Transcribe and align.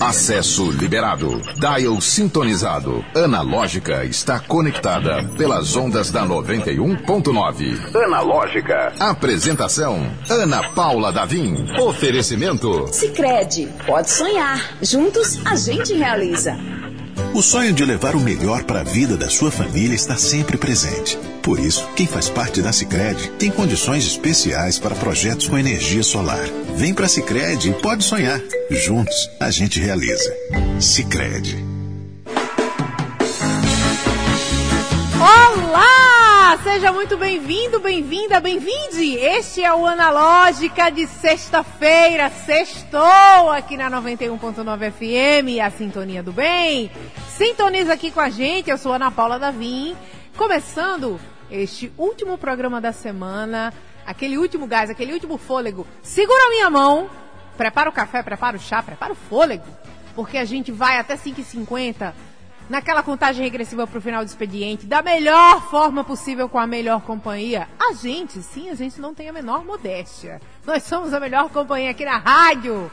Acesso 0.00 0.70
liberado. 0.70 1.40
Dial 1.58 2.00
sintonizado. 2.00 3.04
Analógica 3.14 4.04
está 4.04 4.40
conectada 4.40 5.24
pelas 5.36 5.76
ondas 5.76 6.10
da 6.10 6.24
91.9. 6.24 7.94
Analógica. 8.04 8.94
Apresentação: 8.98 10.06
Ana 10.30 10.62
Paula 10.70 11.12
Davim. 11.12 11.66
Oferecimento: 11.78 12.86
Sicredi. 12.92 13.68
Pode 13.86 14.10
sonhar. 14.10 14.76
Juntos 14.80 15.38
a 15.44 15.56
gente 15.56 15.92
realiza. 15.94 16.56
O 17.36 17.42
sonho 17.42 17.70
de 17.70 17.84
levar 17.84 18.16
o 18.16 18.20
melhor 18.20 18.64
para 18.64 18.80
a 18.80 18.82
vida 18.82 19.14
da 19.14 19.28
sua 19.28 19.50
família 19.50 19.94
está 19.94 20.16
sempre 20.16 20.56
presente. 20.56 21.18
Por 21.42 21.58
isso, 21.58 21.86
quem 21.94 22.06
faz 22.06 22.30
parte 22.30 22.62
da 22.62 22.72
Sicredi 22.72 23.30
tem 23.32 23.50
condições 23.50 24.06
especiais 24.06 24.78
para 24.78 24.94
projetos 24.94 25.46
com 25.46 25.58
energia 25.58 26.02
solar. 26.02 26.46
Vem 26.76 26.94
para 26.94 27.04
a 27.04 27.10
Sicredi 27.10 27.68
e 27.68 27.74
pode 27.74 28.04
sonhar. 28.04 28.40
Juntos, 28.70 29.30
a 29.38 29.50
gente 29.50 29.78
realiza. 29.78 30.34
Sicredi. 30.80 31.62
Olá! 36.46 36.58
Seja 36.58 36.92
muito 36.92 37.16
bem-vindo, 37.16 37.80
bem-vinda, 37.80 38.38
bem-vinde! 38.38 39.16
Este 39.16 39.64
é 39.64 39.74
o 39.74 39.84
Analógica 39.84 40.90
de 40.90 41.04
sexta-feira, 41.08 42.30
sextou 42.30 43.50
aqui 43.50 43.76
na 43.76 43.90
91.9 43.90 44.92
FM, 44.92 45.60
a 45.60 45.68
Sintonia 45.70 46.22
do 46.22 46.30
Bem. 46.30 46.88
Sintoniza 47.30 47.94
aqui 47.94 48.12
com 48.12 48.20
a 48.20 48.30
gente, 48.30 48.70
eu 48.70 48.78
sou 48.78 48.92
Ana 48.92 49.10
Paula 49.10 49.40
Davim, 49.40 49.96
começando 50.36 51.18
este 51.50 51.92
último 51.98 52.38
programa 52.38 52.80
da 52.80 52.92
semana, 52.92 53.74
aquele 54.06 54.38
último 54.38 54.68
gás, 54.68 54.88
aquele 54.88 55.14
último 55.14 55.38
fôlego. 55.38 55.84
Segura 56.00 56.46
a 56.46 56.50
minha 56.50 56.70
mão, 56.70 57.10
prepara 57.56 57.90
o 57.90 57.92
café, 57.92 58.22
prepara 58.22 58.56
o 58.56 58.60
chá, 58.60 58.80
prepara 58.84 59.12
o 59.12 59.16
fôlego, 59.16 59.66
porque 60.14 60.38
a 60.38 60.44
gente 60.44 60.70
vai 60.70 60.96
até 60.96 61.16
5h50 61.16 62.12
naquela 62.68 63.02
contagem 63.02 63.44
regressiva 63.44 63.86
para 63.86 63.98
o 63.98 64.02
final 64.02 64.24
do 64.24 64.28
expediente, 64.28 64.86
da 64.86 65.02
melhor 65.02 65.62
forma 65.70 66.02
possível 66.04 66.48
com 66.48 66.58
a 66.58 66.66
melhor 66.66 67.00
companhia. 67.02 67.68
A 67.78 67.92
gente, 67.94 68.42
sim, 68.42 68.68
a 68.70 68.74
gente 68.74 69.00
não 69.00 69.14
tem 69.14 69.28
a 69.28 69.32
menor 69.32 69.64
modéstia. 69.64 70.40
Nós 70.64 70.82
somos 70.82 71.12
a 71.12 71.20
melhor 71.20 71.48
companhia 71.50 71.90
aqui 71.90 72.04
na 72.04 72.18
rádio. 72.18 72.90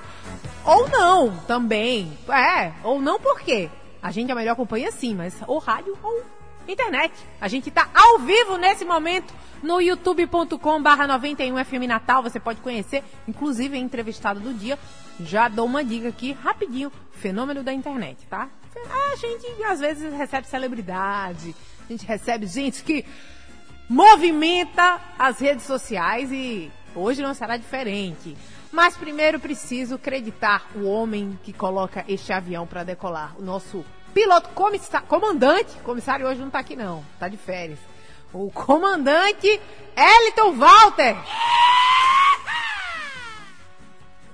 Ou 0.65 0.89
não, 0.89 1.35
também. 1.47 2.17
É, 2.30 2.71
ou 2.83 3.02
não 3.02 3.19
por 3.19 3.41
quê? 3.41 3.69
A 4.02 4.11
gente 4.11 4.30
é 4.30 4.33
a 4.33 4.35
melhor 4.35 4.55
companhia 4.55 4.91
sim, 4.91 5.15
mas 5.15 5.35
ou 5.47 5.59
rádio 5.59 5.97
ou 6.03 6.23
internet. 6.67 7.13
A 7.39 7.47
gente 7.47 7.69
está 7.69 7.89
ao 7.93 8.19
vivo 8.19 8.58
nesse 8.58 8.85
momento 8.85 9.33
no 9.61 9.80
youtube.com 9.80 10.81
barra 10.81 11.08
91FM 11.08 11.87
Natal. 11.87 12.21
Você 12.21 12.39
pode 12.39 12.61
conhecer, 12.61 13.03
inclusive, 13.27 13.77
a 13.77 13.80
entrevistado 13.80 14.39
do 14.39 14.53
dia. 14.53 14.77
Já 15.19 15.47
dou 15.47 15.65
uma 15.65 15.83
dica 15.83 16.09
aqui, 16.09 16.33
rapidinho. 16.33 16.91
Fenômeno 17.11 17.63
da 17.63 17.73
internet, 17.73 18.25
tá? 18.30 18.49
A 18.79 19.16
gente, 19.16 19.63
às 19.63 19.79
vezes, 19.79 20.13
recebe 20.13 20.47
celebridade. 20.47 21.55
A 21.88 21.91
gente 21.91 22.05
recebe 22.05 22.47
gente 22.47 22.83
que 22.83 23.05
movimenta 23.89 24.99
as 25.17 25.39
redes 25.39 25.65
sociais 25.65 26.31
e 26.31 26.71
hoje 26.95 27.21
não 27.21 27.33
será 27.33 27.57
diferente. 27.57 28.35
Mas 28.71 28.97
primeiro 28.97 29.39
preciso 29.39 29.95
acreditar 29.95 30.67
o 30.75 30.85
homem 30.85 31.38
que 31.43 31.53
coloca 31.53 32.03
este 32.07 32.33
avião 32.33 32.65
para 32.65 32.83
decolar. 32.83 33.35
O 33.38 33.41
nosso 33.43 33.85
piloto 34.13 34.49
comissário, 34.49 35.08
comandante, 35.08 35.71
comissário 35.83 36.27
hoje 36.27 36.41
não 36.41 36.49
tá 36.49 36.59
aqui 36.59 36.75
não, 36.75 37.03
tá 37.19 37.27
de 37.27 37.37
férias. 37.37 37.80
O 38.33 38.49
comandante 38.49 39.61
Eliton 39.95 40.53
Walter. 40.53 41.15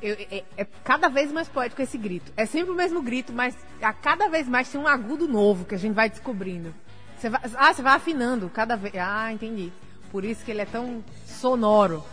Eu, 0.01 0.15
é, 0.31 0.43
é, 0.57 0.67
cada 0.83 1.09
vez 1.09 1.31
mais 1.31 1.49
poético 1.49 1.81
esse 1.81 1.97
grito. 1.97 2.31
É 2.37 2.45
sempre 2.45 2.71
o 2.71 2.75
mesmo 2.75 3.01
grito, 3.01 3.33
mas 3.33 3.55
a 3.81 3.91
cada 3.91 4.29
vez 4.29 4.47
mais 4.47 4.69
tem 4.69 4.79
um 4.79 4.87
agudo 4.87 5.27
novo 5.27 5.65
que 5.65 5.75
a 5.75 5.77
gente 5.77 5.93
vai 5.93 6.09
descobrindo. 6.09 6.73
Você 7.17 7.29
vai, 7.29 7.41
ah, 7.55 7.73
você 7.73 7.81
vai 7.81 7.95
afinando 7.95 8.49
cada 8.49 8.77
vez. 8.77 8.95
Ah, 8.95 9.31
entendi. 9.31 9.71
Por 10.11 10.23
isso 10.23 10.43
que 10.43 10.51
ele 10.51 10.61
é 10.61 10.65
tão 10.65 11.03
sonoro. 11.25 12.03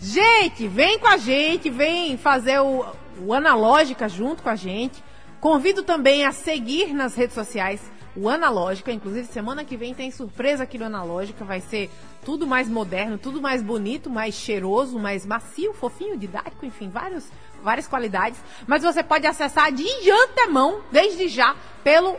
Gente, 0.00 0.66
vem 0.66 0.98
com 0.98 1.06
a 1.06 1.18
gente, 1.18 1.68
vem 1.68 2.16
fazer 2.16 2.58
o, 2.58 2.86
o 3.18 3.34
Analógica 3.34 4.08
junto 4.08 4.42
com 4.42 4.48
a 4.48 4.56
gente. 4.56 5.04
Convido 5.40 5.82
também 5.82 6.24
a 6.24 6.32
seguir 6.32 6.94
nas 6.94 7.14
redes 7.14 7.34
sociais 7.34 7.82
o 8.16 8.28
Analógica. 8.28 8.90
Inclusive, 8.90 9.26
semana 9.26 9.64
que 9.64 9.76
vem 9.76 9.92
tem 9.92 10.10
surpresa 10.10 10.62
aqui 10.62 10.78
no 10.78 10.86
Analógica. 10.86 11.44
Vai 11.44 11.60
ser 11.60 11.90
tudo 12.24 12.46
mais 12.46 12.68
moderno, 12.68 13.18
tudo 13.18 13.40
mais 13.40 13.62
bonito, 13.62 14.10
mais 14.10 14.34
cheiroso, 14.34 14.98
mais 14.98 15.24
macio, 15.24 15.72
fofinho, 15.72 16.16
didático, 16.16 16.66
enfim, 16.66 16.88
vários, 16.88 17.30
várias 17.62 17.86
qualidades. 17.86 18.40
Mas 18.66 18.82
você 18.82 19.02
pode 19.02 19.26
acessar 19.26 19.72
de 19.72 19.86
antemão, 20.10 20.80
desde 20.90 21.28
já, 21.28 21.54
pelo 21.82 22.16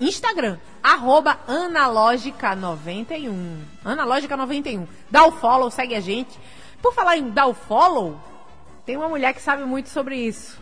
Instagram, 0.00 0.58
arroba 0.82 1.38
analógica91. 1.48 3.60
Analógica91. 3.84 4.86
Dá 5.10 5.26
o 5.26 5.32
follow, 5.32 5.70
segue 5.70 5.94
a 5.94 6.00
gente. 6.00 6.38
Por 6.80 6.94
falar 6.94 7.18
em 7.18 7.30
dar 7.30 7.46
o 7.46 7.54
follow, 7.54 8.18
tem 8.86 8.96
uma 8.96 9.08
mulher 9.08 9.34
que 9.34 9.42
sabe 9.42 9.64
muito 9.64 9.88
sobre 9.88 10.16
isso. 10.16 10.58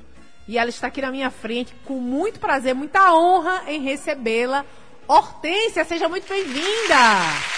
E 0.46 0.58
ela 0.58 0.70
está 0.70 0.86
aqui 0.86 1.02
na 1.02 1.10
minha 1.10 1.30
frente 1.30 1.74
com 1.84 2.00
muito 2.00 2.40
prazer, 2.40 2.74
muita 2.74 3.14
honra 3.14 3.64
em 3.66 3.82
recebê-la. 3.82 4.64
Hortência, 5.06 5.84
seja 5.84 6.08
muito 6.08 6.26
bem-vinda! 6.28 7.57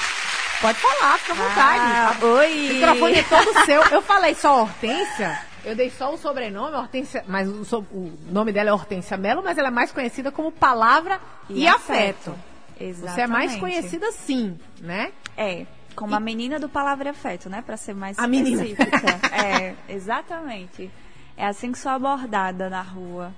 Pode 0.60 0.78
falar, 0.78 1.18
fica 1.18 1.32
à 1.32 1.36
vontade. 1.36 2.20
Ah, 2.22 2.26
oi! 2.26 2.70
O 2.70 2.74
microfone 2.74 3.18
é 3.18 3.22
todo 3.22 3.64
seu. 3.64 3.82
Eu 3.84 4.02
falei 4.02 4.34
só 4.34 4.60
Hortência, 4.60 5.40
eu 5.64 5.74
dei 5.74 5.90
só 5.90 6.12
o 6.12 6.18
sobrenome, 6.18 6.76
Hortência, 6.76 7.24
mas 7.26 7.48
o, 7.48 7.78
o 7.92 8.12
nome 8.30 8.52
dela 8.52 8.70
é 8.70 8.72
Hortência 8.72 9.16
Melo, 9.16 9.42
mas 9.42 9.56
ela 9.56 9.68
é 9.68 9.70
mais 9.70 9.90
conhecida 9.92 10.30
como 10.30 10.52
Palavra 10.52 11.20
e, 11.48 11.62
e 11.62 11.68
afeto. 11.68 12.30
afeto. 12.30 12.38
Exatamente. 12.78 13.14
Você 13.14 13.20
é 13.20 13.26
mais 13.26 13.56
conhecida 13.56 14.12
sim, 14.12 14.58
né? 14.80 15.12
É, 15.36 15.66
como 15.94 16.14
e... 16.14 16.16
a 16.16 16.20
menina 16.20 16.58
do 16.58 16.68
Palavra 16.68 17.08
e 17.08 17.10
Afeto, 17.10 17.50
né? 17.50 17.62
Para 17.62 17.76
ser 17.76 17.94
mais 17.94 18.18
a 18.18 18.26
específica. 18.26 18.84
Menina. 18.84 19.36
é, 19.36 19.74
exatamente. 19.88 20.90
É 21.36 21.46
assim 21.46 21.72
que 21.72 21.78
sou 21.78 21.92
abordada 21.92 22.70
na 22.70 22.82
rua. 22.82 23.32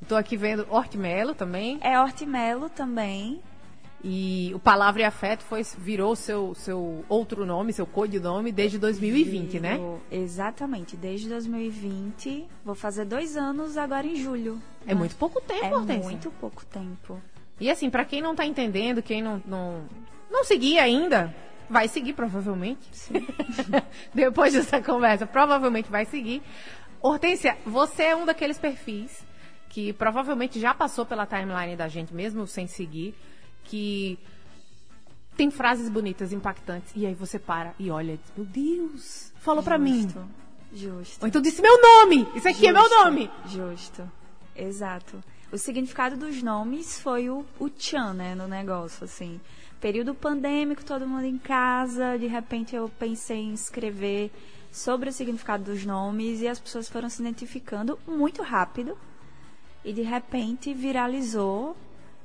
Estou 0.00 0.18
aqui 0.18 0.36
vendo 0.36 0.66
Hortimelo 0.70 1.34
também. 1.34 1.78
É 1.82 2.00
Hortimelo 2.00 2.68
também. 2.68 3.40
E 4.04 4.50
o 4.52 4.58
Palavra 4.58 5.02
e 5.02 5.04
Afeto 5.04 5.44
foi, 5.44 5.62
virou 5.78 6.16
seu, 6.16 6.54
seu 6.56 7.04
outro 7.08 7.46
nome, 7.46 7.72
seu 7.72 7.86
codinome, 7.86 8.50
desde 8.50 8.76
2020, 8.76 9.60
né? 9.60 9.72
virou, 9.74 9.92
né? 9.94 10.00
Exatamente, 10.10 10.96
desde 10.96 11.28
2020. 11.28 12.46
Vou 12.64 12.74
fazer 12.74 13.04
dois 13.04 13.36
anos 13.36 13.76
agora 13.76 14.04
em 14.04 14.16
julho. 14.16 14.60
É 14.84 14.92
né? 14.92 14.94
muito 14.94 15.14
pouco 15.14 15.40
tempo, 15.40 15.64
É 15.64 15.76
Hortência. 15.76 16.02
muito 16.02 16.30
pouco 16.32 16.64
tempo. 16.66 17.22
E 17.60 17.70
assim, 17.70 17.88
para 17.88 18.04
quem 18.04 18.20
não 18.20 18.32
está 18.32 18.44
entendendo, 18.44 19.00
quem 19.00 19.22
não, 19.22 19.40
não, 19.46 19.84
não 20.28 20.42
seguia 20.42 20.82
ainda, 20.82 21.32
vai 21.70 21.86
seguir 21.86 22.12
provavelmente. 22.12 22.90
Depois 24.12 24.52
dessa 24.52 24.82
conversa, 24.82 25.26
provavelmente 25.28 25.88
vai 25.88 26.04
seguir. 26.04 26.42
Hortência, 27.00 27.56
você 27.64 28.04
é 28.04 28.16
um 28.16 28.26
daqueles 28.26 28.58
perfis 28.58 29.24
que 29.68 29.92
provavelmente 29.92 30.60
já 30.60 30.74
passou 30.74 31.06
pela 31.06 31.24
timeline 31.24 31.76
da 31.76 31.88
gente, 31.88 32.12
mesmo 32.12 32.46
sem 32.46 32.66
seguir, 32.66 33.14
que 33.64 34.18
tem 35.36 35.50
frases 35.50 35.88
bonitas, 35.88 36.32
impactantes, 36.32 36.92
e 36.94 37.06
aí 37.06 37.14
você 37.14 37.38
para 37.38 37.74
e 37.78 37.90
olha 37.90 38.12
e 38.12 38.16
diz, 38.16 38.32
meu 38.36 38.46
Deus, 38.46 39.32
falou 39.40 39.62
para 39.62 39.78
mim. 39.78 40.08
Justo. 40.74 41.22
Ou 41.22 41.28
então 41.28 41.42
disse 41.42 41.60
meu 41.60 41.80
nome, 41.80 42.26
isso 42.34 42.48
aqui 42.48 42.66
Justo. 42.66 42.66
é 42.66 42.72
meu 42.72 42.88
nome. 42.88 43.30
Justo, 43.46 44.10
exato. 44.56 45.22
O 45.50 45.58
significado 45.58 46.16
dos 46.16 46.42
nomes 46.42 46.98
foi 46.98 47.28
o, 47.28 47.44
o 47.58 47.68
tchan, 47.68 48.14
né, 48.14 48.34
no 48.34 48.48
negócio, 48.48 49.04
assim. 49.04 49.38
Período 49.80 50.14
pandêmico, 50.14 50.84
todo 50.84 51.06
mundo 51.06 51.24
em 51.24 51.36
casa, 51.36 52.16
de 52.18 52.26
repente 52.26 52.74
eu 52.74 52.88
pensei 52.88 53.38
em 53.38 53.52
escrever 53.52 54.30
sobre 54.70 55.10
o 55.10 55.12
significado 55.12 55.64
dos 55.64 55.84
nomes 55.84 56.40
e 56.40 56.48
as 56.48 56.58
pessoas 56.58 56.88
foram 56.88 57.10
se 57.10 57.20
identificando 57.20 57.98
muito 58.06 58.42
rápido. 58.42 58.96
E 59.84 59.92
de 59.92 60.02
repente 60.02 60.72
viralizou. 60.72 61.76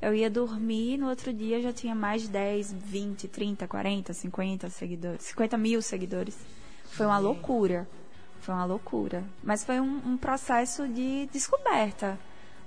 Eu 0.01 0.13
ia 0.13 0.29
dormir, 0.29 0.97
no 0.97 1.09
outro 1.09 1.33
dia 1.33 1.61
já 1.61 1.73
tinha 1.73 1.95
mais 1.95 2.23
de 2.23 2.27
10, 2.29 2.73
20, 2.73 3.27
30, 3.27 3.67
40, 3.67 4.13
50 4.13 4.69
seguidores. 4.69 5.23
50 5.23 5.57
mil 5.57 5.81
seguidores. 5.81 6.37
Foi 6.91 7.05
uma 7.05 7.17
loucura. 7.17 7.87
Foi 8.39 8.53
uma 8.53 8.65
loucura. 8.65 9.23
Mas 9.43 9.63
foi 9.63 9.79
um, 9.79 10.01
um 10.05 10.17
processo 10.17 10.87
de 10.87 11.27
descoberta, 11.33 12.17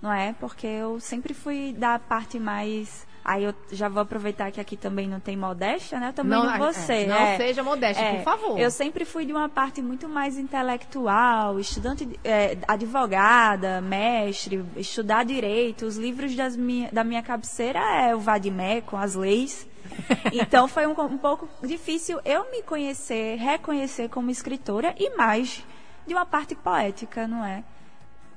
não 0.02 0.12
é? 0.12 0.32
Porque 0.32 0.66
eu 0.66 0.98
sempre 0.98 1.32
fui 1.32 1.72
da 1.72 1.98
parte 1.98 2.38
mais 2.38 3.06
Aí 3.24 3.44
eu 3.44 3.54
já 3.70 3.88
vou 3.88 4.02
aproveitar 4.02 4.50
que 4.50 4.60
aqui 4.60 4.76
também 4.76 5.06
não 5.06 5.20
tem 5.20 5.36
modéstia, 5.36 6.00
né? 6.00 6.08
Eu 6.08 6.12
também 6.12 6.38
não, 6.38 6.46
não 6.46 6.58
vou 6.58 6.72
ser. 6.72 7.04
É, 7.04 7.06
não 7.06 7.16
é, 7.16 7.36
seja 7.36 7.62
modéstia, 7.62 8.02
é, 8.02 8.16
por 8.16 8.24
favor. 8.24 8.58
Eu 8.58 8.70
sempre 8.70 9.04
fui 9.04 9.26
de 9.26 9.32
uma 9.32 9.48
parte 9.48 9.82
muito 9.82 10.08
mais 10.08 10.38
intelectual, 10.38 11.60
estudante, 11.60 12.08
é, 12.24 12.56
advogada, 12.66 13.80
mestre, 13.80 14.64
estudar 14.76 15.24
direito. 15.24 15.84
Os 15.84 15.96
livros 15.96 16.34
das 16.34 16.56
minha, 16.56 16.90
da 16.90 17.04
minha 17.04 17.22
cabeceira 17.22 17.78
é 17.78 18.14
o 18.14 18.20
Vadimé, 18.20 18.80
com 18.80 18.96
as 18.96 19.14
leis. 19.14 19.68
Então 20.32 20.68
foi 20.68 20.86
um, 20.86 20.92
um 20.92 21.18
pouco 21.18 21.48
difícil 21.62 22.20
eu 22.24 22.50
me 22.50 22.62
conhecer, 22.62 23.36
reconhecer 23.36 24.08
como 24.08 24.30
escritora 24.30 24.94
e 24.98 25.16
mais 25.16 25.64
de 26.06 26.14
uma 26.14 26.24
parte 26.24 26.54
poética, 26.54 27.26
não 27.26 27.44
é? 27.44 27.64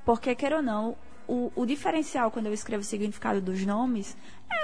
Porque, 0.05 0.35
queira 0.35 0.57
ou 0.57 0.61
não, 0.61 0.95
o, 1.27 1.51
o, 1.55 1.65
diferencial 1.65 2.31
quando 2.31 2.47
eu 2.47 2.53
escrevo 2.53 2.81
o 2.81 2.85
significado 2.85 3.41
dos 3.41 3.65
nomes 3.65 4.15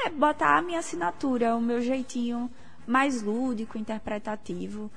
é 0.06 0.10
botar 0.10 0.58
a 0.58 0.62
minha 0.62 0.80
assinatura, 0.80 1.56
o 1.56 1.62
meu 1.62 1.82
jeitinho 1.82 2.50
mais 2.86 3.22
lúdico, 3.22 3.78
interpretativo. 3.78 4.92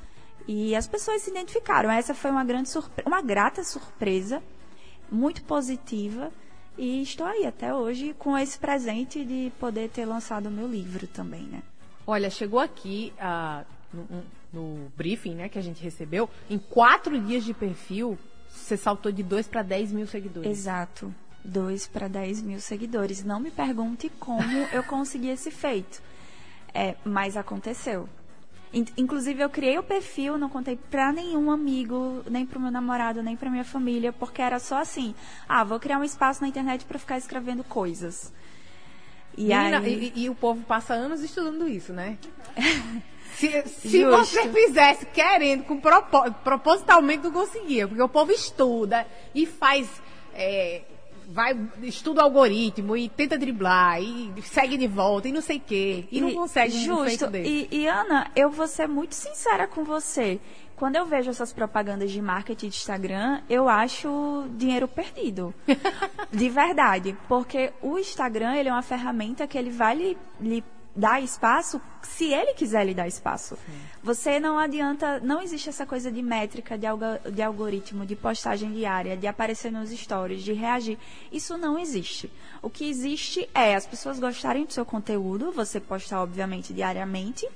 E 0.47 0.75
as 0.75 0.87
pessoas 0.87 1.23
se 1.23 1.31
identificaram. 1.31 1.91
Essa 1.91 2.15
foi 2.15 2.31
uma 2.31 2.45
grande 2.45 2.69
surpresa, 2.69 3.09
uma 3.09 3.23
grata 3.23 3.63
surpresa, 3.63 4.43
muito 5.11 5.43
positiva. 5.45 6.33
E 6.77 7.03
estou 7.03 7.27
aí 7.27 7.47
até 7.47 7.75
hoje 7.75 8.15
com 8.19 8.37
esse 8.37 8.59
presente 8.59 9.25
de 9.25 9.53
poder 9.61 9.91
ter 9.91 10.07
lançado 10.07 10.47
o 10.47 10.51
meu 10.51 10.67
livro 10.67 11.07
também, 11.07 11.43
né? 11.43 11.63
Olha, 12.07 12.31
chegou 12.31 12.59
aqui 12.59 13.13
uh, 13.19 13.65
no, 13.93 14.25
no, 14.53 14.93
briefing 14.97 15.35
né, 15.35 15.49
que 15.49 15.59
a 15.59 15.63
gente 15.63 15.83
recebeu, 15.83 16.29
em 16.51 16.59
quatro 16.59 17.21
dias 17.21 17.45
de 17.45 17.55
perfil, 17.55 18.19
você 18.49 18.77
saltou 18.77 19.13
de 19.13 19.23
2 19.23 19.47
para 19.49 19.63
10 19.63 19.93
mil 19.93 20.07
seguidores. 20.07 20.51
Exato. 20.51 21.15
2 21.45 21.87
para 21.89 22.09
10 22.09 22.43
mil 22.43 22.61
seguidores. 22.61 23.25
Não 23.25 23.41
me 23.41 23.51
pergunte 23.51 24.11
como 24.21 24.59
eu 24.73 24.83
consegui 24.83 25.29
esse 25.29 25.51
feito. 25.51 26.03
É, 26.75 26.97
mas 27.05 27.37
aconteceu. 27.37 28.09
Inclusive, 28.97 29.43
eu 29.43 29.51
criei 29.51 29.79
o 29.79 29.83
perfil, 29.83 30.39
não 30.39 30.49
contei 30.49 30.79
pra 30.91 31.13
nenhum 31.13 31.51
amigo, 31.51 32.25
nem 32.31 32.47
pro 32.47 32.59
meu 32.59 32.71
namorado, 32.71 33.23
nem 33.23 33.37
pra 33.37 33.51
minha 33.51 33.65
família, 33.65 34.15
porque 34.15 34.41
era 34.41 34.59
só 34.59 34.81
assim: 34.81 35.15
ah, 35.47 35.63
vou 35.63 35.79
criar 35.79 35.99
um 35.99 36.05
espaço 36.05 36.41
na 36.41 36.49
internet 36.49 36.87
para 36.87 36.99
ficar 36.99 37.19
escrevendo 37.19 37.63
coisas. 37.63 38.33
E, 39.37 39.45
Menina, 39.45 39.79
aí... 39.79 40.13
e, 40.15 40.25
e, 40.25 40.31
o 40.31 40.35
povo 40.35 40.63
passa 40.65 40.95
anos 40.95 41.23
estudando 41.23 41.69
isso, 41.69 41.93
né? 41.93 42.17
se, 43.35 43.63
se 43.69 44.05
você 44.07 44.49
fizesse 44.49 45.05
querendo, 45.07 45.65
com 45.65 45.79
propós, 45.79 46.33
propositalmente 46.43 47.25
não 47.25 47.33
conseguia, 47.33 47.87
porque 47.87 48.03
o 48.03 48.09
povo 48.09 48.33
estuda 48.33 49.07
e 49.35 49.45
faz. 49.45 49.87
É, 50.33 50.83
vai, 51.29 51.59
estuda 51.83 52.21
o 52.21 52.25
algoritmo 52.25 52.97
e 52.97 53.09
tenta 53.09 53.39
driblar 53.39 54.03
e 54.03 54.33
segue 54.43 54.77
de 54.77 54.87
volta 54.87 55.29
e 55.29 55.33
não 55.33 55.41
sei 55.41 55.59
o 55.59 55.61
quê. 55.61 56.05
E, 56.11 56.19
e 56.19 56.21
não 56.21 56.35
consegue 56.35 56.79
justo. 56.79 57.27
Um 57.27 57.37
e, 57.37 57.69
e, 57.71 57.87
Ana, 57.87 58.31
eu 58.37 58.51
vou 58.51 58.67
ser 58.67 58.89
muito 58.89 59.15
sincera 59.15 59.67
com 59.67 59.85
você. 59.85 60.41
Quando 60.77 60.97
eu 60.97 61.07
vejo 61.07 61.31
essas 61.31 61.53
propagandas 61.53 62.11
de 62.11 62.21
marketing 62.21 62.69
de 62.69 62.77
Instagram, 62.77 63.41
eu 63.49 63.69
acho 63.69 64.47
dinheiro 64.57 64.89
perdido. 64.89 65.55
de 66.33 66.49
verdade. 66.49 67.17
Porque 67.29 67.73
o 67.81 67.99
Instagram, 67.99 68.57
ele 68.57 68.69
é 68.69 68.73
uma 68.73 68.83
ferramenta 68.83 69.47
que 69.47 69.57
ele 69.57 69.71
vai 69.71 69.95
lhe, 69.95 70.19
lhe 70.41 70.65
dar 70.95 71.23
espaço 71.23 71.81
se 72.03 72.33
ele 72.33 72.55
quiser 72.55 72.85
lhe 72.85 72.95
dar 72.95 73.09
espaço. 73.09 73.57
Sim. 73.57 73.81
Você 74.03 74.39
não 74.39 74.59
adianta, 74.59 75.21
não 75.21 75.41
existe 75.41 75.69
essa 75.69 75.87
coisa 75.87 76.11
de 76.11 76.23
métrica, 76.23 76.77
de, 76.77 76.87
algo, 76.87 77.05
de 77.31 77.43
algoritmo, 77.43 78.05
de 78.05 78.15
postagem 78.15 78.73
diária, 78.73 79.17
de 79.17 79.27
aparecer 79.27 79.71
nos 79.73 79.91
stories, 79.91 80.43
de 80.43 80.53
reagir. 80.53 80.99
Isso 81.31 81.57
não 81.57 81.79
existe. 81.79 82.31
O 82.61 82.69
que 82.69 82.89
existe 82.89 83.49
é 83.55 83.75
as 83.75 83.87
pessoas 83.87 84.19
gostarem 84.19 84.65
do 84.65 84.73
seu 84.73 84.85
conteúdo, 84.85 85.53
você 85.53 85.81
postar, 85.81 86.23
obviamente, 86.23 86.73
diariamente, 86.73 87.49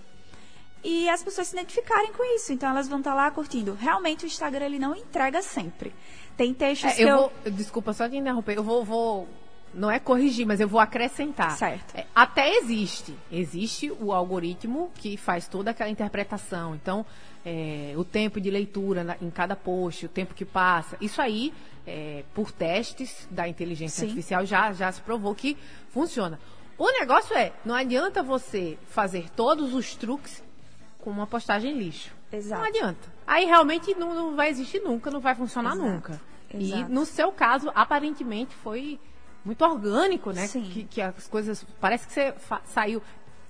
e 0.82 1.08
as 1.08 1.22
pessoas 1.22 1.48
se 1.48 1.56
identificarem 1.56 2.12
com 2.12 2.24
isso. 2.36 2.52
Então 2.52 2.70
elas 2.70 2.88
vão 2.88 2.98
estar 2.98 3.14
lá 3.14 3.30
curtindo. 3.30 3.74
Realmente 3.74 4.24
o 4.24 4.26
Instagram 4.26 4.66
ele 4.66 4.78
não 4.78 4.94
entrega 4.94 5.42
sempre. 5.42 5.92
Tem 6.36 6.54
textos 6.54 6.92
é, 6.92 6.94
que 6.94 7.02
eu, 7.02 7.08
eu... 7.08 7.16
Vou, 7.16 7.32
desculpa 7.52 7.92
só 7.92 8.08
te 8.08 8.16
interromper. 8.16 8.56
Eu 8.56 8.62
vou, 8.62 8.84
vou 8.84 9.28
não 9.76 9.90
é 9.90 9.98
corrigir, 9.98 10.46
mas 10.46 10.58
eu 10.58 10.66
vou 10.66 10.80
acrescentar. 10.80 11.52
Certo. 11.52 11.94
É, 11.94 12.06
até 12.14 12.56
existe. 12.56 13.14
Existe 13.30 13.90
o 14.00 14.12
algoritmo 14.12 14.90
que 14.94 15.16
faz 15.16 15.46
toda 15.46 15.70
aquela 15.70 15.90
interpretação. 15.90 16.74
Então, 16.74 17.04
é, 17.44 17.92
o 17.96 18.02
tempo 18.04 18.40
de 18.40 18.50
leitura 18.50 19.04
na, 19.04 19.16
em 19.20 19.30
cada 19.30 19.54
post, 19.54 20.06
o 20.06 20.08
tempo 20.08 20.34
que 20.34 20.44
passa. 20.44 20.96
Isso 21.00 21.20
aí, 21.20 21.52
é, 21.86 22.24
por 22.34 22.50
testes 22.50 23.28
da 23.30 23.46
inteligência 23.46 24.00
Sim. 24.00 24.06
artificial, 24.06 24.46
já, 24.46 24.72
já 24.72 24.90
se 24.90 25.02
provou 25.02 25.34
que 25.34 25.56
funciona. 25.90 26.40
O 26.78 26.90
negócio 26.98 27.36
é, 27.36 27.52
não 27.64 27.74
adianta 27.74 28.22
você 28.22 28.78
fazer 28.88 29.30
todos 29.30 29.74
os 29.74 29.94
truques 29.94 30.42
com 30.98 31.10
uma 31.10 31.26
postagem 31.26 31.78
lixo. 31.78 32.14
Exato. 32.32 32.60
Não 32.60 32.68
adianta. 32.68 33.16
Aí 33.26 33.44
realmente 33.44 33.94
não, 33.94 34.14
não 34.14 34.36
vai 34.36 34.48
existir 34.48 34.80
nunca, 34.80 35.10
não 35.10 35.20
vai 35.20 35.34
funcionar 35.34 35.74
Exato. 35.74 35.88
nunca. 35.88 36.20
Exato. 36.52 36.90
E 36.90 36.92
no 36.92 37.04
seu 37.04 37.30
caso, 37.30 37.70
aparentemente 37.74 38.54
foi 38.56 38.98
muito 39.46 39.64
orgânico, 39.64 40.32
né? 40.32 40.48
Que, 40.48 40.84
que 40.84 41.00
as 41.00 41.28
coisas. 41.28 41.64
Parece 41.80 42.06
que 42.06 42.12
você 42.12 42.34
saiu 42.64 43.00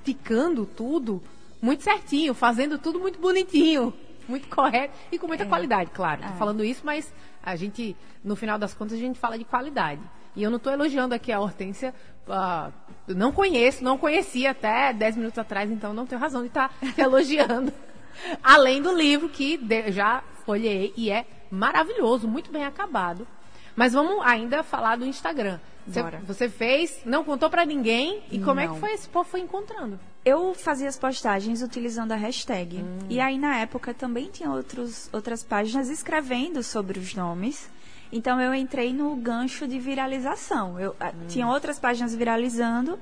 ficando 0.05 0.67
tudo 0.67 1.23
muito 1.61 1.83
certinho, 1.83 2.35
fazendo 2.35 2.79
tudo 2.79 3.01
muito 3.01 3.19
bonitinho, 3.19 3.95
muito 4.29 4.47
correto 4.47 4.95
e 5.11 5.19
com 5.19 5.27
muita 5.27 5.45
é. 5.45 5.47
qualidade, 5.47 5.91
claro. 5.93 6.21
Tô 6.21 6.29
é. 6.29 6.33
falando 6.33 6.63
isso, 6.63 6.83
mas 6.85 7.13
a 7.43 7.57
gente, 7.57 7.97
no 8.23 8.37
final 8.37 8.59
das 8.59 8.75
contas, 8.75 8.99
a 8.99 9.01
gente 9.01 9.19
fala 9.19 9.39
de 9.39 9.45
qualidade. 9.45 10.03
E 10.37 10.43
eu 10.43 10.51
não 10.51 10.59
estou 10.59 10.71
elogiando 10.71 11.15
aqui 11.15 11.33
a 11.33 11.41
Hortência. 11.41 11.95
Uh, 12.29 12.71
não 13.09 13.33
conheço, 13.33 13.83
não 13.83 13.97
conhecia 13.97 14.51
até 14.51 14.93
10 14.93 15.17
minutos 15.17 15.39
atrás, 15.39 15.71
então 15.71 15.95
não 15.95 16.05
tenho 16.05 16.21
razão 16.21 16.43
de 16.43 16.49
estar 16.49 16.69
tá 16.69 16.75
elogiando. 17.03 17.73
Além 18.43 18.83
do 18.83 18.93
livro 18.93 19.31
que 19.31 19.59
já 19.89 20.23
folhei 20.45 20.93
e 20.95 21.11
é 21.11 21.25
maravilhoso, 21.51 22.29
muito 22.29 22.53
bem 22.53 22.67
acabado. 22.67 23.27
Mas 23.75 23.95
vamos 23.95 24.25
ainda 24.27 24.63
falar 24.63 24.97
do 24.97 25.07
Instagram. 25.07 25.59
Você, 25.87 26.03
você 26.27 26.49
fez, 26.49 27.01
não 27.05 27.23
contou 27.23 27.49
para 27.49 27.65
ninguém 27.65 28.23
e 28.31 28.39
como 28.39 28.57
não. 28.57 28.63
é 28.63 28.69
que 28.69 28.81
foi 28.81 28.93
esse 28.93 29.09
povo 29.09 29.29
foi 29.29 29.41
encontrando? 29.41 29.99
Eu 30.25 30.55
fazia 30.55 30.89
as 30.89 30.99
postagens 30.99 31.63
utilizando 31.63 32.13
a 32.13 32.17
hashtag. 32.17 32.79
Hum. 32.79 32.99
E 33.09 33.21
aí 33.21 33.39
na 33.39 33.59
época 33.59 33.95
também 33.95 34.29
tinha 34.29 34.51
outros, 34.51 35.09
outras 35.13 35.45
páginas 35.45 35.89
escrevendo 35.89 36.63
sobre 36.63 36.99
os 36.99 37.15
nomes. 37.15 37.71
Então 38.11 38.41
eu 38.41 38.55
entrei 38.55 38.93
no 38.93 39.15
gancho 39.17 39.69
de 39.69 39.79
viralização. 39.79 40.79
Eu 40.81 40.91
hum. 41.01 41.27
tinha 41.29 41.47
outras 41.47 41.79
páginas 41.79 42.15
viralizando 42.15 42.99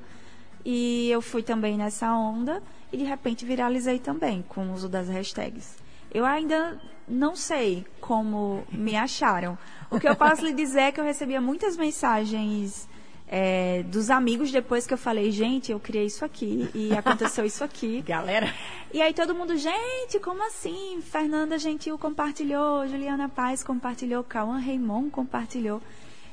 e 0.65 1.11
eu 1.11 1.23
fui 1.23 1.43
também 1.43 1.79
nessa 1.79 2.13
onda 2.13 2.63
e 2.93 2.97
de 2.97 3.05
repente 3.05 3.45
viralizei 3.45 3.99
também 3.99 4.43
com 4.49 4.67
o 4.67 4.73
uso 4.75 4.89
das 4.89 5.09
hashtags. 5.09 5.77
Eu 6.13 6.25
ainda 6.25 6.81
não 7.09 7.35
sei 7.35 7.85
como 8.01 8.65
me 8.71 8.97
acharam. 8.97 9.59
O 9.94 10.00
que 10.00 10.08
eu 10.08 10.17
posso 10.17 10.44
lhe 10.44 10.52
dizer 10.52 10.81
é 10.81 10.93
que 10.93 10.99
eu 10.99 11.05
recebia 11.05 11.41
muitas 11.41 11.76
mensagens 11.76 12.88
é, 13.29 13.85
dos 13.85 14.11
amigos 14.11 14.50
depois 14.50 14.87
que 14.87 14.93
eu 14.93 14.99
falei, 14.99 15.31
gente, 15.31 15.70
eu 15.70 15.79
criei 15.79 16.06
isso 16.06 16.25
aqui 16.25 16.69
e 16.75 16.93
aconteceu 16.99 17.44
isso 17.44 17.62
aqui. 17.62 18.02
Galera. 18.02 18.52
E 18.93 19.00
aí 19.00 19.14
todo 19.14 19.35
mundo, 19.35 19.56
gente, 19.56 20.19
como 20.20 20.44
assim? 20.46 21.00
Fernanda 21.00 21.58
Gentil 21.58 21.96
compartilhou, 21.96 22.87
Juliana 22.88 23.29
Paz 23.29 23.62
compartilhou, 23.62 24.25
Cauã 24.25 24.58
Raymond 24.58 25.11
compartilhou. 25.11 25.81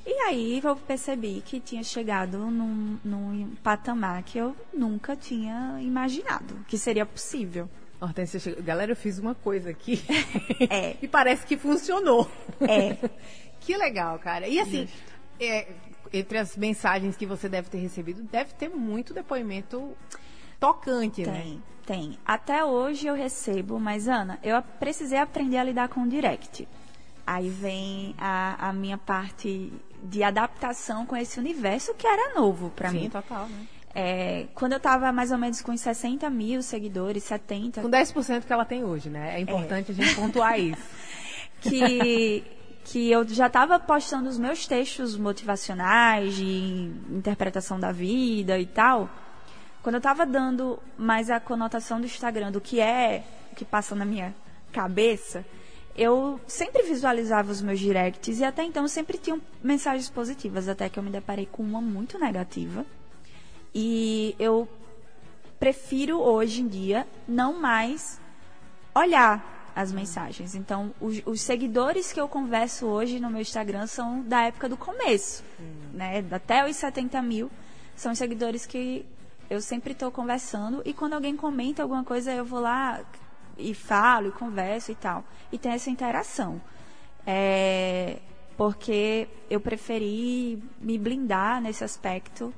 E 0.06 0.14
aí 0.24 0.60
eu 0.64 0.76
percebi 0.76 1.44
que 1.46 1.60
tinha 1.60 1.84
chegado 1.84 2.40
num, 2.40 2.98
num 3.06 3.56
patamar 3.64 4.24
que 4.24 4.40
eu 4.40 4.56
nunca 4.74 5.16
tinha 5.16 5.78
imaginado 5.82 6.66
que 6.68 6.78
seria 6.78 7.06
possível. 7.06 7.70
Hortência, 8.00 8.40
chegou. 8.40 8.64
galera, 8.64 8.94
eu 8.94 8.96
fiz 8.96 9.20
uma 9.20 9.36
coisa 9.36 9.70
aqui 9.70 10.04
é. 10.72 10.96
e 11.00 11.08
parece 11.08 11.46
que 11.46 11.56
funcionou. 11.56 12.28
É. 12.60 12.98
que 13.62 13.78
legal, 13.78 14.20
cara. 14.20 14.48
E 14.48 14.60
assim, 14.60 14.90
é, 15.40 15.68
entre 16.12 16.38
as 16.38 16.58
mensagens 16.58 17.16
que 17.16 17.26
você 17.26 17.48
deve 17.48 17.70
ter 17.70 17.78
recebido, 17.78 18.22
deve 18.24 18.54
ter 18.54 18.70
muito 18.70 19.14
depoimento 19.14 19.96
tocante, 20.60 21.24
tem, 21.24 21.34
né? 21.34 21.42
Tem, 21.42 21.64
tem. 21.86 22.20
Até 22.26 22.66
hoje 22.66 23.08
eu 23.08 23.16
recebo, 23.16 23.80
mas 23.80 24.08
Ana, 24.08 24.40
eu 24.44 24.62
precisei 24.80 25.18
aprender 25.18 25.58
a 25.58 25.64
lidar 25.64 25.88
com 25.88 26.02
o 26.02 26.08
direct. 26.08 26.68
Aí 27.26 27.50
vem 27.50 28.16
a, 28.18 28.70
a 28.70 28.74
minha 28.74 28.98
parte 28.98 29.72
de 30.04 30.24
adaptação 30.24 31.06
com 31.06 31.16
esse 31.16 31.40
universo 31.40 31.94
que 31.94 32.06
era 32.06 32.34
novo 32.34 32.72
para 32.72 32.92
mim. 32.92 33.04
Sim, 33.04 33.10
total, 33.10 33.48
né? 33.48 33.68
É, 33.94 34.48
quando 34.56 34.72
eu 34.72 34.78
estava 34.78 35.12
mais 35.12 35.32
ou 35.32 35.38
menos 35.38 35.62
com 35.62 35.74
uns 35.74 35.82
60 35.82 36.30
mil 36.30 36.62
seguidores, 36.62 37.24
70. 37.24 37.82
Com 37.82 37.90
10% 37.90 38.46
que 38.46 38.54
ela 38.54 38.66
tem 38.66 38.84
hoje, 38.84 39.10
né? 39.10 39.36
É 39.36 39.40
importante 39.40 39.92
é. 39.92 39.94
a 39.94 39.96
gente 39.96 40.16
pontuar 40.16 40.58
isso. 40.60 40.82
que, 41.62 42.44
que 42.84 43.12
eu 43.12 43.28
já 43.28 43.48
estava 43.48 43.80
postando 43.80 44.28
os 44.28 44.38
meus 44.38 44.66
textos 44.66 45.18
motivacionais, 45.18 46.36
de 46.36 46.92
interpretação 47.10 47.80
da 47.80 47.92
vida 47.92 48.58
e 48.60 48.66
tal. 48.66 49.10
Quando 49.84 49.96
eu 49.96 50.00
estava 50.00 50.26
dando 50.26 50.80
mais 50.98 51.30
a 51.30 51.40
conotação 51.40 52.00
do 52.00 52.06
Instagram, 52.06 52.52
do 52.52 52.62
que 52.62 52.80
é, 52.80 53.24
o 53.52 53.56
que 53.56 53.66
passa 53.66 53.96
na 53.96 54.06
minha 54.06 54.34
cabeça, 54.72 55.46
eu 55.96 56.40
sempre 56.48 56.84
visualizava 56.84 57.52
os 57.52 57.62
meus 57.62 57.80
directs 57.80 58.40
e 58.40 58.44
até 58.44 58.64
então 58.64 58.88
sempre 58.88 59.18
tinham 59.18 59.42
mensagens 59.62 60.10
positivas, 60.10 60.68
até 60.68 60.90
que 60.90 60.98
eu 60.98 61.04
me 61.04 61.10
deparei 61.10 61.46
com 61.46 61.64
uma 61.64 61.82
muito 61.82 62.18
negativa 62.18 62.86
e 63.74 64.36
eu 64.40 64.68
prefiro 65.60 66.20
hoje 66.20 66.62
em 66.62 66.68
dia 66.68 67.08
não 67.28 67.60
mais 67.60 68.20
olhar 68.96 69.61
as 69.76 69.92
mensagens. 69.92 70.56
Então, 70.56 70.94
os, 71.00 71.22
os, 71.26 71.42
seguidores 71.42 72.12
que 72.12 72.20
eu 72.20 72.28
converso 72.28 72.86
hoje 72.86 73.20
no 73.20 73.30
meu 73.30 73.42
Instagram 73.42 73.88
são 73.88 74.22
da 74.22 74.42
época 74.42 74.68
do 74.68 74.78
começo, 74.78 75.44
hum. 75.60 75.90
né? 75.94 76.24
Até 76.32 76.68
os 76.70 76.76
70 76.76 77.22
mil 77.22 77.50
são 77.96 78.12
os 78.12 78.18
seguidores 78.18 78.66
que 78.66 79.06
eu 79.50 79.62
sempre 79.62 79.92
estou 79.94 80.12
conversando. 80.12 80.82
E 80.86 80.94
quando 80.94 81.14
alguém 81.14 81.36
comenta 81.36 81.84
alguma 81.84 82.04
coisa, 82.04 82.34
eu 82.34 82.46
vou 82.46 82.60
lá 82.60 83.02
e 83.58 83.74
falo 83.74 84.30
e 84.30 84.32
converso 84.32 84.92
e 84.92 84.96
tal. 84.96 85.24
E 85.52 85.58
tem 85.58 85.72
essa 85.74 85.90
interação. 85.90 86.62
É, 87.26 88.20
porque 88.58 89.28
eu 89.50 89.60
preferi 89.60 90.62
me 90.80 90.98
blindar 90.98 91.62
nesse 91.62 91.84
aspecto. 91.84 92.54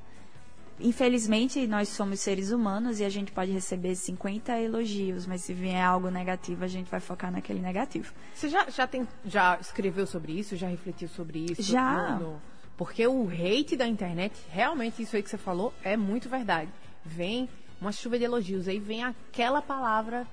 Infelizmente, 0.80 1.66
nós 1.66 1.88
somos 1.88 2.20
seres 2.20 2.50
humanos 2.50 2.98
e 2.98 3.04
a 3.04 3.08
gente 3.08 3.30
pode 3.30 3.52
receber 3.52 3.94
50 3.94 4.58
elogios, 4.60 5.26
mas 5.26 5.42
se 5.42 5.54
vier 5.54 5.84
algo 5.84 6.10
negativo, 6.10 6.64
a 6.64 6.68
gente 6.68 6.90
vai 6.90 7.00
focar 7.00 7.30
naquele 7.30 7.60
negativo. 7.60 8.12
Você 8.34 8.48
já, 8.48 8.68
já, 8.68 8.86
tem, 8.86 9.06
já 9.24 9.56
escreveu 9.60 10.06
sobre 10.06 10.32
isso? 10.32 10.56
Já 10.56 10.66
refletiu 10.66 11.08
sobre 11.08 11.46
isso? 11.50 11.62
Já. 11.62 12.16
No, 12.16 12.32
no... 12.32 12.42
Porque 12.76 13.06
o 13.06 13.28
hate 13.28 13.76
da 13.76 13.86
internet, 13.86 14.34
realmente, 14.50 15.00
isso 15.00 15.14
aí 15.14 15.22
que 15.22 15.30
você 15.30 15.38
falou, 15.38 15.72
é 15.84 15.96
muito 15.96 16.28
verdade. 16.28 16.70
Vem 17.04 17.48
uma 17.80 17.92
chuva 17.92 18.18
de 18.18 18.24
elogios, 18.24 18.66
aí 18.66 18.80
vem 18.80 19.04
aquela 19.04 19.62
palavra 19.62 20.26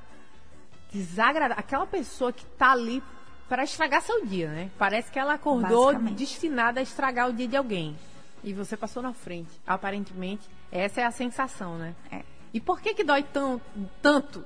desagradável, 0.92 1.60
aquela 1.60 1.86
pessoa 1.86 2.34
que 2.34 2.46
tá 2.58 2.72
ali 2.72 3.04
para 3.48 3.64
estragar 3.64 4.02
seu 4.02 4.26
dia, 4.26 4.50
né? 4.50 4.72
Parece 4.78 5.12
que 5.12 5.20
ela 5.20 5.34
acordou 5.34 5.94
destinada 6.12 6.80
a 6.80 6.84
estragar 6.84 7.30
o 7.30 7.34
dia 7.34 7.48
de 7.48 7.58
alguém. 7.58 7.96
E 8.44 8.54
você 8.54 8.76
passou 8.76 9.04
na 9.04 9.14
frente. 9.14 9.52
Aparentemente, 9.66 10.50
essa 10.72 11.02
é 11.02 11.06
a 11.06 11.12
sensação, 11.12 11.78
né? 11.78 11.96
É. 12.12 12.24
E 12.54 12.60
por 12.60 12.82
que 12.82 12.94
que 12.94 13.04
dói 13.04 13.24
tão, 13.24 13.62
tanto 14.02 14.44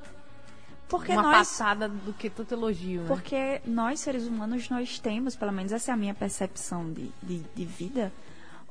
porque 0.87 1.11
uma 1.11 1.23
nós, 1.23 1.37
passada 1.37 1.89
do 1.89 2.13
que 2.13 2.29
tanto 2.29 2.53
elogio, 2.53 3.01
né? 3.01 3.07
Porque 3.07 3.61
nós, 3.65 3.99
seres 3.99 4.27
humanos, 4.27 4.69
nós 4.69 4.99
temos, 4.99 5.35
pelo 5.35 5.51
menos 5.51 5.71
essa 5.71 5.91
é 5.91 5.93
a 5.93 5.97
minha 5.97 6.13
percepção 6.13 6.91
de, 6.91 7.11
de, 7.23 7.39
de 7.39 7.65
vida, 7.65 8.13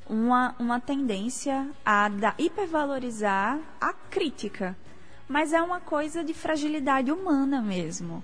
uma, 0.08 0.54
uma 0.58 0.80
tendência 0.80 1.68
a 1.84 2.08
da, 2.08 2.34
hipervalorizar 2.38 3.58
a 3.80 3.92
crítica. 3.92 4.76
Mas 5.26 5.52
é 5.52 5.60
uma 5.60 5.80
coisa 5.80 6.22
de 6.22 6.34
fragilidade 6.34 7.10
humana 7.10 7.62
mesmo. 7.62 8.22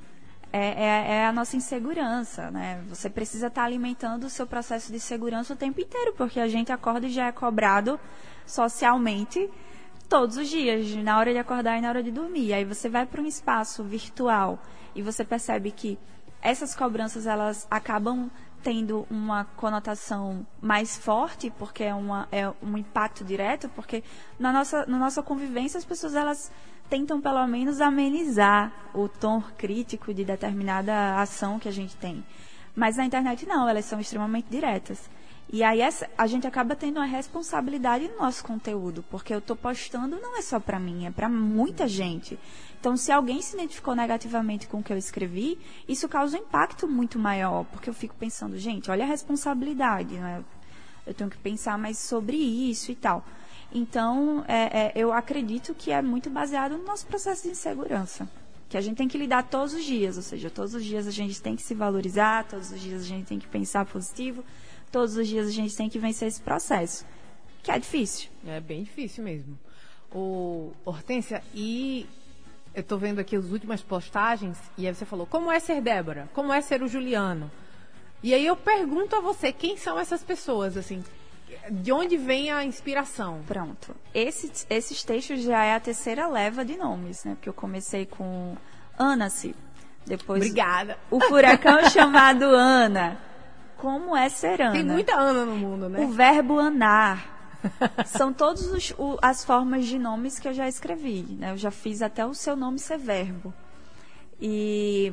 É, 0.52 0.58
é, 0.58 1.12
é, 1.12 1.26
a 1.26 1.32
nossa 1.32 1.56
insegurança, 1.56 2.50
né? 2.50 2.82
Você 2.88 3.08
precisa 3.08 3.46
estar 3.46 3.62
alimentando 3.62 4.24
o 4.24 4.30
seu 4.30 4.46
processo 4.46 4.90
de 4.90 4.98
segurança 4.98 5.54
o 5.54 5.56
tempo 5.56 5.80
inteiro, 5.80 6.12
porque 6.16 6.40
a 6.40 6.48
gente 6.48 6.72
acorda 6.72 7.06
e 7.06 7.10
já 7.10 7.26
é 7.28 7.32
cobrado 7.32 8.00
socialmente 8.44 9.48
todos 10.08 10.36
os 10.36 10.48
dias, 10.48 10.92
na 10.96 11.18
hora 11.18 11.32
de 11.32 11.38
acordar 11.38 11.78
e 11.78 11.80
na 11.80 11.88
hora 11.88 12.02
de 12.02 12.10
dormir. 12.10 12.52
Aí 12.52 12.64
você 12.64 12.88
vai 12.88 13.06
para 13.06 13.22
um 13.22 13.26
espaço 13.26 13.84
virtual 13.84 14.58
e 14.92 15.02
você 15.02 15.24
percebe 15.24 15.70
que 15.70 15.96
essas 16.42 16.74
cobranças 16.74 17.26
elas 17.26 17.66
acabam 17.70 18.28
tendo 18.62 19.06
uma 19.10 19.44
conotação 19.56 20.46
mais 20.60 20.96
forte, 20.96 21.50
porque 21.58 21.84
é, 21.84 21.94
uma, 21.94 22.28
é 22.30 22.48
um 22.62 22.76
impacto 22.76 23.24
direto, 23.24 23.68
porque 23.70 24.02
na 24.38 24.52
nossa, 24.52 24.84
na 24.86 24.98
nossa 24.98 25.22
convivência 25.22 25.78
as 25.78 25.84
pessoas 25.84 26.14
elas 26.14 26.50
tentam 26.88 27.20
pelo 27.20 27.46
menos 27.46 27.80
amenizar 27.80 28.72
o 28.92 29.08
tom 29.08 29.42
crítico 29.56 30.12
de 30.12 30.24
determinada 30.24 31.20
ação 31.20 31.58
que 31.58 31.68
a 31.68 31.72
gente 31.72 31.96
tem. 31.96 32.24
Mas 32.74 32.96
na 32.96 33.04
internet 33.04 33.46
não, 33.46 33.68
elas 33.68 33.84
são 33.84 34.00
extremamente 34.00 34.48
diretas. 34.50 35.08
E 35.52 35.64
aí 35.64 35.80
essa, 35.80 36.08
a 36.16 36.28
gente 36.28 36.46
acaba 36.46 36.76
tendo 36.76 36.98
uma 36.98 37.06
responsabilidade 37.06 38.06
no 38.06 38.18
nosso 38.18 38.44
conteúdo, 38.44 39.04
porque 39.10 39.34
eu 39.34 39.38
estou 39.38 39.56
postando 39.56 40.20
não 40.20 40.38
é 40.38 40.42
só 40.42 40.60
para 40.60 40.78
mim, 40.78 41.06
é 41.06 41.10
para 41.10 41.28
muita 41.28 41.88
gente. 41.88 42.38
Então, 42.78 42.96
se 42.96 43.10
alguém 43.10 43.42
se 43.42 43.56
identificou 43.56 43.96
negativamente 43.96 44.68
com 44.68 44.78
o 44.78 44.82
que 44.82 44.92
eu 44.92 44.96
escrevi, 44.96 45.58
isso 45.88 46.08
causa 46.08 46.38
um 46.38 46.40
impacto 46.40 46.86
muito 46.86 47.18
maior, 47.18 47.64
porque 47.64 47.90
eu 47.90 47.94
fico 47.94 48.14
pensando, 48.14 48.56
gente, 48.58 48.90
olha 48.90 49.04
a 49.04 49.08
responsabilidade, 49.08 50.14
né? 50.14 50.44
Eu 51.04 51.12
tenho 51.14 51.28
que 51.28 51.36
pensar 51.36 51.76
mais 51.76 51.98
sobre 51.98 52.36
isso 52.36 52.92
e 52.92 52.94
tal. 52.94 53.24
Então, 53.72 54.44
é, 54.46 54.86
é, 54.86 54.92
eu 54.94 55.12
acredito 55.12 55.74
que 55.74 55.90
é 55.90 56.00
muito 56.00 56.30
baseado 56.30 56.78
no 56.78 56.84
nosso 56.84 57.06
processo 57.06 57.42
de 57.42 57.50
insegurança. 57.50 58.28
Que 58.68 58.76
a 58.76 58.80
gente 58.80 58.96
tem 58.96 59.08
que 59.08 59.18
lidar 59.18 59.42
todos 59.42 59.74
os 59.74 59.84
dias, 59.84 60.16
ou 60.16 60.22
seja, 60.22 60.48
todos 60.48 60.74
os 60.74 60.84
dias 60.84 61.08
a 61.08 61.10
gente 61.10 61.42
tem 61.42 61.56
que 61.56 61.62
se 61.62 61.74
valorizar, 61.74 62.44
todos 62.44 62.70
os 62.70 62.80
dias 62.80 63.02
a 63.02 63.06
gente 63.06 63.26
tem 63.26 63.38
que 63.38 63.48
pensar 63.48 63.84
positivo, 63.84 64.44
todos 64.90 65.16
os 65.16 65.26
dias 65.26 65.48
a 65.48 65.52
gente 65.52 65.76
tem 65.76 65.88
que 65.88 65.98
vencer 65.98 66.28
esse 66.28 66.40
processo. 66.40 67.04
Que 67.62 67.70
é 67.70 67.78
difícil. 67.78 68.28
É 68.46 68.60
bem 68.60 68.82
difícil 68.82 69.22
mesmo. 69.22 69.58
O 70.12 70.72
Hortência, 70.84 71.42
e 71.54 72.06
eu 72.74 72.80
estou 72.80 72.98
vendo 72.98 73.18
aqui 73.18 73.36
as 73.36 73.46
últimas 73.46 73.82
postagens, 73.82 74.58
e 74.76 74.86
aí 74.86 74.94
você 74.94 75.04
falou, 75.04 75.26
como 75.26 75.50
é 75.50 75.60
ser 75.60 75.80
Débora? 75.80 76.28
Como 76.32 76.52
é 76.52 76.60
ser 76.60 76.82
o 76.82 76.88
Juliano? 76.88 77.50
E 78.22 78.34
aí 78.34 78.44
eu 78.44 78.56
pergunto 78.56 79.16
a 79.16 79.20
você, 79.20 79.52
quem 79.52 79.76
são 79.76 79.98
essas 79.98 80.22
pessoas, 80.22 80.76
assim? 80.76 81.02
De 81.70 81.92
onde 81.92 82.16
vem 82.16 82.50
a 82.50 82.64
inspiração? 82.64 83.42
Pronto. 83.46 83.94
Esse, 84.14 84.66
esses 84.68 85.02
textos 85.02 85.42
já 85.42 85.64
é 85.64 85.74
a 85.74 85.80
terceira 85.80 86.26
leva 86.28 86.64
de 86.64 86.76
nomes, 86.76 87.24
né? 87.24 87.34
Porque 87.34 87.48
eu 87.48 87.54
comecei 87.54 88.06
com 88.06 88.56
Ana-se. 88.98 89.54
Depois. 90.06 90.42
Obrigada. 90.42 90.98
O 91.10 91.20
furacão 91.20 91.84
chamado 91.90 92.44
Ana. 92.44 93.29
Como 93.80 94.14
é 94.14 94.28
ser 94.28 94.60
Ana? 94.60 94.72
Tem 94.72 94.84
muita 94.84 95.14
Ana 95.14 95.46
no 95.46 95.56
mundo, 95.56 95.88
né? 95.88 96.00
O 96.00 96.08
verbo 96.08 96.58
anar. 96.58 97.38
São 98.06 98.32
todas 98.32 98.94
as 99.22 99.44
formas 99.44 99.86
de 99.86 99.98
nomes 99.98 100.38
que 100.38 100.46
eu 100.46 100.52
já 100.52 100.68
escrevi. 100.68 101.22
Né? 101.38 101.52
Eu 101.52 101.56
já 101.56 101.70
fiz 101.70 102.02
até 102.02 102.24
o 102.24 102.34
seu 102.34 102.54
nome 102.54 102.78
ser 102.78 102.98
verbo. 102.98 103.54
E 104.40 105.12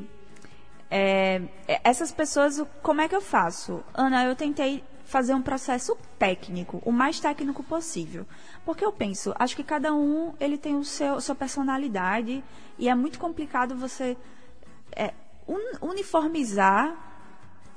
é, 0.91 1.41
essas 1.83 2.11
pessoas, 2.11 2.61
como 2.81 3.01
é 3.01 3.07
que 3.07 3.15
eu 3.15 3.21
faço? 3.21 3.83
Ana, 3.93 4.25
eu 4.25 4.35
tentei 4.35 4.83
fazer 5.05 5.33
um 5.33 5.41
processo 5.41 5.97
técnico, 6.19 6.81
o 6.85 6.91
mais 6.91 7.19
técnico 7.19 7.63
possível. 7.63 8.25
Porque 8.65 8.83
eu 8.83 8.91
penso, 8.91 9.33
acho 9.39 9.55
que 9.55 9.63
cada 9.63 9.93
um 9.93 10.33
ele 10.39 10.57
tem 10.57 10.75
o 10.75 10.83
seu 10.83 11.21
sua 11.21 11.35
personalidade 11.35 12.43
e 12.77 12.89
é 12.89 12.95
muito 12.95 13.17
complicado 13.17 13.75
você 13.75 14.17
é, 14.93 15.13
un, 15.47 15.59
uniformizar 15.81 17.07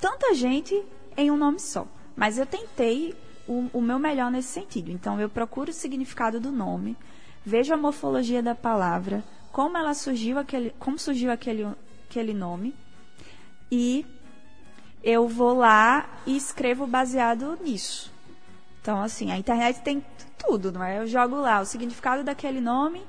tanta 0.01 0.35
gente 0.35 0.83
em 1.17 1.31
um 1.31 1.37
nome 1.37 1.59
só. 1.59 1.87
Mas 2.17 2.39
eu 2.39 2.47
tentei 2.47 3.15
o, 3.47 3.69
o 3.73 3.81
meu 3.81 3.99
melhor 3.99 4.31
nesse 4.31 4.49
sentido. 4.49 4.91
Então 4.91 5.21
eu 5.21 5.29
procuro 5.29 5.71
o 5.71 5.75
significado 5.75 6.41
do 6.41 6.53
nome, 6.53 6.97
vejo 7.45 7.73
a 7.75 7.77
morfologia 7.77 8.43
da 8.43 8.55
palavra, 8.55 9.25
como 9.53 9.77
ela 9.77 9.95
surgiu 9.95 10.39
aquele, 10.39 10.71
como 10.79 10.99
surgiu 10.99 11.31
aquele, 11.33 11.67
aquele 12.09 12.33
nome 12.33 12.75
e 13.71 14.07
eu 15.03 15.27
vou 15.29 15.55
lá 15.55 16.09
e 16.27 16.37
escrevo 16.37 16.87
baseado 16.87 17.59
nisso. 17.63 18.13
Então, 18.81 19.03
assim, 19.03 19.31
a 19.31 19.39
internet 19.39 19.81
tem 19.83 20.05
tudo, 20.39 20.73
não 20.73 20.83
é? 20.83 20.99
Eu 20.99 21.07
jogo 21.07 21.37
lá 21.37 21.61
o 21.61 21.67
significado 21.67 22.25
daquele 22.25 22.61
nome 22.61 23.03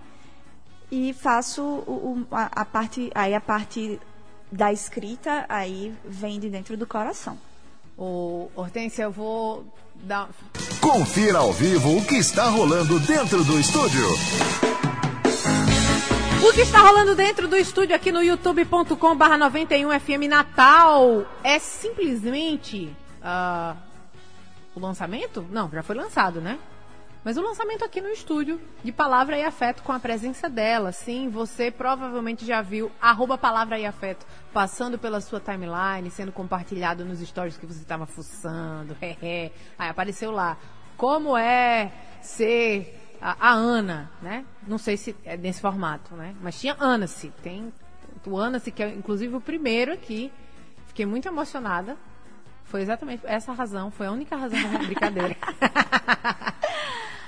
e 0.91 1.13
faço 1.13 1.62
o, 1.62 2.25
o, 2.31 2.36
a, 2.36 2.62
a, 2.62 2.65
parte, 2.65 3.10
aí 3.15 3.33
a 3.33 3.41
parte 3.41 4.00
da 4.51 4.74
escrita 4.74 5.46
aí 5.48 5.93
vem 6.03 6.39
de 6.39 6.50
dentro 6.50 6.75
do 6.75 6.86
coração. 6.86 7.38
O 7.98 8.50
Hortência, 8.55 9.03
eu 9.03 9.12
vou 9.12 9.65
dar. 9.96 10.29
Confira 10.79 11.39
ao 11.39 11.53
vivo 11.53 11.98
o 11.98 12.05
que 12.05 12.15
está 12.15 12.50
rolando 12.50 13.00
dentro 13.00 13.43
do 13.43 13.60
estúdio. 13.60 14.05
O 16.43 16.53
que 16.53 16.62
está 16.62 16.79
rolando 16.79 17.15
dentro 17.15 17.48
do 17.48 17.55
estúdio 17.55 17.96
aqui 17.96 18.12
no 18.12 18.24
youtube.com 18.24 19.15
barra 19.15 19.38
91FM 19.38 20.27
Natal 20.27 21.25
é 21.43 21.60
simplesmente 21.60 22.93
uh, 23.22 23.77
o 24.75 24.79
lançamento? 24.79 25.46
Não, 25.51 25.70
já 25.70 25.84
foi 25.84 25.96
lançado, 25.96 26.41
né? 26.41 26.58
Mas 27.24 27.38
o 27.38 27.42
lançamento 27.42 27.86
aqui 27.86 28.01
no 28.01 28.10
estúdio 28.10 28.60
de 28.84 28.92
Palavra 28.92 29.38
e 29.38 29.44
Afeto 29.44 29.84
com 29.84 29.92
a 29.92 30.00
presença 30.00 30.50
dela. 30.50 30.92
Sim, 30.92 31.30
você 31.30 31.70
provavelmente 31.70 32.44
já 32.44 32.63
viu 32.63 32.92
arroba 33.00 33.38
Palavra 33.38 33.78
e 33.78 33.86
Afeto 33.86 34.25
passando 34.51 34.98
pela 34.98 35.22
sua 35.22 35.40
timeline, 35.40 36.10
sendo 36.10 36.32
compartilhado 36.32 37.06
nos 37.06 37.20
stories 37.20 37.58
que 37.58 37.66
você 37.68 37.80
estava 37.80 38.08
fuçando. 38.08 38.98
Aí 39.22 39.51
apareceu 39.78 40.32
lá. 40.32 40.58
Como 40.98 41.38
é 41.38 41.92
ser 42.24 43.18
a, 43.22 43.50
a, 43.50 43.54
Ana, 43.54 44.10
né? 44.20 44.44
Não 44.68 44.80
sei 44.80 44.98
se 44.98 45.16
é 45.24 45.38
nesse 45.38 45.62
formato, 45.62 46.16
né? 46.16 46.36
Mas 46.42 46.60
tinha 46.60 46.75
Ana-se. 46.80 47.32
Tem 47.44 47.72
o 48.25 48.36
Ana-se, 48.36 48.72
que 48.72 48.82
é 48.82 48.90
inclusive 48.90 49.36
o 49.36 49.42
primeiro 49.42 49.94
aqui. 49.94 50.32
Fiquei 50.88 51.06
muito 51.06 51.28
emocionada. 51.28 51.96
Foi 52.63 52.82
exatamente 52.82 53.22
essa 53.25 53.51
razão, 53.51 53.92
foi 53.92 54.08
a 54.08 54.12
única 54.12 54.36
razão 54.36 54.60
da 54.72 54.80
brincadeira. 54.80 55.38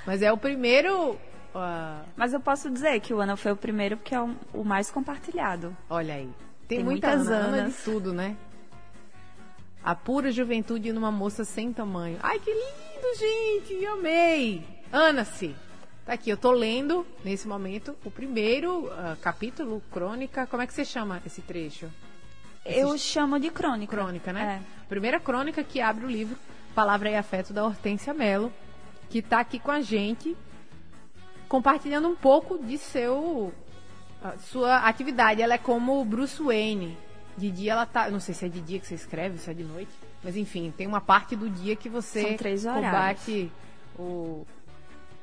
Mas 0.06 0.22
é 0.22 0.32
o 0.32 0.36
primeiro. 0.36 1.12
Uh... 1.54 2.04
Mas 2.16 2.32
eu 2.32 2.40
posso 2.40 2.70
dizer 2.70 3.00
que 3.00 3.14
o 3.14 3.20
Ana 3.20 3.36
foi 3.36 3.52
o 3.52 3.56
primeiro 3.56 3.96
porque 3.96 4.14
é 4.14 4.20
o, 4.20 4.34
o 4.52 4.64
mais 4.64 4.90
compartilhado. 4.90 5.76
Olha 5.88 6.14
aí. 6.14 6.30
Tem, 6.66 6.78
Tem 6.78 6.84
muitas, 6.84 7.28
Ana 7.28 7.68
de 7.68 7.74
tudo, 7.74 8.12
né? 8.12 8.36
A 9.82 9.94
pura 9.94 10.32
juventude 10.32 10.92
numa 10.92 11.10
moça 11.10 11.44
sem 11.44 11.72
tamanho. 11.72 12.18
Ai, 12.22 12.38
que 12.38 12.50
lindo, 12.50 13.18
gente! 13.18 13.86
Amei! 13.86 14.64
Ana-se! 14.90 15.54
Tá 16.06 16.14
aqui, 16.14 16.30
eu 16.30 16.36
tô 16.36 16.52
lendo, 16.52 17.06
nesse 17.22 17.46
momento, 17.48 17.96
o 18.04 18.10
primeiro 18.10 18.86
uh, 18.86 19.16
capítulo, 19.20 19.82
crônica. 19.90 20.46
Como 20.46 20.62
é 20.62 20.66
que 20.66 20.72
você 20.72 20.84
chama 20.84 21.20
esse 21.26 21.42
trecho? 21.42 21.90
Esse 22.64 22.80
eu 22.80 22.96
chamo 22.96 23.38
de 23.38 23.50
crônica. 23.50 23.94
Crônica, 23.94 24.32
né? 24.32 24.62
É. 24.62 24.86
Primeira 24.88 25.20
crônica 25.20 25.62
que 25.62 25.80
abre 25.80 26.04
o 26.04 26.10
livro 26.10 26.36
Palavra 26.74 27.10
e 27.10 27.16
Afeto 27.16 27.52
da 27.52 27.64
Hortência 27.64 28.12
Mello, 28.12 28.52
que 29.08 29.18
está 29.18 29.40
aqui 29.40 29.58
com 29.58 29.70
a 29.70 29.80
gente, 29.80 30.36
compartilhando 31.48 32.08
um 32.08 32.16
pouco 32.16 32.58
de 32.58 32.78
seu 32.78 33.52
sua 34.38 34.78
atividade. 34.78 35.42
Ela 35.42 35.54
é 35.54 35.58
como 35.58 36.04
Bruce 36.04 36.42
Wayne. 36.42 36.96
De 37.36 37.50
dia 37.50 37.72
ela 37.72 37.84
tá, 37.84 38.08
não 38.10 38.20
sei 38.20 38.32
se 38.32 38.46
é 38.46 38.48
de 38.48 38.60
dia 38.60 38.78
que 38.78 38.86
você 38.86 38.94
escreve, 38.94 39.38
se 39.38 39.50
é 39.50 39.54
de 39.54 39.64
noite. 39.64 39.90
Mas 40.22 40.36
enfim, 40.36 40.72
tem 40.74 40.86
uma 40.86 41.00
parte 41.00 41.34
do 41.34 41.50
dia 41.50 41.76
que 41.76 41.88
você 41.88 42.36
combate 42.62 43.52
o, 43.98 44.46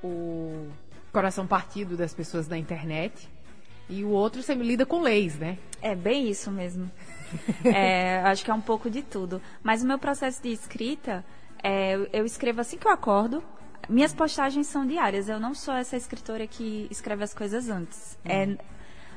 o 0.04 0.68
coração 1.12 1.48
partido 1.48 1.96
das 1.96 2.14
pessoas 2.14 2.48
na 2.48 2.58
internet. 2.58 3.30
E 3.90 4.04
o 4.04 4.10
outro 4.10 4.44
você 4.44 4.54
lida 4.54 4.86
com 4.86 5.02
leis, 5.02 5.38
né? 5.38 5.58
É 5.82 5.96
bem 5.96 6.30
isso 6.30 6.52
mesmo. 6.52 6.90
É, 7.64 8.20
acho 8.24 8.44
que 8.44 8.52
é 8.52 8.54
um 8.54 8.60
pouco 8.60 8.90
de 8.90 9.02
tudo. 9.02 9.42
Mas 9.64 9.82
o 9.82 9.88
meu 9.88 9.98
processo 9.98 10.44
de 10.44 10.50
escrita, 10.50 11.24
é, 11.64 11.96
eu 12.12 12.26
escrevo 12.26 12.60
assim 12.60 12.78
que 12.78 12.86
eu 12.86 12.92
acordo. 12.92 13.42
Minhas 13.90 14.14
postagens 14.14 14.68
são 14.68 14.86
diárias. 14.86 15.30
Eu 15.30 15.40
não 15.40 15.54
sou 15.54 15.74
essa 15.74 15.98
escritora 15.98 16.48
que 16.48 16.88
escreve 16.90 17.24
as 17.24 17.34
coisas 17.34 17.70
antes. 17.70 18.18
É 18.24 18.58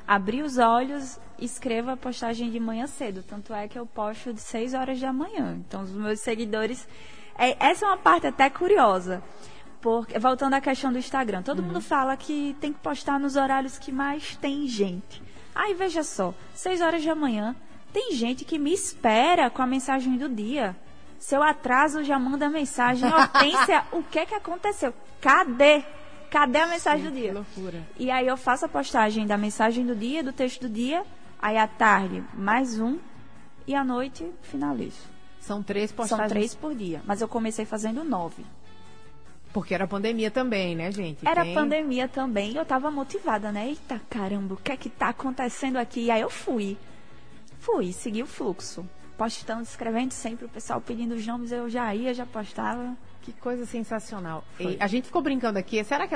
abrir 0.06 0.42
os 0.42 0.58
olhos, 0.58 1.18
escreva 1.38 1.92
a 1.92 1.96
postagem 1.96 2.50
de 2.50 2.60
manhã 2.60 2.86
cedo. 2.86 3.22
Tanto 3.22 3.54
é 3.54 3.66
que 3.66 3.78
eu 3.78 3.86
posto 3.86 4.32
de 4.32 4.40
6 4.40 4.74
horas 4.74 5.00
da 5.00 5.12
manhã. 5.12 5.56
Então, 5.66 5.82
os 5.82 5.90
meus 5.90 6.20
seguidores. 6.20 6.86
é, 7.38 7.56
essa 7.64 7.84
é 7.84 7.88
uma 7.88 7.96
parte 7.96 8.26
até 8.26 8.50
curiosa. 8.50 9.22
Porque, 9.80 10.18
voltando 10.18 10.54
à 10.54 10.60
questão 10.60 10.90
do 10.92 10.98
Instagram, 10.98 11.42
todo 11.42 11.62
mundo 11.62 11.80
fala 11.80 12.16
que 12.16 12.56
tem 12.60 12.72
que 12.72 12.78
postar 12.80 13.20
nos 13.20 13.36
horários 13.36 13.78
que 13.78 13.92
mais 13.92 14.34
tem 14.36 14.66
gente. 14.66 15.22
Aí 15.54 15.74
veja 15.74 16.02
só, 16.02 16.34
6 16.54 16.80
horas 16.80 17.04
da 17.04 17.14
manhã, 17.14 17.54
tem 17.92 18.12
gente 18.12 18.44
que 18.44 18.58
me 18.58 18.72
espera 18.72 19.50
com 19.50 19.62
a 19.62 19.66
mensagem 19.66 20.16
do 20.16 20.28
dia. 20.28 20.74
Se 21.24 21.34
eu 21.34 21.42
atraso, 21.42 22.04
já 22.04 22.18
manda 22.18 22.50
mensagem. 22.50 23.08
Hortência, 23.10 23.82
o 23.92 24.02
que 24.02 24.26
que 24.26 24.34
aconteceu? 24.34 24.92
Cadê? 25.22 25.82
Cadê 26.30 26.58
a 26.58 26.66
mensagem 26.66 27.06
do 27.06 27.12
Que 27.12 27.18
dia? 27.22 27.32
loucura. 27.32 27.82
E 27.98 28.10
aí 28.10 28.26
eu 28.26 28.36
faço 28.36 28.66
a 28.66 28.68
postagem 28.68 29.26
da 29.26 29.38
mensagem 29.38 29.86
do 29.86 29.96
dia, 29.96 30.22
do 30.22 30.34
texto 30.34 30.60
do 30.60 30.68
dia, 30.68 31.02
aí 31.40 31.56
à 31.56 31.66
tarde 31.66 32.22
mais 32.34 32.78
um 32.78 32.98
e 33.66 33.74
à 33.74 33.82
noite 33.82 34.30
finalizo. 34.42 35.00
São 35.40 35.62
três 35.62 35.90
postagens. 35.90 36.28
São 36.28 36.28
três 36.28 36.54
por 36.54 36.74
dia, 36.74 37.00
mas 37.06 37.22
eu 37.22 37.28
comecei 37.28 37.64
fazendo 37.64 38.04
nove. 38.04 38.44
Porque 39.50 39.72
era 39.74 39.86
pandemia 39.86 40.30
também, 40.30 40.76
né, 40.76 40.92
gente? 40.92 41.26
Era 41.26 41.42
Tem- 41.42 41.54
pandemia 41.54 42.06
também 42.06 42.52
e 42.52 42.56
eu 42.58 42.66
tava 42.66 42.90
motivada, 42.90 43.50
né? 43.50 43.68
Eita 43.68 43.98
caramba, 44.10 44.56
o 44.56 44.58
que 44.58 44.72
é 44.72 44.76
que 44.76 44.90
tá 44.90 45.08
acontecendo 45.08 45.78
aqui? 45.78 46.00
E 46.02 46.10
aí 46.10 46.20
eu 46.20 46.28
fui. 46.28 46.76
Fui, 47.60 47.94
segui 47.94 48.22
o 48.22 48.26
fluxo. 48.26 48.86
Postando, 49.16 49.62
escrevendo 49.62 50.12
sempre, 50.12 50.46
o 50.46 50.48
pessoal 50.48 50.80
pedindo 50.80 51.14
os 51.14 51.26
nomes, 51.26 51.52
eu 51.52 51.70
já 51.70 51.94
ia, 51.94 52.12
já 52.12 52.26
postava. 52.26 52.96
Que 53.22 53.32
coisa 53.32 53.64
sensacional. 53.64 54.44
E 54.60 54.76
a 54.78 54.86
gente 54.86 55.06
ficou 55.06 55.22
brincando 55.22 55.58
aqui. 55.58 55.82
Será 55.82 56.06
que 56.06 56.14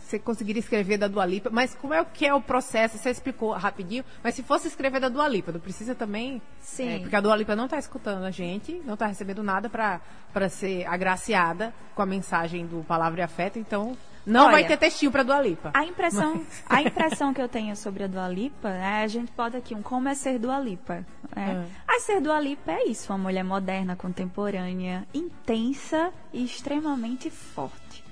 você 0.00 0.18
conseguiria 0.18 0.58
escrever 0.58 0.98
da 0.98 1.06
Dua 1.06 1.24
Lipa? 1.24 1.50
Mas 1.52 1.72
como 1.76 1.94
é 1.94 2.00
o 2.00 2.04
que 2.04 2.26
é 2.26 2.34
o 2.34 2.40
processo? 2.40 2.98
Você 2.98 3.10
explicou 3.10 3.52
rapidinho. 3.52 4.04
Mas 4.24 4.34
se 4.34 4.42
fosse 4.42 4.66
escrever 4.66 4.98
da 4.98 5.08
Dua 5.08 5.28
Lipa, 5.28 5.52
não 5.52 5.60
precisa 5.60 5.94
também... 5.94 6.42
Sim. 6.60 6.88
É, 6.88 6.98
porque 6.98 7.14
a 7.14 7.20
Dua 7.20 7.36
Lipa 7.36 7.54
não 7.54 7.66
está 7.66 7.78
escutando 7.78 8.24
a 8.24 8.32
gente, 8.32 8.82
não 8.84 8.94
está 8.94 9.06
recebendo 9.06 9.40
nada 9.40 9.68
para 9.68 10.48
ser 10.48 10.84
agraciada 10.86 11.72
com 11.94 12.02
a 12.02 12.06
mensagem 12.06 12.66
do 12.66 12.82
Palavra 12.82 13.20
e 13.20 13.22
Afeto. 13.22 13.56
Então, 13.60 13.96
não 14.28 14.42
Olha, 14.42 14.52
vai 14.52 14.66
ter 14.66 14.76
textinho 14.76 15.10
para 15.10 15.22
Dua 15.22 15.40
Lipa. 15.40 15.70
A 15.72 15.84
impressão, 15.86 16.44
a 16.68 16.82
impressão 16.82 17.32
que 17.32 17.40
eu 17.40 17.48
tenho 17.48 17.74
sobre 17.74 18.04
a 18.04 18.06
Dua 18.06 18.28
Lipa, 18.28 18.68
né, 18.68 19.02
a 19.02 19.06
gente 19.06 19.32
pode 19.32 19.56
aqui 19.56 19.74
um 19.74 19.80
como 19.80 20.06
é 20.06 20.14
ser 20.14 20.38
Dua 20.38 20.60
Lipa. 20.60 21.06
Né? 21.34 21.66
A 21.88 21.98
ser 22.00 22.20
Dua 22.20 22.38
Lipa 22.38 22.72
é 22.72 22.84
isso, 22.84 23.10
uma 23.10 23.18
mulher 23.18 23.42
moderna, 23.42 23.96
contemporânea, 23.96 25.08
intensa 25.14 26.12
e 26.30 26.44
extremamente 26.44 27.30
forte. 27.30 28.04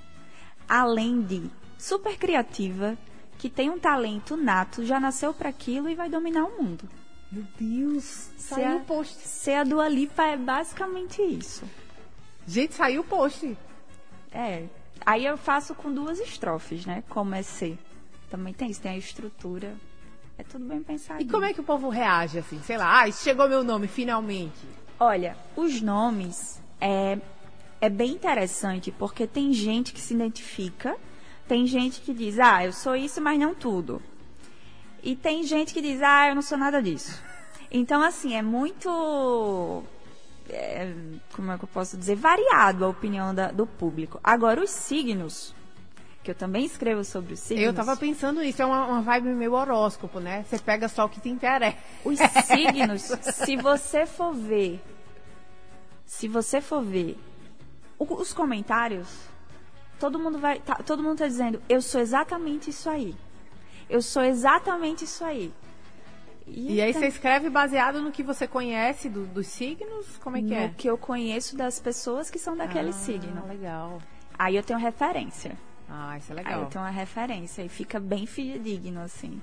Além 0.67 1.21
de 1.21 1.51
super 1.77 2.17
criativa, 2.17 2.97
que 3.37 3.47
tem 3.47 3.69
um 3.69 3.77
talento 3.77 4.35
nato, 4.35 4.83
já 4.83 4.99
nasceu 4.99 5.35
para 5.35 5.49
aquilo 5.49 5.87
e 5.87 5.93
vai 5.93 6.09
dominar 6.09 6.45
o 6.45 6.63
mundo. 6.63 6.89
Meu 7.31 7.45
Deus, 7.59 8.31
saiu 8.37 8.77
o 8.77 8.81
post. 8.81 9.15
ser 9.27 9.53
a 9.53 9.63
Dua 9.63 9.87
Lipa 9.87 10.23
é 10.23 10.35
basicamente 10.35 11.21
isso. 11.21 11.63
Gente, 12.47 12.73
saiu 12.73 13.01
o 13.01 13.03
post. 13.03 13.55
É. 14.31 14.65
Aí 15.05 15.25
eu 15.25 15.37
faço 15.37 15.73
com 15.75 15.93
duas 15.93 16.19
estrofes, 16.19 16.85
né? 16.85 17.03
Como 17.09 17.33
é 17.35 17.41
ser. 17.41 17.77
Também 18.29 18.53
tem 18.53 18.69
isso, 18.69 18.81
tem 18.81 18.91
a 18.91 18.97
estrutura. 18.97 19.75
É 20.37 20.43
tudo 20.43 20.65
bem 20.65 20.83
pensado. 20.83 21.21
E 21.21 21.25
como 21.25 21.45
é 21.45 21.53
que 21.53 21.61
o 21.61 21.63
povo 21.63 21.89
reage 21.89 22.37
assim? 22.37 22.61
Sei 22.61 22.77
lá, 22.77 23.03
ah, 23.03 23.11
chegou 23.11 23.47
meu 23.49 23.63
nome, 23.63 23.87
finalmente. 23.87 24.59
Olha, 24.99 25.35
os 25.55 25.81
nomes 25.81 26.61
é, 26.79 27.17
é 27.81 27.89
bem 27.89 28.11
interessante 28.11 28.91
porque 28.91 29.25
tem 29.25 29.51
gente 29.53 29.93
que 29.93 30.01
se 30.01 30.13
identifica, 30.13 30.95
tem 31.47 31.65
gente 31.65 32.01
que 32.01 32.13
diz, 32.13 32.39
ah, 32.39 32.65
eu 32.65 32.73
sou 32.73 32.95
isso, 32.95 33.21
mas 33.21 33.39
não 33.39 33.55
tudo. 33.55 34.01
E 35.01 35.15
tem 35.15 35.43
gente 35.43 35.73
que 35.73 35.81
diz, 35.81 36.01
ah, 36.01 36.29
eu 36.29 36.35
não 36.35 36.41
sou 36.41 36.57
nada 36.57 36.81
disso. 36.81 37.21
Então, 37.71 38.01
assim, 38.01 38.35
é 38.35 38.41
muito. 38.41 39.83
É, 40.49 40.93
como 41.33 41.51
é 41.51 41.57
que 41.57 41.63
eu 41.63 41.69
posso 41.69 41.97
dizer? 41.97 42.15
Variado 42.15 42.85
a 42.85 42.87
opinião 42.89 43.33
da- 43.33 43.51
do 43.51 43.65
público. 43.65 44.19
Agora, 44.23 44.61
os 44.63 44.69
signos, 44.69 45.53
que 46.23 46.31
eu 46.31 46.35
também 46.35 46.65
escrevo 46.65 47.03
sobre 47.03 47.33
os 47.33 47.39
signos. 47.39 47.63
Eu 47.65 47.73
tava 47.73 47.95
pensando 47.95 48.41
nisso, 48.41 48.61
é 48.61 48.65
uma, 48.65 48.85
uma 48.85 49.01
vibe 49.01 49.29
meio 49.29 49.53
horóscopo, 49.53 50.19
né? 50.19 50.45
Você 50.49 50.59
pega 50.59 50.87
só 50.89 51.05
o 51.05 51.09
que 51.09 51.19
te 51.21 51.29
interessa. 51.29 51.77
Os 52.03 52.19
signos, 52.45 53.01
se 53.33 53.55
você 53.55 54.05
for 54.05 54.33
ver, 54.33 54.81
se 56.05 56.27
você 56.27 56.61
for 56.61 56.81
ver 56.81 57.17
o- 57.99 58.13
os 58.15 58.33
comentários, 58.33 59.07
todo 59.99 60.19
mundo 60.19 60.37
vai, 60.37 60.59
tá, 60.59 60.75
todo 60.75 61.01
mundo 61.03 61.17
tá 61.19 61.27
dizendo, 61.27 61.61
eu 61.67 61.81
sou 61.81 61.99
exatamente 62.01 62.69
isso 62.69 62.89
aí. 62.89 63.15
Eu 63.89 64.01
sou 64.01 64.21
exatamente 64.23 65.05
isso 65.05 65.23
aí. 65.23 65.53
E 66.49 66.81
aí 66.81 66.93
você 66.93 67.07
escreve 67.07 67.49
baseado 67.49 68.01
no 68.01 68.11
que 68.11 68.23
você 68.23 68.47
conhece 68.47 69.09
do- 69.09 69.25
dos 69.25 69.47
signos? 69.47 70.05
Como 70.23 70.37
é 70.37 70.39
que 70.41 70.47
no 70.47 70.53
é? 70.55 70.71
que 70.77 70.89
eu 70.89 70.97
conheço 70.97 71.57
das 71.57 71.79
pessoas 71.79 72.29
que 72.29 72.39
são 72.39 72.55
daquele 72.55 72.89
Ah, 72.89 72.93
signo. 72.93 73.45
legal. 73.47 74.01
Aí 74.39 74.55
eu 74.55 74.63
tenho 74.63 74.79
referência. 74.79 75.57
Ah, 75.89 76.17
isso 76.17 76.31
é 76.31 76.37
Aí 76.39 76.43
legal. 76.43 76.61
eu 76.61 76.65
tenho 76.67 76.83
uma 76.83 76.89
referência 76.91 77.61
e 77.61 77.69
fica 77.69 77.99
bem 77.99 78.25
fidedigno 78.25 79.01
assim. 79.01 79.41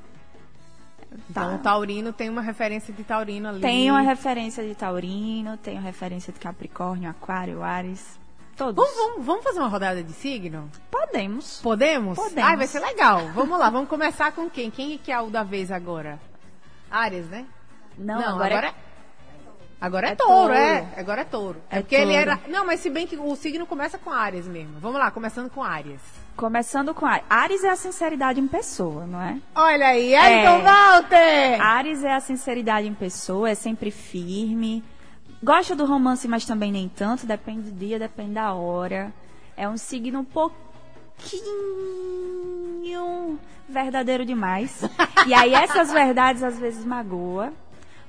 Então 1.31 1.51
Tá. 1.51 1.55
o 1.55 1.59
taurino 1.59 2.13
tem 2.13 2.29
uma 2.29 2.43
referência 2.43 2.93
de 2.93 3.05
taurino 3.05 3.49
ali. 3.49 3.61
Tem 3.61 3.91
uma 3.91 4.01
referência 4.01 4.67
de 4.67 4.75
Taurino, 4.75 5.57
tenho 5.57 5.81
referência 5.81 6.33
de 6.33 6.41
Capricórnio, 6.41 7.09
Aquário, 7.09 7.63
Ares, 7.63 8.19
todos. 8.57 8.75
Vamos, 8.75 8.97
vamos, 8.97 9.27
vamos 9.27 9.45
fazer 9.45 9.61
uma 9.61 9.69
rodada 9.69 10.03
de 10.03 10.13
signo? 10.13 10.69
Podemos. 10.91 11.61
Podemos? 11.63 12.17
Podemos. 12.19 12.39
Ai, 12.51 12.57
vai 12.57 12.67
ser 12.67 12.81
legal. 12.81 13.29
Vamos 13.33 13.59
lá, 13.59 13.71
vamos 13.71 13.89
começar 13.89 14.33
com 14.33 14.51
quem? 14.51 14.71
Quem 14.71 14.99
que 14.99 15.13
é 15.13 15.21
o 15.21 15.31
da 15.31 15.45
vez 15.45 15.71
agora? 15.71 16.19
Ares, 16.95 17.27
né? 17.27 17.45
Não, 17.99 18.19
agora, 18.19 18.35
agora, 18.57 18.75
agora 19.81 20.09
é, 20.09 20.13
é 20.13 20.15
touro, 20.15 20.33
touro. 20.33 20.55
é. 20.55 20.89
Agora 20.97 21.21
é 21.21 21.25
touro. 21.25 21.61
É, 21.71 21.79
É 21.79 21.81
porque 21.81 21.95
ele 21.95 22.07
touro. 22.13 22.19
era. 22.21 22.41
Não, 22.49 22.65
mas 22.67 22.81
se 22.81 22.91
bem 22.91 23.07
que 23.07 23.17
o 23.17 23.35
signo 23.37 23.67
começa 23.67 23.99
com 23.99 24.11
Ares 24.11 24.47
mesmo. 24.47 24.79
Vamos 24.81 24.99
lá, 24.99 25.11
começando 25.11 25.51
com 25.51 25.63
Ares. 25.63 26.01
começando 26.37 26.93
com 26.95 27.07
Ares. 27.07 27.25
Ares 27.31 27.65
é 27.65 27.71
a 27.71 27.77
sinceridade 27.77 28.41
em 28.41 28.49
pessoa, 28.49 29.07
não 29.07 29.21
é? 29.21 29.39
Olha 29.55 29.87
aí, 29.89 30.13
Elton 30.15 30.59
É. 30.59 30.63
Walter! 30.63 31.61
Ares 31.61 32.03
é 32.05 32.13
a 32.15 32.21
sinceridade 32.21 32.87
em 32.89 32.95
pessoa, 32.95 33.51
é 33.51 33.55
sempre 33.55 33.91
firme. 33.91 34.83
Gosta 35.43 35.77
do 35.77 35.85
romance, 35.85 36.27
mas 36.27 36.45
também 36.45 36.73
nem 36.73 36.89
tanto. 36.89 37.27
Depende 37.27 37.71
do 37.71 37.79
dia, 37.79 37.99
depende 37.99 38.33
da 38.35 38.53
hora. 38.55 39.13
É 39.57 39.69
um 39.69 39.77
signo 39.77 40.21
um 40.21 40.25
pouquinho 41.17 43.39
verdadeiro 43.69 44.25
demais. 44.25 44.83
E 45.27 45.35
aí 45.35 45.55
essas 45.55 45.93
verdades 45.93 46.43
às 46.43 46.59
vezes 46.59 46.85
magoa. 46.85 47.53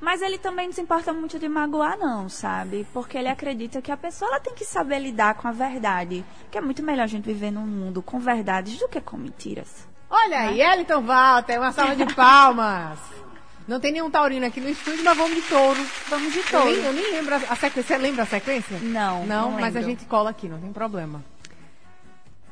Mas 0.01 0.21
ele 0.21 0.37
também 0.37 0.67
não 0.67 0.73
se 0.73 0.81
importa 0.81 1.13
muito 1.13 1.39
de 1.39 1.47
magoar, 1.47 1.97
não, 1.97 2.29
sabe? 2.29 2.85
Porque 2.93 3.17
ele 3.17 3.29
acredita 3.29 3.81
que 3.81 3.91
a 3.91 3.97
pessoa 3.97 4.29
ela 4.29 4.39
tem 4.39 4.53
que 4.53 4.65
saber 4.65 4.99
lidar 4.99 5.35
com 5.35 5.47
a 5.47 5.51
verdade. 5.51 6.23
Que 6.51 6.57
é 6.57 6.61
muito 6.61 6.83
melhor 6.83 7.03
a 7.03 7.07
gente 7.07 7.25
viver 7.25 7.49
num 7.49 7.65
mundo 7.65 8.01
com 8.01 8.19
verdades 8.19 8.77
do 8.77 8.87
que 8.87 9.01
com 9.01 9.17
mentiras. 9.17 9.87
Olha 10.09 10.41
aí, 10.41 10.61
Elton 10.61 11.01
Walter, 11.01 11.57
uma 11.57 11.71
salva 11.71 11.95
de 11.95 12.13
palmas. 12.13 12.99
Não 13.67 13.79
tem 13.79 13.93
nenhum 13.93 14.11
taurino 14.11 14.45
aqui 14.45 14.61
no 14.61 14.69
estúdio, 14.69 15.03
mas 15.03 15.17
vamos 15.17 15.35
de 15.35 15.41
touro. 15.43 15.83
Vamos 16.07 16.31
de 16.31 16.39
Eu 16.39 16.45
touro. 16.45 16.65
nem, 16.65 16.83
eu 16.83 16.93
nem 16.93 17.11
lembro 17.13 17.33
a, 17.33 17.55
sequência. 17.55 17.83
Você 17.83 17.97
lembra 17.97 18.23
a 18.23 18.27
sequência? 18.27 18.77
Não, 18.79 19.25
Não, 19.25 19.51
não 19.51 19.59
mas 19.59 19.75
a 19.75 19.81
gente 19.81 20.05
cola 20.05 20.29
aqui, 20.29 20.47
não 20.47 20.59
tem 20.59 20.71
problema. 20.71 21.23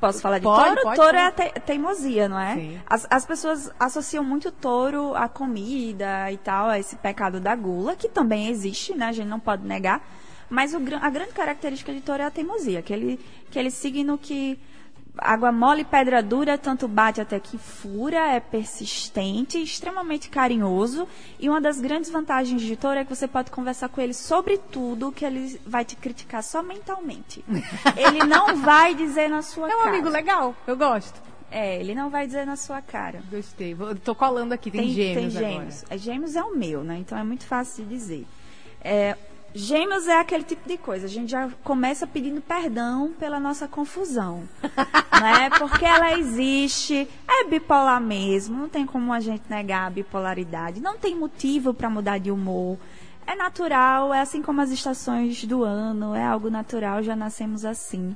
Posso 0.07 0.21
falar 0.21 0.39
de 0.39 0.43
Pode, 0.43 0.65
touro? 0.65 0.81
pode, 0.83 0.95
touro 0.97 1.15
é 1.17 1.25
a 1.27 1.31
te- 1.31 1.59
teimosia, 1.61 2.27
não 2.27 2.37
é? 2.39 2.79
As, 2.85 3.07
as 3.09 3.25
pessoas 3.25 3.71
associam 3.79 4.23
muito 4.23 4.51
touro 4.51 5.15
à 5.15 5.29
comida 5.29 6.29
e 6.31 6.37
tal, 6.37 6.67
a 6.67 6.77
esse 6.77 6.95
pecado 6.97 7.39
da 7.39 7.55
gula, 7.55 7.95
que 7.95 8.09
também 8.09 8.49
existe, 8.49 8.93
né? 8.93 9.05
A 9.07 9.11
gente 9.13 9.27
não 9.27 9.39
pode 9.39 9.65
negar. 9.65 10.01
Mas 10.49 10.73
o, 10.73 10.77
a 11.01 11.09
grande 11.09 11.31
característica 11.31 11.93
de 11.93 12.01
touro 12.01 12.21
é 12.21 12.25
a 12.25 12.31
teimosia, 12.31 12.79
aquele, 12.79 13.17
aquele 13.49 13.71
signo 13.71 14.17
que 14.17 14.59
água 15.17 15.51
mole, 15.51 15.83
pedra 15.83 16.21
dura, 16.23 16.57
tanto 16.57 16.87
bate 16.87 17.21
até 17.21 17.39
que 17.39 17.57
fura, 17.57 18.17
é 18.33 18.39
persistente, 18.39 19.61
extremamente 19.61 20.29
carinhoso. 20.29 21.07
E 21.39 21.47
uma 21.49 21.61
das 21.61 21.79
grandes 21.79 22.09
vantagens 22.09 22.61
de 22.61 22.75
touro 22.75 22.97
é 22.99 23.05
que 23.05 23.15
você 23.15 23.27
pode 23.27 23.51
conversar 23.51 23.89
com 23.89 24.01
ele 24.01 24.13
sobre 24.13 24.57
tudo, 24.57 25.11
que 25.11 25.23
ele 25.25 25.59
vai 25.65 25.85
te 25.85 25.95
criticar 25.95 26.41
só 26.43 26.61
mentalmente. 26.63 27.43
ele 27.95 28.23
não 28.25 28.55
vai 28.57 28.95
dizer 28.95 29.29
na 29.29 29.41
sua 29.41 29.69
É 29.69 29.75
um 29.75 29.79
cara. 29.79 29.89
amigo 29.91 30.09
legal, 30.09 30.55
eu 30.65 30.75
gosto. 30.75 31.21
É, 31.51 31.79
ele 31.79 31.93
não 31.93 32.09
vai 32.09 32.25
dizer 32.25 32.45
na 32.47 32.55
sua 32.55 32.81
cara. 32.81 33.21
Gostei. 33.29 33.75
Vou- 33.75 33.93
Tô 33.95 34.15
colando 34.15 34.53
aqui, 34.55 34.71
tem, 34.71 34.89
gêmeos 34.89 35.33
tem 35.33 35.37
agora. 35.45 35.53
gêmeos. 35.59 35.83
É, 35.89 35.97
gêmeos 35.99 36.35
é 36.35 36.43
o 36.43 36.55
meu, 36.55 36.83
né? 36.83 36.97
Então 36.97 37.15
é 37.15 37.23
muito 37.23 37.45
fácil 37.45 37.83
de 37.85 37.89
dizer. 37.91 38.25
É, 38.81 39.15
Gêmeos 39.55 40.07
é 40.07 40.19
aquele 40.19 40.43
tipo 40.43 40.67
de 40.67 40.77
coisa. 40.77 41.05
A 41.05 41.09
gente 41.09 41.31
já 41.31 41.49
começa 41.63 42.07
pedindo 42.07 42.41
perdão 42.41 43.13
pela 43.19 43.39
nossa 43.39 43.67
confusão. 43.67 44.43
né? 45.21 45.49
Porque 45.59 45.85
ela 45.85 46.17
existe, 46.17 47.07
é 47.27 47.43
bipolar 47.45 48.01
mesmo, 48.01 48.57
não 48.57 48.69
tem 48.69 48.85
como 48.85 49.13
a 49.13 49.19
gente 49.19 49.43
negar 49.49 49.87
a 49.87 49.89
bipolaridade. 49.89 50.81
Não 50.81 50.97
tem 50.97 51.15
motivo 51.15 51.73
para 51.73 51.89
mudar 51.89 52.17
de 52.17 52.31
humor. 52.31 52.77
É 53.25 53.35
natural, 53.35 54.13
é 54.13 54.19
assim 54.19 54.41
como 54.41 54.59
as 54.59 54.71
estações 54.71 55.45
do 55.45 55.63
ano, 55.63 56.13
é 56.13 56.25
algo 56.25 56.49
natural, 56.49 57.01
já 57.01 57.15
nascemos 57.15 57.63
assim. 57.63 58.15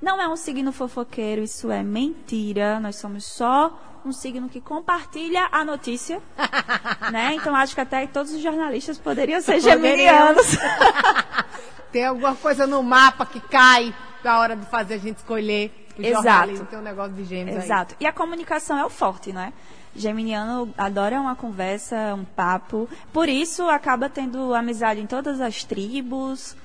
Não 0.00 0.20
é 0.20 0.28
um 0.28 0.36
signo 0.36 0.70
fofoqueiro, 0.70 1.42
isso 1.42 1.70
é 1.70 1.82
mentira. 1.82 2.78
Nós 2.78 2.96
somos 2.96 3.24
só 3.24 3.76
um 4.08 4.12
signo 4.12 4.48
que 4.48 4.60
compartilha 4.60 5.48
a 5.50 5.64
notícia, 5.64 6.20
né? 7.10 7.34
Então 7.34 7.54
acho 7.54 7.74
que 7.74 7.80
até 7.80 8.06
todos 8.06 8.32
os 8.32 8.42
jornalistas 8.42 8.98
poderiam 8.98 9.40
ser 9.40 9.60
geminianos. 9.60 10.46
Tem 11.90 12.04
alguma 12.04 12.34
coisa 12.34 12.66
no 12.66 12.82
mapa 12.82 13.24
que 13.24 13.40
cai 13.40 13.94
na 14.22 14.38
hora 14.40 14.56
de 14.56 14.66
fazer 14.66 14.94
a 14.94 14.98
gente 14.98 15.18
escolher 15.18 15.72
o 15.98 16.02
Exato. 16.02 16.64
Tem 16.66 16.78
um 16.78 16.82
negócio 16.82 17.12
de 17.12 17.24
gêmeos 17.24 17.64
Exato. 17.64 17.94
Aí. 17.94 18.04
E 18.04 18.06
a 18.06 18.12
comunicação 18.12 18.76
é 18.76 18.84
o 18.84 18.90
forte, 18.90 19.32
né? 19.32 19.52
Geminiano 19.94 20.74
adora 20.76 21.20
uma 21.20 21.36
conversa, 21.36 22.14
um 22.14 22.24
papo. 22.24 22.88
Por 23.12 23.28
isso 23.28 23.68
acaba 23.68 24.08
tendo 24.08 24.52
amizade 24.52 25.00
em 25.00 25.06
todas 25.06 25.40
as 25.40 25.62
tribos. 25.62 26.56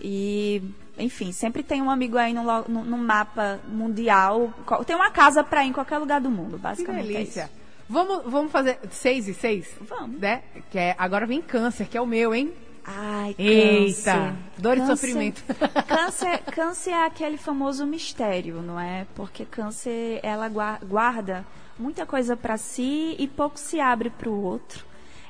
E, 0.00 0.62
enfim, 0.98 1.32
sempre 1.32 1.62
tem 1.62 1.80
um 1.80 1.90
amigo 1.90 2.16
aí 2.16 2.34
no, 2.34 2.42
no, 2.68 2.84
no 2.84 2.98
mapa 2.98 3.60
mundial. 3.66 4.52
Tem 4.86 4.94
uma 4.94 5.10
casa 5.10 5.42
para 5.42 5.64
ir 5.64 5.68
em 5.68 5.72
qualquer 5.72 5.98
lugar 5.98 6.20
do 6.20 6.30
mundo, 6.30 6.58
basicamente. 6.58 7.06
Que 7.06 7.14
é 7.14 7.18
delícia. 7.18 7.50
É 7.58 7.62
vamos, 7.88 8.22
vamos 8.24 8.52
fazer 8.52 8.78
seis 8.90 9.28
e 9.28 9.34
seis? 9.34 9.68
Vamos. 9.80 10.18
Né? 10.20 10.42
Que 10.70 10.78
é, 10.78 10.94
agora 10.98 11.26
vem 11.26 11.40
câncer, 11.40 11.86
que 11.86 11.96
é 11.96 12.00
o 12.00 12.06
meu, 12.06 12.34
hein? 12.34 12.52
Ai, 12.84 13.34
Eita, 13.38 14.12
câncer. 14.12 14.34
dor 14.58 14.76
câncer, 14.76 14.92
e 14.92 14.96
sofrimento. 14.96 15.42
Câncer, 15.86 16.38
câncer 16.50 16.90
é 16.90 17.06
aquele 17.06 17.36
famoso 17.36 17.86
mistério, 17.86 18.60
não 18.60 18.78
é? 18.78 19.06
Porque 19.14 19.44
câncer, 19.44 20.18
ela 20.20 20.50
guarda 20.82 21.46
muita 21.78 22.04
coisa 22.04 22.36
para 22.36 22.56
si 22.56 23.14
e 23.20 23.28
pouco 23.28 23.56
se 23.56 23.78
abre 23.78 24.10
para 24.10 24.28
o 24.28 24.42
outro. 24.42 24.84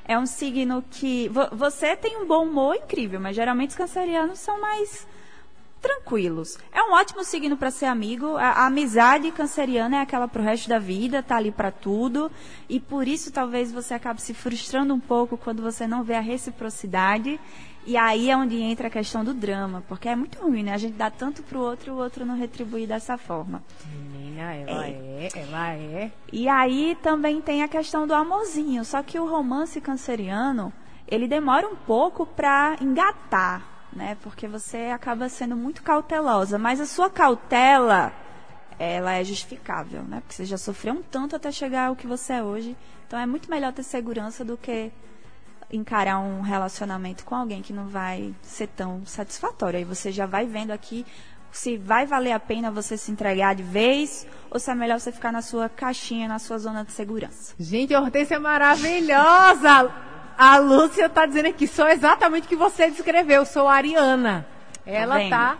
É 0.05 0.17
um 0.17 0.25
signo 0.25 0.83
que 0.89 1.29
você 1.51 1.95
tem 1.95 2.17
um 2.17 2.25
bom 2.25 2.43
humor 2.43 2.75
incrível, 2.75 3.19
mas 3.19 3.35
geralmente 3.35 3.69
os 3.69 3.75
cancerianos 3.75 4.39
são 4.39 4.59
mais 4.59 5.07
tranquilos. 5.83 6.57
É 6.71 6.81
um 6.81 6.93
ótimo 6.93 7.23
signo 7.25 7.57
para 7.57 7.69
ser 7.69 7.87
amigo. 7.87 8.37
A, 8.37 8.51
a, 8.51 8.65
amizade 8.67 9.29
canceriana 9.31 9.97
é 9.97 9.99
aquela 9.99 10.29
pro 10.29 10.41
resto 10.41 10.69
da 10.69 10.79
vida, 10.79 11.21
tá 11.21 11.35
ali 11.35 11.51
para 11.51 11.69
tudo. 11.69 12.31
E 12.69 12.79
por 12.79 13.05
isso 13.05 13.31
talvez 13.31 13.71
você 13.71 13.93
acabe 13.93 14.21
se 14.21 14.33
frustrando 14.33 14.93
um 14.93 14.99
pouco 14.99 15.37
quando 15.37 15.61
você 15.61 15.85
não 15.85 16.01
vê 16.01 16.15
a 16.15 16.21
reciprocidade. 16.21 17.37
E 17.85 17.97
aí 17.97 18.29
é 18.29 18.37
onde 18.37 18.55
entra 18.61 18.87
a 18.87 18.89
questão 18.89 19.25
do 19.25 19.33
drama, 19.33 19.83
porque 19.89 20.07
é 20.07 20.15
muito 20.15 20.39
ruim, 20.39 20.63
né? 20.63 20.73
A 20.73 20.77
gente 20.77 20.93
dá 20.93 21.11
tanto 21.11 21.43
pro 21.43 21.59
outro 21.59 21.91
e 21.91 21.93
o 21.93 21.97
outro 21.97 22.25
não 22.25 22.37
retribui 22.37 22.87
dessa 22.87 23.17
forma. 23.17 23.61
Menina, 23.85 24.53
ela 24.53 24.87
é. 24.87 24.89
é, 24.89 25.29
ela 25.35 25.73
é. 25.73 26.11
E 26.31 26.47
aí 26.47 26.97
também 27.03 27.41
tem 27.41 27.61
a 27.61 27.67
questão 27.67 28.07
do 28.07 28.13
amorzinho, 28.13 28.85
só 28.85 29.03
que 29.03 29.19
o 29.19 29.27
romance 29.27 29.81
canceriano, 29.81 30.71
ele 31.05 31.27
demora 31.27 31.67
um 31.67 31.75
pouco 31.75 32.25
para 32.25 32.77
engatar 32.79 33.72
né? 33.95 34.17
Porque 34.21 34.47
você 34.47 34.91
acaba 34.93 35.29
sendo 35.29 35.55
muito 35.55 35.83
cautelosa, 35.83 36.57
mas 36.57 36.79
a 36.79 36.85
sua 36.85 37.09
cautela 37.09 38.13
ela 38.79 39.13
é 39.13 39.23
justificável, 39.23 40.03
né? 40.03 40.21
Porque 40.21 40.35
você 40.35 40.45
já 40.45 40.57
sofreu 40.57 40.95
um 40.95 41.01
tanto 41.01 41.35
até 41.35 41.51
chegar 41.51 41.87
ao 41.87 41.95
que 41.95 42.07
você 42.07 42.33
é 42.33 42.43
hoje. 42.43 42.75
Então 43.07 43.19
é 43.19 43.25
muito 43.25 43.49
melhor 43.49 43.71
ter 43.71 43.83
segurança 43.83 44.43
do 44.43 44.57
que 44.57 44.91
encarar 45.71 46.19
um 46.19 46.41
relacionamento 46.41 47.23
com 47.23 47.35
alguém 47.35 47.61
que 47.61 47.73
não 47.73 47.87
vai 47.87 48.33
ser 48.41 48.67
tão 48.67 49.05
satisfatório. 49.05 49.77
Aí 49.77 49.85
você 49.85 50.11
já 50.11 50.25
vai 50.25 50.45
vendo 50.45 50.71
aqui 50.71 51.05
se 51.51 51.77
vai 51.77 52.05
valer 52.05 52.31
a 52.31 52.39
pena 52.39 52.71
você 52.71 52.97
se 52.97 53.11
entregar 53.11 53.53
de 53.55 53.63
vez 53.63 54.25
ou 54.49 54.59
se 54.59 54.71
é 54.71 54.75
melhor 54.75 54.99
você 54.99 55.11
ficar 55.11 55.31
na 55.31 55.41
sua 55.41 55.69
caixinha, 55.69 56.27
na 56.27 56.39
sua 56.39 56.57
zona 56.57 56.83
de 56.83 56.91
segurança. 56.91 57.53
Gente, 57.59 57.93
a 57.93 58.01
Hortência 58.01 58.35
é 58.35 58.39
maravilhosa! 58.39 60.12
A 60.37 60.57
Lúcia 60.57 61.05
está 61.05 61.25
dizendo 61.25 61.47
aqui, 61.47 61.67
sou 61.67 61.87
exatamente 61.87 62.45
o 62.45 62.47
que 62.47 62.55
você 62.55 62.89
descreveu, 62.89 63.45
sou 63.45 63.67
a 63.67 63.75
Ariana. 63.75 64.45
Ela 64.85 65.23
está 65.23 65.57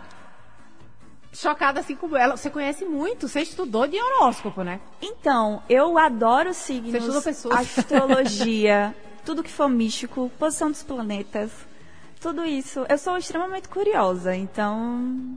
chocada 1.32 1.80
assim 1.80 1.96
como 1.96 2.16
ela. 2.16 2.36
Você 2.36 2.50
conhece 2.50 2.84
muito, 2.84 3.28
você 3.28 3.40
estudou 3.40 3.86
de 3.86 4.00
horóscopo, 4.00 4.62
né? 4.62 4.80
Então, 5.02 5.62
eu 5.68 5.98
adoro 5.98 6.54
signos, 6.54 6.92
você 6.92 6.98
estudou 6.98 7.22
pessoas. 7.22 7.78
astrologia, 7.78 8.94
tudo 9.24 9.42
que 9.42 9.50
for 9.50 9.68
místico, 9.68 10.30
posição 10.38 10.70
dos 10.70 10.82
planetas, 10.82 11.50
tudo 12.20 12.44
isso. 12.44 12.86
Eu 12.88 12.98
sou 12.98 13.16
extremamente 13.18 13.68
curiosa, 13.68 14.34
então 14.34 15.36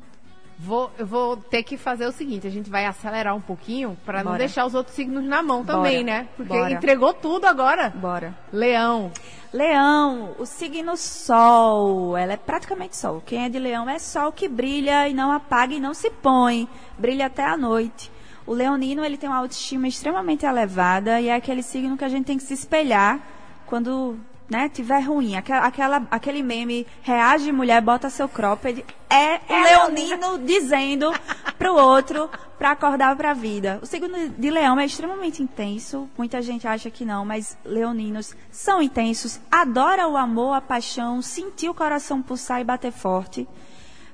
Vou, 0.59 0.91
eu 0.97 1.05
vou 1.05 1.37
ter 1.37 1.61
que 1.61 1.77
fazer 1.77 2.07
o 2.07 2.11
seguinte, 2.11 2.47
a 2.47 2.49
gente 2.49 2.67
vai 2.67 2.85
acelerar 2.85 3.35
um 3.35 3.41
pouquinho 3.41 3.95
para 4.03 4.23
não 4.23 4.35
deixar 4.37 4.65
os 4.65 4.73
outros 4.73 4.95
signos 4.95 5.23
na 5.23 5.43
mão 5.43 5.63
também, 5.63 6.03
Bora. 6.03 6.03
né? 6.03 6.27
Porque 6.35 6.51
Bora. 6.51 6.71
entregou 6.73 7.13
tudo 7.13 7.45
agora. 7.45 7.89
Bora. 7.95 8.35
Leão. 8.51 9.11
Leão, 9.53 10.35
o 10.39 10.47
signo 10.47 10.97
Sol, 10.97 12.17
ela 12.17 12.33
é 12.33 12.37
praticamente 12.37 12.97
Sol. 12.97 13.21
Quem 13.23 13.45
é 13.45 13.49
de 13.49 13.59
Leão 13.59 13.87
é 13.87 13.99
Sol 13.99 14.31
que 14.31 14.47
brilha 14.47 15.07
e 15.07 15.13
não 15.13 15.31
apaga 15.31 15.75
e 15.75 15.79
não 15.79 15.93
se 15.93 16.09
põe, 16.09 16.67
brilha 16.97 17.27
até 17.27 17.45
a 17.45 17.55
noite. 17.55 18.11
O 18.45 18.53
leonino, 18.53 19.03
ele 19.05 19.17
tem 19.17 19.29
uma 19.29 19.37
autoestima 19.37 19.87
extremamente 19.87 20.45
elevada 20.45 21.21
e 21.21 21.27
é 21.27 21.35
aquele 21.35 21.61
signo 21.61 21.97
que 21.97 22.03
a 22.03 22.09
gente 22.09 22.25
tem 22.25 22.37
que 22.37 22.43
se 22.43 22.53
espelhar 22.53 23.19
quando 23.67 24.17
né, 24.49 24.69
tiver 24.69 24.99
ruim, 24.99 25.35
aquela, 25.35 25.65
aquela, 25.65 26.07
aquele 26.09 26.41
meme, 26.41 26.87
reage 27.01 27.51
mulher, 27.51 27.81
bota 27.81 28.09
seu 28.09 28.29
cropped, 28.29 28.85
é 29.09 29.39
o 29.49 29.63
leonino 29.63 30.39
dizendo 30.45 31.11
pro 31.57 31.75
outro 31.75 32.29
para 32.57 32.71
acordar 32.71 33.15
para 33.15 33.31
a 33.31 33.33
vida. 33.33 33.79
O 33.81 33.85
signo 33.85 34.29
de 34.29 34.49
leão 34.49 34.79
é 34.79 34.85
extremamente 34.85 35.43
intenso, 35.43 36.09
muita 36.17 36.41
gente 36.41 36.67
acha 36.67 36.89
que 36.89 37.05
não, 37.05 37.25
mas 37.25 37.57
leoninos 37.65 38.35
são 38.49 38.81
intensos, 38.81 39.39
adora 39.51 40.07
o 40.07 40.17
amor, 40.17 40.53
a 40.53 40.61
paixão, 40.61 41.21
sentir 41.21 41.69
o 41.69 41.73
coração 41.73 42.21
pulsar 42.21 42.61
e 42.61 42.63
bater 42.63 42.91
forte. 42.91 43.47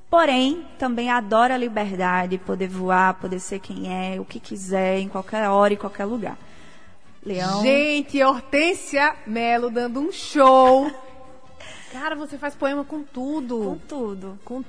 Porém, 0.10 0.67
também 0.78 1.10
adora 1.10 1.56
a 1.56 1.58
liberdade, 1.58 2.38
poder 2.38 2.67
voar, 2.67 3.15
poder 3.15 3.39
ser 3.39 3.60
quem 3.60 3.91
é, 3.91 4.19
o 4.19 4.26
que 4.26 4.39
quiser, 4.39 5.00
em 5.00 5.10
qualquer 5.10 5.50
hora 5.50 5.74
e 5.74 5.78
qualquer 5.78 6.06
lugar. 6.06 6.38
Leão. 7.25 7.62
Gente, 7.62 8.21
Hortência 8.21 9.15
Melo 9.25 9.69
dando 9.69 9.99
um 9.99 10.12
show. 10.12 10.91
Cara, 11.91 12.15
você 12.15 12.38
faz 12.38 12.55
poema 12.55 12.83
com 12.83 13.03
tudo. 13.03 13.57
Com 13.57 13.77
tudo. 13.88 14.39
Com... 14.43 14.63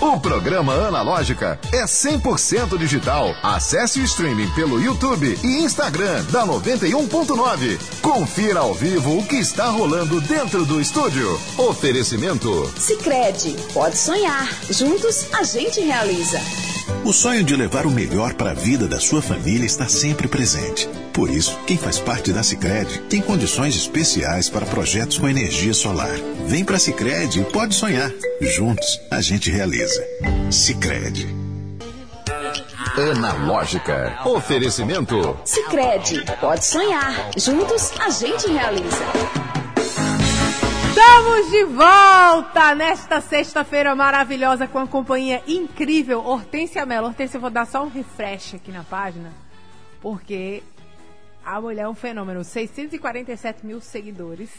O 0.00 0.18
programa 0.18 0.72
Analógica 0.72 1.60
é 1.70 1.84
100% 1.84 2.78
digital. 2.78 3.34
Acesse 3.42 4.00
o 4.00 4.04
streaming 4.04 4.48
pelo 4.54 4.80
YouTube 4.80 5.38
e 5.44 5.62
Instagram 5.62 6.24
da 6.32 6.46
91.9. 6.46 7.78
Confira 8.00 8.60
ao 8.60 8.72
vivo 8.72 9.18
o 9.18 9.26
que 9.26 9.36
está 9.36 9.66
rolando 9.66 10.18
dentro 10.22 10.64
do 10.64 10.80
estúdio. 10.80 11.38
Oferecimento. 11.58 12.66
Sicredi, 12.78 13.54
pode 13.74 13.98
sonhar. 13.98 14.48
Juntos 14.70 15.28
a 15.34 15.42
gente 15.42 15.82
realiza. 15.82 16.40
O 17.04 17.12
sonho 17.12 17.42
de 17.42 17.56
levar 17.56 17.86
o 17.86 17.90
melhor 17.90 18.34
para 18.34 18.50
a 18.50 18.54
vida 18.54 18.86
da 18.86 19.00
sua 19.00 19.20
família 19.20 19.66
está 19.66 19.88
sempre 19.88 20.28
presente. 20.28 20.88
Por 21.12 21.30
isso, 21.30 21.58
quem 21.66 21.76
faz 21.76 21.98
parte 21.98 22.32
da 22.32 22.42
Sicredi 22.42 23.00
tem 23.08 23.20
condições 23.20 23.74
especiais 23.74 24.48
para 24.48 24.66
projetos 24.66 25.18
com 25.18 25.28
energia 25.28 25.74
solar. 25.74 26.16
Vem 26.46 26.64
para 26.64 26.76
a 26.76 26.80
Sicredi 26.80 27.40
e 27.40 27.44
pode 27.44 27.74
sonhar. 27.74 28.10
Juntos, 28.40 29.00
a 29.10 29.20
gente 29.20 29.50
realiza. 29.50 30.04
Sicredi. 30.50 31.26
Analógica. 32.96 34.18
Oferecimento. 34.26 35.36
Sicredi, 35.44 36.24
pode 36.40 36.64
sonhar. 36.64 37.30
Juntos 37.36 37.92
a 37.98 38.10
gente 38.10 38.46
realiza. 38.48 39.39
Estamos 41.10 41.50
de 41.50 41.64
volta 41.64 42.72
nesta 42.72 43.20
sexta-feira 43.20 43.96
maravilhosa 43.96 44.68
com 44.68 44.78
a 44.78 44.86
companhia 44.86 45.42
incrível 45.44 46.24
Hortência 46.24 46.86
Mello. 46.86 47.08
Hortência, 47.08 47.36
eu 47.36 47.40
vou 47.40 47.50
dar 47.50 47.66
só 47.66 47.82
um 47.82 47.88
refresh 47.88 48.54
aqui 48.54 48.70
na 48.70 48.84
página, 48.84 49.32
porque 50.00 50.62
a 51.44 51.60
mulher 51.60 51.82
é 51.82 51.88
um 51.88 51.96
fenômeno. 51.96 52.44
647 52.44 53.66
mil 53.66 53.80
seguidores. 53.80 54.50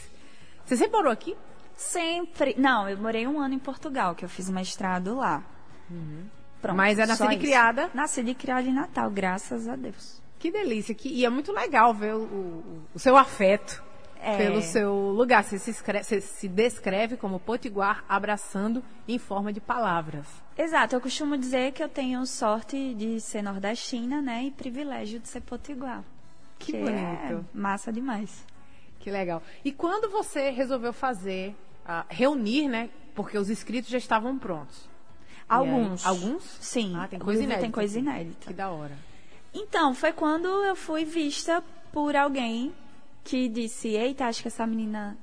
Você 0.66 0.76
sempre 0.76 0.92
morou 0.92 1.10
aqui? 1.10 1.34
Sempre. 1.74 2.54
Não, 2.58 2.86
eu 2.86 2.98
morei 2.98 3.26
um 3.26 3.40
ano 3.40 3.54
em 3.54 3.58
Portugal, 3.58 4.14
que 4.14 4.22
eu 4.22 4.28
fiz 4.28 4.50
mestrado 4.50 5.16
lá. 5.16 5.42
Uhum. 5.90 6.26
Pronto, 6.60 6.76
Mas 6.76 6.98
é 6.98 7.06
nascida 7.06 7.32
e 7.32 7.38
criada? 7.38 7.90
Nascida 7.94 8.30
e 8.30 8.34
criada 8.34 8.68
em 8.68 8.74
Natal, 8.74 9.10
graças 9.10 9.66
a 9.66 9.74
Deus. 9.74 10.20
Que 10.38 10.50
delícia. 10.50 10.94
Que, 10.94 11.08
e 11.08 11.24
é 11.24 11.30
muito 11.30 11.50
legal 11.50 11.94
ver 11.94 12.14
o, 12.14 12.24
o, 12.24 12.82
o 12.94 12.98
seu 12.98 13.16
afeto 13.16 13.82
é. 14.22 14.36
pelo 14.36 14.62
seu 14.62 14.94
lugar. 15.10 15.42
Você 15.42 15.58
se, 15.58 15.70
escreve, 15.70 16.04
você 16.04 16.20
se 16.20 16.48
descreve 16.48 17.16
como 17.16 17.40
potiguar 17.40 18.04
abraçando 18.08 18.82
em 19.06 19.18
forma 19.18 19.52
de 19.52 19.60
palavras. 19.60 20.26
Exato. 20.56 20.94
Eu 20.94 21.00
costumo 21.00 21.36
dizer 21.36 21.72
que 21.72 21.82
eu 21.82 21.88
tenho 21.88 22.24
sorte 22.26 22.94
de 22.94 23.20
ser 23.20 23.42
nordestina, 23.42 24.22
né? 24.22 24.44
E 24.44 24.50
privilégio 24.50 25.18
de 25.18 25.28
ser 25.28 25.40
potiguar. 25.40 26.04
Que, 26.58 26.72
que 26.72 26.78
bonito. 26.78 26.94
É 26.94 27.40
massa 27.52 27.92
demais. 27.92 28.46
Que 29.00 29.10
legal. 29.10 29.42
E 29.64 29.72
quando 29.72 30.08
você 30.08 30.50
resolveu 30.50 30.92
fazer 30.92 31.56
ah, 31.84 32.04
reunir, 32.08 32.68
né? 32.68 32.88
Porque 33.14 33.36
os 33.36 33.50
escritos 33.50 33.90
já 33.90 33.98
estavam 33.98 34.38
prontos. 34.38 34.78
E 34.78 35.54
aí- 35.54 35.58
Alguns. 35.58 36.06
alguns? 36.06 36.44
Sim. 36.60 36.94
Ah, 36.96 37.08
tem 37.08 37.18
coisa 37.18 37.42
inédita. 37.42 37.62
Tem 37.62 37.70
coisa 37.70 37.98
inédita. 37.98 38.46
Que 38.46 38.54
da 38.54 38.70
hora. 38.70 38.96
Então, 39.52 39.94
foi 39.94 40.12
quando 40.12 40.46
eu 40.46 40.74
fui 40.74 41.04
vista 41.04 41.62
por 41.92 42.16
alguém 42.16 42.72
que 43.24 43.48
disse: 43.48 43.88
Eita, 43.88 44.26
acho 44.26 44.42
que 44.42 44.48
essa 44.48 44.66
menina 44.66 45.16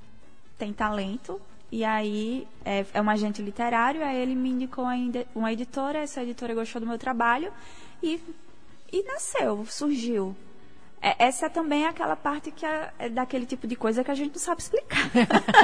tem 0.58 0.72
talento. 0.72 1.40
E 1.72 1.84
aí, 1.84 2.48
é, 2.64 2.84
é 2.92 3.00
um 3.00 3.08
agente 3.08 3.40
literário, 3.40 4.04
aí 4.04 4.16
ele 4.16 4.34
me 4.34 4.50
indicou 4.50 4.84
uma 5.34 5.52
editora, 5.52 6.00
essa 6.00 6.20
editora 6.22 6.52
gostou 6.52 6.80
do 6.80 6.86
meu 6.86 6.98
trabalho 6.98 7.52
e, 8.02 8.20
e 8.92 9.04
nasceu, 9.04 9.64
surgiu. 9.66 10.34
É, 11.00 11.26
essa 11.26 11.48
também 11.48 11.84
é 11.84 11.88
aquela 11.88 12.16
parte 12.16 12.50
que 12.50 12.66
é, 12.66 12.92
é 12.98 13.08
daquele 13.08 13.46
tipo 13.46 13.66
de 13.66 13.76
coisa 13.76 14.02
que 14.02 14.10
a 14.10 14.14
gente 14.14 14.32
não 14.32 14.40
sabe 14.40 14.60
explicar. 14.60 15.10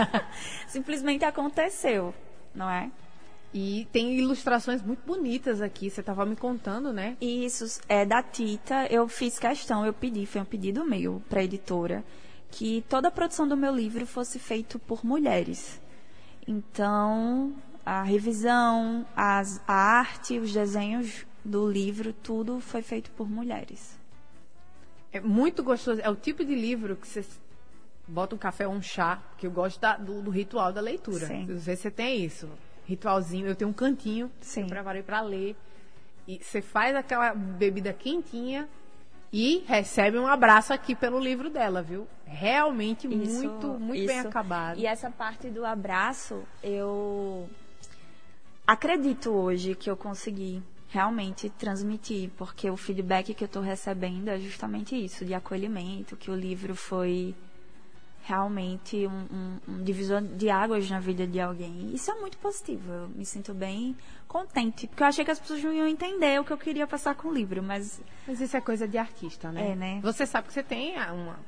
Simplesmente 0.68 1.24
aconteceu, 1.24 2.14
não 2.54 2.70
é? 2.70 2.90
E 3.52 3.86
tem 3.92 4.16
ilustrações 4.18 4.82
muito 4.82 5.04
bonitas 5.06 5.60
aqui. 5.60 5.90
Você 5.90 6.00
estava 6.00 6.24
me 6.24 6.36
contando, 6.36 6.92
né? 6.92 7.16
Isso 7.20 7.80
é 7.88 8.04
da 8.04 8.22
Tita. 8.22 8.86
Eu 8.90 9.08
fiz 9.08 9.38
questão, 9.38 9.84
eu 9.84 9.92
pedi, 9.92 10.24
foi 10.26 10.40
um 10.40 10.44
pedido 10.44 10.84
meu 10.84 11.22
para 11.28 11.40
a 11.40 11.44
editora, 11.44 12.04
que 12.50 12.84
toda 12.88 13.08
a 13.08 13.10
produção 13.10 13.46
do 13.46 13.56
meu 13.56 13.74
livro 13.74 14.06
fosse 14.06 14.38
feita 14.38 14.78
por 14.78 15.04
mulheres. 15.04 15.80
Então, 16.46 17.54
a 17.84 18.02
revisão, 18.02 19.06
as, 19.16 19.60
a 19.66 19.74
arte, 19.74 20.38
os 20.38 20.52
desenhos 20.52 21.26
do 21.44 21.70
livro, 21.70 22.12
tudo 22.12 22.60
foi 22.60 22.82
feito 22.82 23.10
por 23.12 23.28
mulheres. 23.28 23.98
É 25.12 25.20
muito 25.20 25.62
gostoso. 25.62 26.00
É 26.00 26.10
o 26.10 26.16
tipo 26.16 26.44
de 26.44 26.54
livro 26.54 26.96
que 26.96 27.06
você 27.06 27.24
bota 28.06 28.34
um 28.34 28.38
café 28.38 28.66
ou 28.66 28.74
um 28.74 28.82
chá, 28.82 29.20
que 29.38 29.46
eu 29.46 29.50
gosto 29.50 29.80
da- 29.80 29.96
do, 29.96 30.22
do 30.22 30.30
ritual 30.30 30.72
da 30.72 30.80
leitura. 30.80 31.26
Sim. 31.26 31.42
Às 31.50 31.64
vezes 31.66 31.80
você 31.80 31.90
tem 31.90 32.24
isso. 32.24 32.48
Ritualzinho. 32.84 33.46
Eu 33.46 33.56
tenho 33.56 33.70
um 33.70 33.74
cantinho 33.74 34.30
Sim. 34.40 34.60
que 34.60 34.66
eu 34.66 34.70
preparei 34.70 35.02
para 35.02 35.20
ler. 35.20 35.56
E 36.28 36.38
você 36.42 36.60
faz 36.60 36.94
aquela 36.94 37.34
bebida 37.34 37.92
quentinha 37.92 38.68
e 39.38 39.62
recebe 39.66 40.18
um 40.18 40.26
abraço 40.26 40.72
aqui 40.72 40.94
pelo 40.94 41.18
livro 41.20 41.50
dela, 41.50 41.82
viu? 41.82 42.08
Realmente 42.24 43.06
Isso- 43.06 43.42
muito, 43.46 43.66
muito 43.68 44.06
bem 44.06 44.18
isso. 44.18 44.28
acabado. 44.28 44.78
E 44.78 44.86
essa 44.86 45.10
parte 45.10 45.50
do 45.50 45.62
abraço, 45.62 46.42
eu 46.62 47.46
acredito 48.66 49.30
hoje 49.30 49.74
que 49.74 49.90
eu 49.90 49.96
consegui 49.96 50.62
realmente 50.88 51.50
transmitir, 51.50 52.30
porque 52.38 52.70
o 52.70 52.78
feedback 52.78 53.34
que 53.34 53.44
eu 53.44 53.46
estou 53.46 53.60
recebendo 53.62 54.28
é 54.28 54.38
justamente 54.38 54.96
isso, 54.96 55.22
de 55.22 55.34
acolhimento, 55.34 56.16
que 56.16 56.30
o 56.30 56.34
livro 56.34 56.74
foi 56.74 57.34
realmente 58.26 59.06
um, 59.06 59.10
um- 59.32 59.58
um 59.68 59.82
divisor 59.84 60.20
de 60.20 60.50
águas 60.50 60.90
na 60.90 60.98
vida 60.98 61.26
de 61.26 61.40
alguém. 61.40 61.90
Isso 61.94 62.10
é 62.10 62.14
muito 62.20 62.36
positivo. 62.38 62.92
Eu 62.92 63.08
me 63.08 63.24
sinto 63.24 63.54
bem 63.54 63.96
contente, 64.26 64.86
porque 64.88 65.02
eu 65.02 65.06
achei 65.06 65.24
que 65.24 65.30
as 65.30 65.38
pessoas 65.38 65.62
não 65.62 65.72
iam 65.72 65.86
entender 65.86 66.40
o 66.40 66.44
que 66.44 66.52
eu 66.52 66.58
queria 66.58 66.86
passar 66.86 67.14
com 67.14 67.28
o 67.28 67.32
livro, 67.32 67.62
mas 67.62 68.00
Mas 68.26 68.40
isso 68.40 68.56
é 68.56 68.60
coisa 68.60 68.86
de 68.88 68.98
artista, 68.98 69.52
né? 69.52 69.70
É, 69.70 69.74
né? 69.76 70.00
Você 70.02 70.26
sabe 70.26 70.48
que 70.48 70.52
você 70.52 70.62
tem 70.62 70.94
uma. 70.96 71.38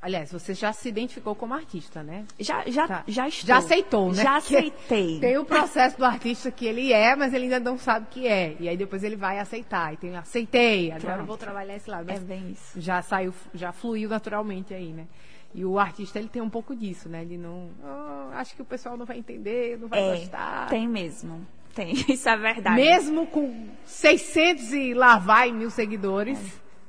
Aliás, 0.00 0.30
você 0.32 0.54
já 0.54 0.72
se 0.72 0.88
identificou 0.88 1.34
como 1.34 1.54
artista, 1.54 2.02
né? 2.04 2.24
já 2.38 2.64
já 2.68 2.86
Tá. 2.88 3.04
já 3.06 3.26
estou. 3.28 3.46
Já 3.48 3.56
aceitou, 3.56 4.12
né? 4.12 4.22
Já 4.22 4.36
aceitei. 4.38 5.18
Tem 5.20 5.36
o 5.38 5.44
processo 5.44 5.96
do 5.98 6.04
artista 6.04 6.50
que 6.52 6.66
ele 6.66 6.92
é, 6.92 7.14
mas 7.16 7.32
ele 7.34 7.44
ainda 7.44 7.58
não 7.60 7.76
sabe 7.78 8.06
que 8.10 8.26
é. 8.28 8.56
E 8.60 8.68
aí 8.68 8.76
depois 8.76 9.02
ele 9.02 9.16
vai 9.16 9.38
aceitar. 9.40 9.92
E 9.92 9.96
tem 9.96 10.16
aceitei, 10.16 10.92
agora 10.92 11.22
eu 11.22 11.26
vou 11.26 11.36
trabalhar 11.36 11.74
esse 11.76 11.90
lado. 11.90 12.08
É 12.08 12.14
Mas 12.14 12.22
bem 12.22 12.50
isso. 12.52 12.80
já 12.80 13.02
saiu, 13.02 13.34
já 13.54 13.72
fluiu 13.72 14.08
naturalmente 14.08 14.72
aí, 14.72 14.92
né? 14.92 15.06
E 15.54 15.64
o 15.64 15.78
artista, 15.78 16.18
ele 16.18 16.28
tem 16.28 16.40
um 16.40 16.48
pouco 16.48 16.74
disso, 16.74 17.08
né? 17.08 17.22
Ele 17.22 17.36
não. 17.36 17.70
"Ah, 17.84 18.30
acho 18.36 18.54
que 18.56 18.62
o 18.62 18.64
pessoal 18.64 18.96
não 18.96 19.04
vai 19.04 19.18
entender, 19.18 19.78
não 19.78 19.86
vai 19.88 20.00
É, 20.00 20.16
gostar. 20.18 20.68
tem 20.68 20.88
mesmo. 20.88 21.46
Tem, 21.74 21.92
isso 22.08 22.28
é 22.28 22.36
verdade. 22.36 22.76
Mesmo 22.76 23.26
com 23.26 23.68
600 23.84 24.72
e 24.72 24.94
lá 24.94 25.18
vai 25.18 25.52
mil 25.52 25.70
seguidores, 25.70 26.38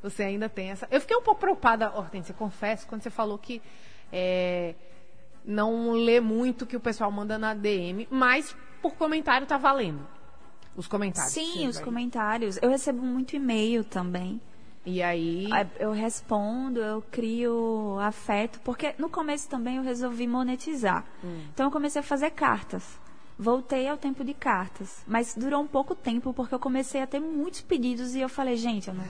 você 0.02 0.24
ainda 0.24 0.48
tem 0.50 0.72
essa. 0.72 0.88
Eu 0.92 1.02
fiquei 1.02 1.16
um 1.18 1.22
pouco 1.22 1.40
preocupada, 1.42 1.92
Hortência, 1.96 2.34
confesso, 2.34 2.88
quando 2.88 3.02
você 3.02 3.10
falou 3.10 3.38
que 3.38 3.62
é, 4.12 4.76
não 5.46 5.92
lê 5.92 6.20
muito 6.22 6.62
o 6.64 6.66
que 6.66 6.76
o 6.78 6.80
pessoal 6.80 7.12
manda 7.12 7.38
na 7.38 7.54
DM, 7.54 8.08
mas 8.10 8.56
por 8.82 8.94
comentário 8.96 9.46
tá 9.48 9.58
valendo. 9.58 10.06
Os 10.76 10.88
comentários. 10.88 11.34
Sim, 11.34 11.68
os 11.68 11.80
comentários. 11.80 12.58
Eu 12.62 12.70
recebo 12.70 13.02
muito 13.06 13.36
e-mail 13.36 13.84
também. 13.84 14.42
E 14.86 15.02
aí. 15.02 15.48
Eu 15.80 15.92
respondo, 15.92 16.80
eu 16.80 17.02
crio 17.12 17.98
afeto, 18.00 18.60
porque 18.62 18.94
no 18.98 19.10
começo 19.10 19.50
também 19.50 19.78
eu 19.78 19.84
resolvi 19.84 20.28
monetizar. 20.28 21.06
Então 21.54 21.68
eu 21.68 21.72
comecei 21.72 22.00
a 22.00 22.04
fazer 22.04 22.32
cartas. 22.32 23.02
Voltei 23.38 23.88
ao 23.88 23.98
tempo 23.98 24.24
de 24.24 24.34
cartas, 24.34 25.04
mas 25.08 25.36
durou 25.36 25.62
um 25.62 25.68
pouco 25.68 25.96
tempo 25.96 26.32
porque 26.34 26.54
eu 26.54 26.60
comecei 26.60 27.02
a 27.02 27.08
ter 27.08 27.20
muitos 27.20 27.62
pedidos 27.62 28.14
e 28.14 28.20
eu 28.20 28.30
falei, 28.30 28.56
gente, 28.56 28.90
eu 28.90 28.94
não 28.94 29.04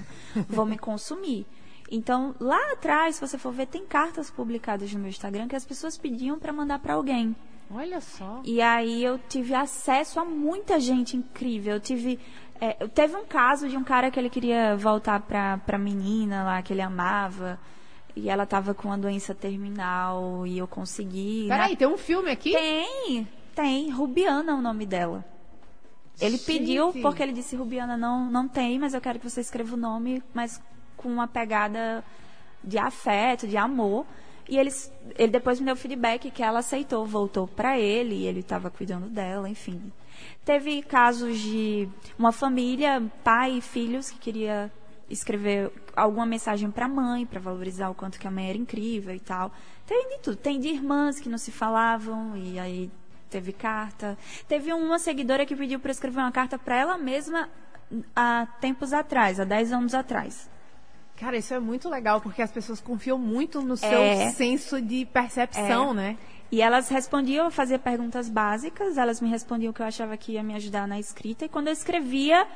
vou 0.47 0.65
me 0.65 0.77
consumir. 0.77 1.45
Então, 1.91 2.33
lá 2.39 2.71
atrás, 2.71 3.15
se 3.15 3.21
você 3.21 3.37
for 3.37 3.51
ver, 3.51 3.67
tem 3.67 3.85
cartas 3.85 4.31
publicadas 4.31 4.93
no 4.93 4.99
meu 4.99 5.09
Instagram 5.09 5.47
que 5.47 5.55
as 5.55 5.65
pessoas 5.65 5.97
pediam 5.97 6.39
para 6.39 6.53
mandar 6.53 6.79
para 6.79 6.93
alguém. 6.93 7.35
Olha 7.69 7.99
só. 7.99 8.41
E 8.45 8.61
aí 8.61 9.03
eu 9.03 9.19
tive 9.29 9.53
acesso 9.53 10.19
a 10.19 10.25
muita 10.25 10.79
gente 10.79 11.17
incrível. 11.17 11.75
Eu 11.75 11.79
tive. 11.79 12.19
É, 12.65 12.87
teve 12.87 13.15
um 13.15 13.25
caso 13.25 13.67
de 13.67 13.75
um 13.77 13.83
cara 13.83 14.09
que 14.11 14.19
ele 14.19 14.29
queria 14.29 14.75
voltar 14.77 15.19
pra, 15.21 15.57
pra 15.59 15.77
menina 15.77 16.43
lá, 16.43 16.61
que 16.61 16.73
ele 16.73 16.81
amava. 16.81 17.59
E 18.15 18.29
ela 18.29 18.45
tava 18.45 18.73
com 18.75 18.89
uma 18.89 18.97
doença 18.97 19.33
terminal 19.33 20.45
e 20.45 20.57
eu 20.59 20.67
consegui. 20.67 21.45
Peraí, 21.47 21.71
Na- 21.71 21.77
tem 21.77 21.87
um 21.87 21.97
filme 21.97 22.29
aqui? 22.29 22.51
Tem, 22.51 23.27
tem. 23.55 23.89
Rubiana 23.89 24.51
é 24.51 24.55
o 24.55 24.61
nome 24.61 24.85
dela. 24.85 25.25
Ele 26.21 26.37
pediu, 26.37 26.91
Gente. 26.91 27.01
porque 27.01 27.23
ele 27.23 27.33
disse, 27.33 27.55
Rubiana, 27.55 27.97
não, 27.97 28.29
não 28.29 28.47
tem, 28.47 28.77
mas 28.77 28.93
eu 28.93 29.01
quero 29.01 29.17
que 29.19 29.27
você 29.27 29.41
escreva 29.41 29.73
o 29.73 29.77
nome, 29.77 30.21
mas 30.31 30.61
com 30.95 31.09
uma 31.09 31.27
pegada 31.27 32.03
de 32.63 32.77
afeto, 32.77 33.47
de 33.47 33.57
amor. 33.57 34.05
E 34.47 34.57
eles, 34.59 34.91
ele 35.17 35.31
depois 35.31 35.59
me 35.59 35.65
deu 35.65 35.75
feedback 35.75 36.29
que 36.29 36.43
ela 36.43 36.59
aceitou, 36.59 37.05
voltou 37.05 37.47
para 37.47 37.79
ele, 37.79 38.13
e 38.15 38.27
ele 38.27 38.41
estava 38.41 38.69
cuidando 38.69 39.07
dela, 39.09 39.49
enfim. 39.49 39.91
Teve 40.45 40.81
casos 40.83 41.39
de 41.39 41.87
uma 42.17 42.31
família, 42.31 43.01
pai 43.23 43.57
e 43.57 43.61
filhos, 43.61 44.09
que 44.09 44.19
queria 44.19 44.71
escrever 45.09 45.71
alguma 45.95 46.25
mensagem 46.25 46.69
para 46.71 46.85
a 46.85 46.89
mãe, 46.89 47.25
para 47.25 47.39
valorizar 47.39 47.89
o 47.89 47.95
quanto 47.95 48.19
que 48.19 48.27
a 48.27 48.31
mãe 48.31 48.49
era 48.49 48.57
incrível 48.57 49.13
e 49.13 49.19
tal. 49.19 49.51
Tem 49.85 50.09
de 50.09 50.19
tudo. 50.19 50.35
Tem 50.37 50.59
de 50.59 50.69
irmãs 50.69 51.19
que 51.19 51.29
não 51.29 51.37
se 51.37 51.51
falavam, 51.51 52.35
e 52.35 52.57
aí 52.59 52.89
teve 53.29 53.51
carta. 53.53 54.17
Teve 54.47 54.73
uma 54.73 54.97
seguidora 54.99 55.45
que 55.45 55.55
pediu 55.55 55.79
para 55.79 55.91
escrever 55.91 56.19
uma 56.19 56.31
carta 56.31 56.57
para 56.57 56.75
ela 56.75 56.97
mesma 56.97 57.49
há 58.15 58.47
tempos 58.59 58.91
atrás, 58.93 59.39
há 59.39 59.43
10 59.43 59.71
anos 59.73 59.93
atrás. 59.93 60.49
Cara, 61.15 61.37
isso 61.37 61.53
é 61.53 61.59
muito 61.59 61.87
legal, 61.89 62.19
porque 62.21 62.41
as 62.41 62.51
pessoas 62.51 62.81
confiam 62.81 63.17
muito 63.19 63.61
no 63.61 63.77
seu 63.77 63.87
É. 64.01 64.31
senso 64.31 64.81
de 64.81 65.05
percepção, 65.05 65.91
É. 65.91 65.93
né? 65.93 66.17
E 66.51 66.61
elas 66.61 66.89
respondiam, 66.89 67.45
eu 67.45 67.51
fazia 67.51 67.79
perguntas 67.79 68.29
básicas, 68.29 68.97
elas 68.97 69.19
me 69.19 69.29
respondiam 69.29 69.71
o 69.71 69.73
que 69.73 69.81
eu 69.81 69.85
achava 69.85 70.15
que 70.15 70.33
ia 70.33 70.43
me 70.43 70.53
ajudar 70.53 70.87
na 70.87 70.99
escrita, 70.99 71.45
e 71.45 71.49
quando 71.49 71.67
eu 71.67 71.73
escrevia, 71.73 72.47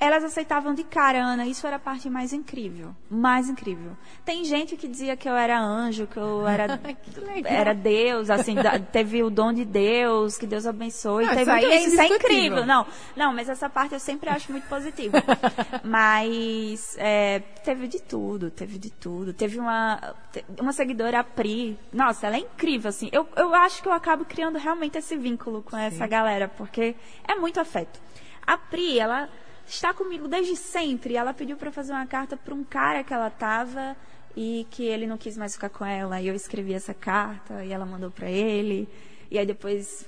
elas 0.00 0.24
aceitavam 0.24 0.72
de 0.72 0.82
cara, 0.82 1.22
Ana, 1.22 1.46
isso 1.46 1.66
era 1.66 1.76
a 1.76 1.78
parte 1.78 2.08
mais 2.08 2.32
incrível. 2.32 2.96
Mais 3.10 3.50
incrível. 3.50 3.92
Tem 4.24 4.42
gente 4.44 4.74
que 4.74 4.88
dizia 4.88 5.14
que 5.14 5.28
eu 5.28 5.36
era 5.36 5.60
anjo, 5.60 6.06
que 6.06 6.16
eu 6.16 6.48
era, 6.48 6.78
Que 6.80 7.46
era 7.46 7.74
Deus, 7.74 8.30
assim, 8.30 8.54
teve 8.90 9.22
o 9.22 9.28
dom 9.28 9.52
de 9.52 9.62
Deus, 9.62 10.38
que 10.38 10.46
Deus 10.46 10.66
abençoe. 10.66 11.26
Não, 11.26 11.34
teve 11.34 11.42
isso 11.42 11.66
é 11.66 11.82
isso, 11.82 12.00
é 12.00 12.08
incrível. 12.08 12.64
Não, 12.64 12.86
não, 13.14 13.34
mas 13.34 13.50
essa 13.50 13.68
parte 13.68 13.92
eu 13.92 14.00
sempre 14.00 14.30
acho 14.30 14.50
muito 14.50 14.66
positiva. 14.68 15.18
mas 15.84 16.96
é, 16.98 17.40
teve 17.62 17.86
de 17.86 18.00
tudo, 18.00 18.50
teve 18.50 18.78
de 18.78 18.88
tudo. 18.88 19.34
Teve 19.34 19.60
uma, 19.60 20.14
uma 20.58 20.72
seguidora, 20.72 21.20
a 21.20 21.24
Pri. 21.24 21.78
Nossa, 21.92 22.26
ela 22.26 22.36
é 22.36 22.40
incrível, 22.40 22.88
assim. 22.88 23.10
Eu, 23.12 23.28
eu 23.36 23.54
acho 23.54 23.82
que 23.82 23.88
eu 23.88 23.92
acabo 23.92 24.24
criando 24.24 24.58
realmente 24.58 24.96
esse 24.96 25.14
vínculo 25.14 25.62
com 25.62 25.76
essa 25.76 26.06
galera, 26.06 26.48
porque 26.48 26.96
é 27.28 27.34
muito 27.34 27.60
afeto. 27.60 28.00
A 28.46 28.56
Pri, 28.56 28.98
ela 28.98 29.28
está 29.72 29.94
comigo 29.94 30.28
desde 30.28 30.56
sempre. 30.56 31.16
Ela 31.16 31.32
pediu 31.32 31.56
para 31.56 31.70
fazer 31.70 31.92
uma 31.92 32.06
carta 32.06 32.36
para 32.36 32.54
um 32.54 32.64
cara 32.64 33.02
que 33.02 33.12
ela 33.12 33.30
tava 33.30 33.96
e 34.36 34.66
que 34.70 34.84
ele 34.84 35.06
não 35.06 35.16
quis 35.16 35.36
mais 35.36 35.54
ficar 35.54 35.68
com 35.68 35.84
ela. 35.84 36.20
E 36.20 36.26
eu 36.26 36.34
escrevi 36.34 36.74
essa 36.74 36.94
carta 36.94 37.64
e 37.64 37.72
ela 37.72 37.86
mandou 37.86 38.10
para 38.10 38.30
ele. 38.30 38.88
E 39.30 39.38
aí 39.38 39.46
depois, 39.46 40.06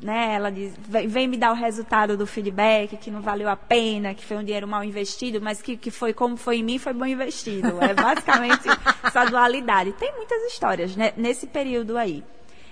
né, 0.00 0.34
ela 0.34 0.50
diz, 0.50 0.74
vem, 0.78 1.08
vem 1.08 1.28
me 1.28 1.36
dar 1.36 1.50
o 1.52 1.54
resultado 1.54 2.16
do 2.16 2.26
feedback, 2.26 2.96
que 2.96 3.10
não 3.10 3.20
valeu 3.20 3.48
a 3.48 3.56
pena, 3.56 4.14
que 4.14 4.24
foi 4.24 4.36
um 4.36 4.44
dinheiro 4.44 4.68
mal 4.68 4.84
investido, 4.84 5.40
mas 5.40 5.60
que, 5.60 5.76
que 5.76 5.90
foi 5.90 6.12
como 6.12 6.36
foi 6.36 6.58
em 6.58 6.62
mim, 6.62 6.78
foi 6.78 6.92
bom 6.92 7.06
investido. 7.06 7.82
É 7.82 7.94
basicamente 7.94 8.68
essa 9.02 9.24
dualidade. 9.24 9.92
Tem 9.92 10.14
muitas 10.14 10.42
histórias 10.44 10.94
né, 10.94 11.12
nesse 11.16 11.46
período 11.46 11.96
aí. 11.96 12.22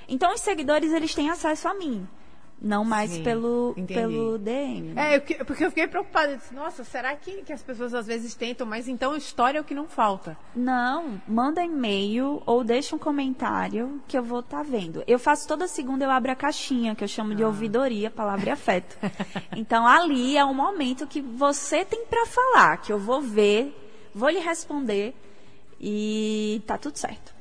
Então 0.08 0.32
os 0.32 0.40
seguidores, 0.40 0.92
eles 0.92 1.14
têm 1.14 1.30
acesso 1.30 1.68
a 1.68 1.74
mim. 1.74 2.06
Não 2.64 2.85
mais 2.85 3.11
Sim, 3.11 3.25
pelo, 3.25 3.70
entendi. 3.77 3.92
pelo 3.94 4.38
DM. 4.38 4.92
né? 4.94 5.14
É, 5.14 5.16
eu 5.16 5.20
que- 5.20 5.42
porque 5.44 5.64
eu 5.64 5.68
fiquei 5.70 5.88
preocupada. 5.88 6.31
Eu 6.33 6.37
disse, 6.37 6.55
Nossa, 6.55 6.85
será 6.85 7.12
que, 7.16 7.42
que 7.42 7.53
as 7.53 7.61
pessoas 7.61 7.92
às 7.92 8.07
vezes 8.07 8.37
tentam? 8.37 8.64
Mas 8.64 8.87
então 8.87 9.16
história 9.16 9.59
é 9.59 9.61
o 9.61 9.64
que 9.64 9.75
não 9.75 9.88
falta. 9.88 10.38
Não, 10.55 11.20
manda 11.27 11.61
e-mail 11.64 12.40
ou 12.46 12.62
deixa 12.62 12.94
um 12.94 12.98
comentário 13.01 14.01
que 14.07 14.16
eu 14.16 14.22
vou 14.22 14.38
estar 14.40 14.62
vendo. 14.62 15.03
Eu 15.09 15.18
faço 15.18 15.48
toda 15.48 15.66
segunda, 15.66 16.05
eu 16.05 16.11
abro 16.11 16.31
a 16.31 16.37
caixinha, 16.37 16.94
que 16.94 17.03
eu 17.03 17.09
chamo 17.09 17.33
Ah. 17.33 17.35
de 17.35 17.42
ouvidoria, 17.44 18.11
palavra 18.12 18.51
e 18.51 18.53
afeto. 18.53 18.96
então 19.57 19.85
ali 19.85 20.37
é 20.37 20.44
um 20.44 20.55
momento 20.55 21.05
que 21.07 21.20
você 21.20 21.85
tem 21.85 22.07
pra 22.07 22.27
falar, 22.27 22.77
que 22.77 22.92
eu 22.92 22.98
vou 22.98 23.20
ver, 23.20 23.75
vou 24.14 24.29
lhe 24.29 24.38
responder 24.38 25.16
e 25.81 26.62
tá 26.66 26.79
tudo 26.79 26.96
certo. 26.96 27.35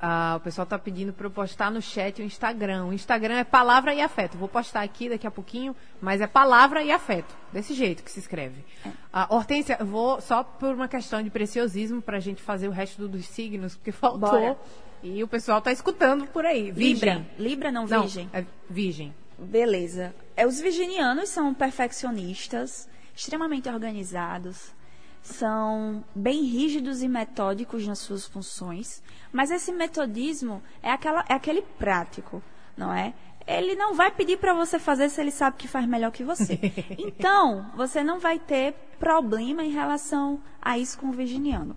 Ah, 0.00 0.34
o 0.36 0.40
pessoal 0.40 0.66
tá 0.66 0.78
pedindo 0.78 1.12
para 1.12 1.26
eu 1.26 1.30
postar 1.30 1.70
no 1.70 1.82
chat 1.82 2.20
o 2.22 2.24
Instagram. 2.24 2.84
O 2.86 2.92
Instagram 2.92 3.34
é 3.38 3.44
palavra 3.44 3.92
e 3.94 4.00
afeto. 4.00 4.36
Vou 4.38 4.48
postar 4.48 4.82
aqui 4.82 5.08
daqui 5.08 5.26
a 5.26 5.30
pouquinho, 5.30 5.74
mas 6.00 6.20
é 6.20 6.26
palavra 6.26 6.82
e 6.82 6.92
afeto. 6.92 7.34
Desse 7.52 7.74
jeito 7.74 8.02
que 8.02 8.10
se 8.10 8.20
escreve. 8.20 8.64
Ah, 9.12 9.26
Hortência, 9.28 9.76
vou 9.80 10.20
só 10.20 10.42
por 10.44 10.74
uma 10.74 10.86
questão 10.88 11.22
de 11.22 11.30
preciosismo 11.30 12.00
pra 12.00 12.20
gente 12.20 12.40
fazer 12.40 12.68
o 12.68 12.70
resto 12.70 13.08
dos 13.08 13.26
signos, 13.26 13.74
porque 13.74 13.90
faltou. 13.92 14.20
Bora. 14.30 14.56
E 15.02 15.22
o 15.24 15.26
pessoal 15.26 15.60
tá 15.60 15.72
escutando 15.72 16.26
por 16.28 16.46
aí. 16.46 16.70
Virgem. 16.70 16.94
Libra, 16.94 17.26
Libra 17.38 17.72
não, 17.72 17.86
Não, 17.86 18.02
virgem. 18.02 18.30
é 18.32 18.44
virgem. 18.70 19.12
Beleza. 19.36 20.14
É, 20.36 20.46
os 20.46 20.60
virginianos 20.60 21.28
são 21.28 21.52
perfeccionistas, 21.52 22.88
extremamente 23.14 23.68
organizados, 23.68 24.72
são 25.22 26.04
bem 26.14 26.42
rígidos 26.44 27.02
e 27.02 27.08
metódicos 27.08 27.86
nas 27.86 28.00
suas 28.00 28.26
funções, 28.26 29.02
mas 29.32 29.50
esse 29.50 29.72
metodismo 29.72 30.60
é, 30.82 30.90
aquela, 30.90 31.24
é 31.28 31.34
aquele 31.34 31.62
prático, 31.62 32.42
não 32.76 32.92
é? 32.92 33.14
Ele 33.46 33.74
não 33.74 33.94
vai 33.94 34.10
pedir 34.10 34.38
para 34.38 34.54
você 34.54 34.78
fazer 34.78 35.08
se 35.08 35.20
ele 35.20 35.30
sabe 35.30 35.56
que 35.56 35.68
faz 35.68 35.86
melhor 35.86 36.10
que 36.10 36.24
você. 36.24 36.58
Então, 36.98 37.70
você 37.74 38.02
não 38.02 38.18
vai 38.18 38.38
ter 38.38 38.74
problema 38.98 39.64
em 39.64 39.70
relação 39.70 40.40
a 40.60 40.78
isso 40.78 40.98
com 40.98 41.08
o 41.08 41.12
virginiano. 41.12 41.76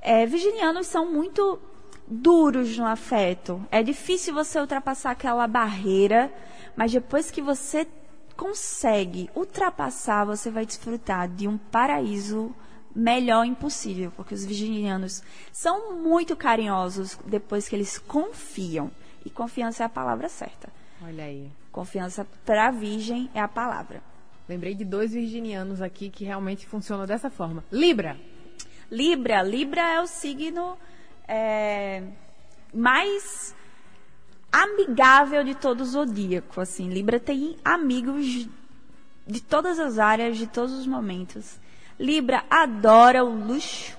É, 0.00 0.26
virginianos 0.26 0.86
são 0.86 1.10
muito 1.10 1.60
duros 2.06 2.76
no 2.76 2.86
afeto. 2.86 3.64
É 3.70 3.82
difícil 3.82 4.34
você 4.34 4.58
ultrapassar 4.58 5.12
aquela 5.12 5.46
barreira, 5.46 6.32
mas 6.76 6.92
depois 6.92 7.30
que 7.30 7.42
você 7.42 7.86
consegue 8.36 9.28
ultrapassar, 9.34 10.24
você 10.24 10.50
vai 10.50 10.64
desfrutar 10.64 11.28
de 11.28 11.46
um 11.46 11.58
paraíso 11.58 12.54
melhor 13.00 13.46
impossível, 13.46 14.12
porque 14.14 14.34
os 14.34 14.44
virginianos 14.44 15.22
são 15.50 15.96
muito 15.96 16.36
carinhosos 16.36 17.18
depois 17.24 17.68
que 17.68 17.74
eles 17.74 17.98
confiam. 17.98 18.90
E 19.24 19.30
confiança 19.30 19.82
é 19.82 19.86
a 19.86 19.88
palavra 19.88 20.28
certa. 20.28 20.70
Olha 21.02 21.24
aí. 21.24 21.50
Confiança 21.72 22.26
para 22.44 22.70
virgem 22.70 23.30
é 23.34 23.40
a 23.40 23.48
palavra. 23.48 24.02
Lembrei 24.48 24.74
de 24.74 24.84
dois 24.84 25.12
virginianos 25.12 25.80
aqui 25.80 26.10
que 26.10 26.24
realmente 26.24 26.66
funcionam 26.66 27.06
dessa 27.06 27.30
forma. 27.30 27.64
Libra. 27.72 28.18
Libra, 28.90 29.42
Libra 29.42 29.80
é 29.80 30.00
o 30.00 30.06
signo 30.06 30.76
é, 31.28 32.02
mais 32.74 33.54
amigável 34.52 35.44
de 35.44 35.54
todo 35.54 35.82
o 35.82 35.84
zodíaco. 35.84 36.60
Assim, 36.60 36.88
Libra 36.88 37.20
tem 37.20 37.56
amigos 37.64 38.48
de 39.26 39.40
todas 39.40 39.78
as 39.78 39.98
áreas, 39.98 40.36
de 40.36 40.46
todos 40.46 40.72
os 40.72 40.86
momentos. 40.86 41.60
Libra 42.00 42.44
adora 42.48 43.22
o 43.22 43.28
luxo, 43.28 43.94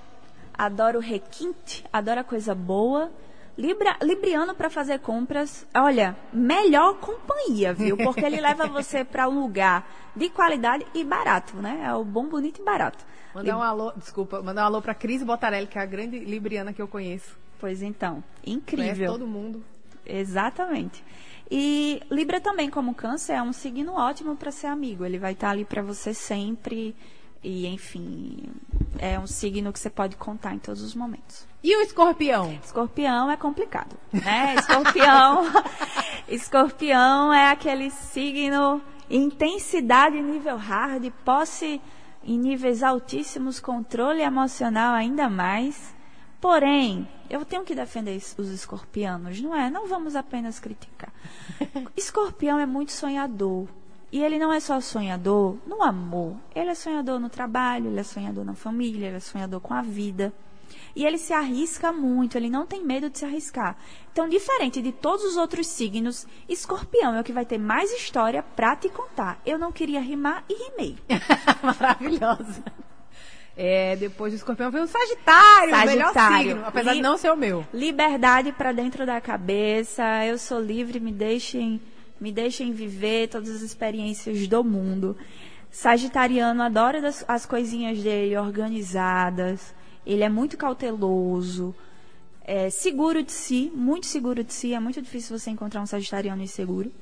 adora 0.52 0.98
o 0.98 1.00
requinte, 1.00 1.84
adora 1.92 2.24
coisa 2.24 2.52
boa. 2.52 3.12
Libra, 3.56 3.96
Libriano 4.02 4.56
para 4.56 4.68
fazer 4.68 4.98
compras, 4.98 5.64
olha, 5.72 6.16
melhor 6.32 6.94
companhia, 6.94 7.72
viu? 7.72 7.96
Porque 7.96 8.24
ele 8.24 8.40
leva 8.40 8.66
você 8.68 9.04
para 9.04 9.28
um 9.28 9.40
lugar 9.42 9.88
de 10.16 10.28
qualidade 10.30 10.84
e 10.92 11.04
barato, 11.04 11.56
né? 11.58 11.80
É 11.84 11.94
o 11.94 12.02
bom, 12.02 12.26
bonito 12.26 12.60
e 12.60 12.64
barato. 12.64 13.04
Mandar 13.32 13.56
um 13.56 13.62
alô, 13.62 13.92
desculpa, 13.92 14.42
mandar 14.42 14.62
um 14.62 14.66
alô 14.66 14.82
pra 14.82 14.96
Cris 14.96 15.22
Botarelli, 15.22 15.68
que 15.68 15.78
é 15.78 15.82
a 15.82 15.86
grande 15.86 16.18
libriana 16.18 16.72
que 16.72 16.82
eu 16.82 16.88
conheço. 16.88 17.38
Pois 17.60 17.82
então, 17.82 18.24
Conhece 18.42 18.50
incrível. 18.50 19.12
todo 19.12 19.28
mundo. 19.28 19.62
Exatamente. 20.04 21.04
E 21.48 22.02
Libra 22.10 22.40
também, 22.40 22.68
como 22.68 22.94
câncer, 22.96 23.34
é 23.34 23.42
um 23.42 23.52
signo 23.52 23.92
ótimo 23.92 24.34
para 24.34 24.50
ser 24.50 24.66
amigo. 24.66 25.04
Ele 25.04 25.18
vai 25.20 25.34
estar 25.34 25.50
ali 25.50 25.64
para 25.64 25.82
você 25.82 26.12
sempre. 26.12 26.96
E, 27.42 27.66
enfim, 27.66 28.52
é 28.98 29.18
um 29.18 29.26
signo 29.26 29.72
que 29.72 29.78
você 29.80 29.90
pode 29.90 30.16
contar 30.16 30.54
em 30.54 30.58
todos 30.58 30.80
os 30.82 30.94
momentos. 30.94 31.46
E 31.62 31.76
o 31.76 31.80
escorpião? 31.80 32.52
Escorpião 32.62 33.30
é 33.30 33.36
complicado, 33.36 33.96
né? 34.12 34.54
Escorpião, 34.58 35.44
escorpião 36.28 37.32
é 37.32 37.50
aquele 37.50 37.90
signo 37.90 38.80
intensidade 39.10 40.20
nível 40.20 40.56
hard, 40.56 41.10
posse 41.24 41.80
em 42.24 42.38
níveis 42.38 42.82
altíssimos, 42.82 43.60
controle 43.60 44.22
emocional 44.22 44.94
ainda 44.94 45.28
mais. 45.28 45.94
Porém, 46.40 47.08
eu 47.30 47.44
tenho 47.44 47.64
que 47.64 47.74
defender 47.74 48.16
os 48.16 48.48
escorpianos, 48.48 49.40
não 49.40 49.54
é? 49.54 49.70
Não 49.70 49.86
vamos 49.86 50.16
apenas 50.16 50.58
criticar. 50.58 51.12
Escorpião 51.96 52.58
é 52.58 52.66
muito 52.66 52.92
sonhador. 52.92 53.68
E 54.12 54.22
ele 54.22 54.38
não 54.38 54.52
é 54.52 54.60
só 54.60 54.78
sonhador 54.80 55.56
no 55.66 55.82
amor. 55.82 56.36
Ele 56.54 56.68
é 56.70 56.74
sonhador 56.74 57.18
no 57.18 57.30
trabalho, 57.30 57.86
ele 57.88 57.98
é 58.00 58.02
sonhador 58.04 58.44
na 58.44 58.54
família, 58.54 59.06
ele 59.08 59.16
é 59.16 59.20
sonhador 59.20 59.58
com 59.60 59.72
a 59.72 59.80
vida. 59.80 60.32
E 60.94 61.06
ele 61.06 61.16
se 61.16 61.32
arrisca 61.32 61.90
muito, 61.90 62.36
ele 62.36 62.50
não 62.50 62.66
tem 62.66 62.84
medo 62.84 63.08
de 63.08 63.18
se 63.18 63.24
arriscar. 63.24 63.74
Então, 64.12 64.28
diferente 64.28 64.82
de 64.82 64.92
todos 64.92 65.24
os 65.24 65.38
outros 65.38 65.66
signos, 65.66 66.26
escorpião 66.46 67.14
é 67.14 67.20
o 67.20 67.24
que 67.24 67.32
vai 67.32 67.46
ter 67.46 67.56
mais 67.56 67.90
história 67.90 68.42
pra 68.54 68.76
te 68.76 68.90
contar. 68.90 69.40
Eu 69.46 69.58
não 69.58 69.72
queria 69.72 70.00
rimar 70.02 70.44
e 70.46 70.54
rimei. 70.70 70.98
Maravilhosa. 71.62 72.62
É, 73.56 73.96
depois 73.96 74.32
do 74.32 74.36
escorpião 74.36 74.70
veio 74.70 74.84
o 74.84 74.88
Sagitário, 74.88 75.74
o 75.74 75.86
melhor 75.86 76.12
Sagitário. 76.12 76.48
signo, 76.50 76.64
apesar 76.66 76.90
de 76.90 76.96
Li- 76.96 77.02
não 77.02 77.16
ser 77.18 77.30
o 77.32 77.36
meu. 77.36 77.66
Liberdade 77.72 78.52
pra 78.52 78.72
dentro 78.72 79.04
da 79.06 79.20
cabeça, 79.20 80.24
eu 80.26 80.38
sou 80.38 80.58
livre, 80.60 80.98
me 81.00 81.12
deixem, 81.12 81.80
me 82.22 82.30
deixem 82.30 82.72
viver 82.72 83.28
todas 83.28 83.50
as 83.50 83.62
experiências 83.62 84.46
do 84.46 84.62
mundo. 84.62 85.16
Sagitariano 85.72 86.62
adora 86.62 87.00
das- 87.02 87.24
as 87.26 87.44
coisinhas 87.44 88.00
dele 88.00 88.36
organizadas. 88.36 89.74
Ele 90.06 90.22
é 90.22 90.28
muito 90.28 90.56
cauteloso, 90.56 91.74
é 92.44 92.70
seguro 92.70 93.24
de 93.24 93.32
si, 93.32 93.72
muito 93.74 94.06
seguro 94.06 94.44
de 94.44 94.52
si. 94.52 94.72
É 94.72 94.78
muito 94.78 95.02
difícil 95.02 95.36
você 95.36 95.50
encontrar 95.50 95.80
um 95.80 95.86
sagitariano 95.86 96.40
inseguro. 96.40 96.92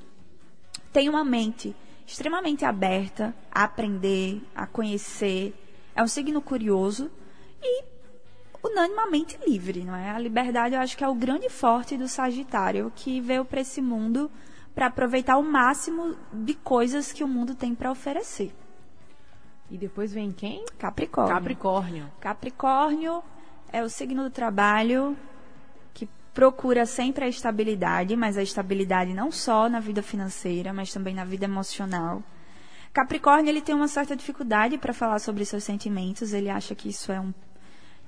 Tem 0.91 1.07
uma 1.07 1.23
mente 1.23 1.75
extremamente 2.07 2.65
aberta 2.65 3.31
a 3.51 3.63
aprender, 3.63 4.41
a 4.55 4.65
conhecer. 4.65 5.53
É 5.95 6.01
um 6.01 6.07
signo 6.07 6.41
curioso 6.41 7.11
e 7.61 7.83
unanimamente 8.63 9.37
livre, 9.47 9.83
não 9.83 9.95
é? 9.95 10.09
A 10.09 10.17
liberdade, 10.17 10.73
eu 10.73 10.81
acho 10.81 10.97
que 10.97 11.03
é 11.03 11.07
o 11.07 11.13
grande 11.13 11.47
forte 11.47 11.95
do 11.95 12.07
Sagitário, 12.07 12.91
que 12.95 13.21
veio 13.21 13.45
para 13.45 13.61
esse 13.61 13.81
mundo 13.81 14.31
para 14.73 14.87
aproveitar 14.87 15.37
o 15.37 15.43
máximo 15.43 16.15
de 16.31 16.53
coisas 16.53 17.11
que 17.11 17.23
o 17.23 17.27
mundo 17.27 17.55
tem 17.55 17.75
para 17.75 17.91
oferecer. 17.91 18.53
E 19.69 19.77
depois 19.77 20.11
vem 20.11 20.31
quem? 20.31 20.65
Capricórnio. 20.77 21.33
Capricórnio. 21.33 22.11
Capricórnio 22.19 23.23
é 23.71 23.83
o 23.83 23.89
signo 23.89 24.23
do 24.23 24.29
trabalho 24.29 25.17
que 25.93 26.09
procura 26.33 26.85
sempre 26.85 27.25
a 27.25 27.27
estabilidade, 27.27 28.15
mas 28.15 28.37
a 28.37 28.43
estabilidade 28.43 29.13
não 29.13 29.31
só 29.31 29.69
na 29.69 29.79
vida 29.79 30.01
financeira, 30.01 30.73
mas 30.73 30.91
também 30.91 31.15
na 31.15 31.23
vida 31.23 31.45
emocional. 31.45 32.21
Capricórnio 32.93 33.49
ele 33.49 33.61
tem 33.61 33.73
uma 33.73 33.87
certa 33.87 34.15
dificuldade 34.15 34.77
para 34.77 34.93
falar 34.93 35.19
sobre 35.19 35.45
seus 35.45 35.63
sentimentos, 35.63 36.33
ele 36.33 36.49
acha 36.49 36.75
que 36.75 36.89
isso 36.89 37.11
é 37.11 37.19
um 37.19 37.33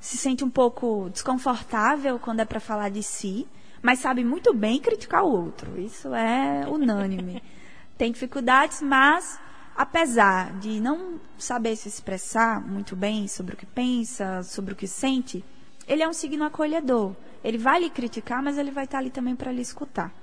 se 0.04 0.18
sente 0.18 0.44
um 0.44 0.50
pouco 0.50 1.10
desconfortável 1.10 2.20
quando 2.20 2.42
é 2.42 2.46
para 2.46 2.60
falar 2.60 2.90
de 2.90 3.02
si, 3.02 3.48
mas 3.84 4.00
sabe 4.00 4.24
muito 4.24 4.54
bem 4.54 4.80
criticar 4.80 5.26
o 5.26 5.30
outro. 5.30 5.78
Isso 5.80 6.16
é 6.16 6.66
unânime. 6.68 7.44
Tem 7.98 8.14
dificuldades, 8.14 8.82
mas 8.82 9.38
apesar 9.76 10.58
de 10.58 10.80
não 10.80 11.20
saber 11.38 11.76
se 11.76 11.90
expressar 11.90 12.66
muito 12.66 12.96
bem 12.96 13.28
sobre 13.28 13.56
o 13.56 13.58
que 13.58 13.66
pensa, 13.66 14.42
sobre 14.42 14.72
o 14.74 14.76
que 14.76 14.88
sente, 14.88 15.44
ele 15.86 16.02
é 16.02 16.08
um 16.08 16.14
signo 16.14 16.46
acolhedor. 16.46 17.14
Ele 17.44 17.58
vai 17.58 17.82
lhe 17.82 17.90
criticar, 17.90 18.42
mas 18.42 18.58
ele 18.58 18.72
vai 18.72 18.86
estar 18.86 19.00
ali 19.00 19.10
também 19.10 19.36
para 19.36 19.52
lhe 19.52 19.62
escutar. 19.62 20.14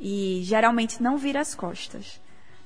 E 0.00 0.40
geralmente 0.44 1.02
não 1.02 1.18
vira 1.18 1.40
as 1.40 1.54
costas. 1.54 2.18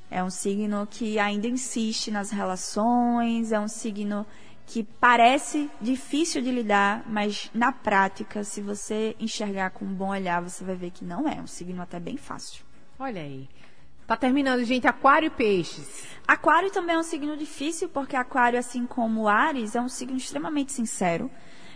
É 0.08 0.22
um 0.22 0.30
signo 0.30 0.86
que 0.88 1.18
ainda 1.18 1.48
insiste 1.48 2.12
nas 2.12 2.30
relações, 2.30 3.50
é 3.50 3.58
um 3.58 3.66
signo 3.66 4.24
que 4.72 4.82
parece 4.82 5.70
difícil 5.78 6.40
de 6.40 6.50
lidar, 6.50 7.04
mas 7.06 7.50
na 7.52 7.70
prática, 7.70 8.42
se 8.42 8.62
você 8.62 9.14
enxergar 9.20 9.68
com 9.68 9.84
um 9.84 9.92
bom 9.92 10.08
olhar, 10.08 10.40
você 10.40 10.64
vai 10.64 10.74
ver 10.74 10.90
que 10.90 11.04
não 11.04 11.28
é. 11.28 11.38
Um 11.42 11.46
signo 11.46 11.82
até 11.82 12.00
bem 12.00 12.16
fácil. 12.16 12.64
Olha 12.98 13.20
aí. 13.20 13.50
Tá 14.06 14.16
terminando, 14.16 14.64
gente. 14.64 14.86
Aquário 14.86 15.26
e 15.26 15.30
peixes. 15.30 16.06
Aquário 16.26 16.70
também 16.70 16.96
é 16.96 16.98
um 16.98 17.02
signo 17.02 17.36
difícil, 17.36 17.90
porque 17.90 18.16
Aquário, 18.16 18.58
assim 18.58 18.86
como 18.86 19.28
Ares, 19.28 19.76
é 19.76 19.80
um 19.80 19.90
signo 19.90 20.16
extremamente 20.16 20.72
sincero. 20.72 21.30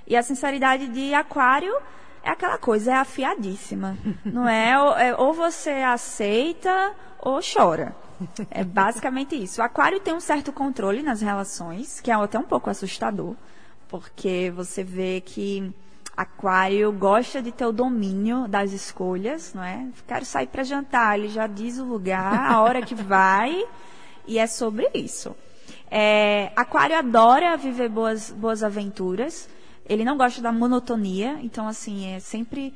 E 0.06 0.16
a 0.16 0.22
sinceridade 0.22 0.88
de 0.88 1.12
Aquário 1.12 1.76
é 2.22 2.30
aquela 2.30 2.56
coisa, 2.56 2.92
é 2.92 2.94
afiadíssima. 2.94 3.94
Não 4.24 4.48
é? 4.48 4.80
Ou, 4.80 4.96
é, 4.96 5.14
ou 5.16 5.34
você 5.34 5.70
aceita 5.70 6.94
ou 7.20 7.40
chora. 7.42 7.94
É 8.50 8.64
basicamente 8.64 9.34
isso. 9.34 9.60
O 9.60 9.64
aquário 9.64 10.00
tem 10.00 10.14
um 10.14 10.20
certo 10.20 10.52
controle 10.52 11.02
nas 11.02 11.20
relações, 11.20 12.00
que 12.00 12.10
é 12.10 12.14
até 12.14 12.38
um 12.38 12.44
pouco 12.44 12.70
assustador, 12.70 13.34
porque 13.88 14.52
você 14.54 14.82
vê 14.82 15.20
que 15.20 15.72
aquário 16.16 16.90
gosta 16.92 17.42
de 17.42 17.52
ter 17.52 17.66
o 17.66 17.72
domínio 17.72 18.48
das 18.48 18.72
escolhas, 18.72 19.52
não 19.52 19.62
é? 19.62 19.86
Quero 20.06 20.24
sair 20.24 20.46
para 20.46 20.62
jantar, 20.62 21.18
ele 21.18 21.28
já 21.28 21.46
diz 21.46 21.78
o 21.78 21.84
lugar, 21.84 22.50
a 22.50 22.62
hora 22.62 22.80
que 22.80 22.94
vai, 22.94 23.62
e 24.26 24.38
é 24.38 24.46
sobre 24.46 24.88
isso. 24.94 25.36
É, 25.90 26.50
aquário 26.56 26.96
adora 26.96 27.56
viver 27.56 27.88
boas, 27.88 28.30
boas 28.30 28.62
aventuras. 28.62 29.48
Ele 29.88 30.04
não 30.04 30.16
gosta 30.16 30.40
da 30.42 30.50
monotonia, 30.50 31.38
então 31.42 31.68
assim, 31.68 32.12
é 32.12 32.18
sempre 32.18 32.74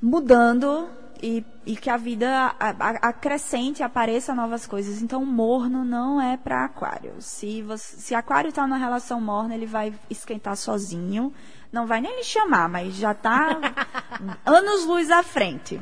mudando 0.00 0.88
e, 1.22 1.44
e 1.64 1.76
que 1.76 1.88
a 1.88 1.96
vida 1.96 2.46
acrescente, 2.58 3.82
apareça 3.82 4.34
novas 4.34 4.66
coisas. 4.66 5.00
Então, 5.00 5.24
morno 5.24 5.84
não 5.84 6.20
é 6.20 6.36
para 6.36 6.64
aquário. 6.64 7.14
Se, 7.20 7.62
você, 7.62 7.96
se 7.96 8.14
aquário 8.14 8.48
está 8.48 8.66
numa 8.66 8.76
relação 8.76 9.20
morna, 9.20 9.54
ele 9.54 9.66
vai 9.66 9.94
esquentar 10.10 10.56
sozinho. 10.56 11.32
Não 11.70 11.86
vai 11.86 12.00
nem 12.00 12.16
lhe 12.16 12.24
chamar, 12.24 12.68
mas 12.68 12.94
já 12.96 13.12
está 13.12 13.58
anos 14.44 14.84
luz 14.84 15.10
à 15.10 15.22
frente. 15.22 15.80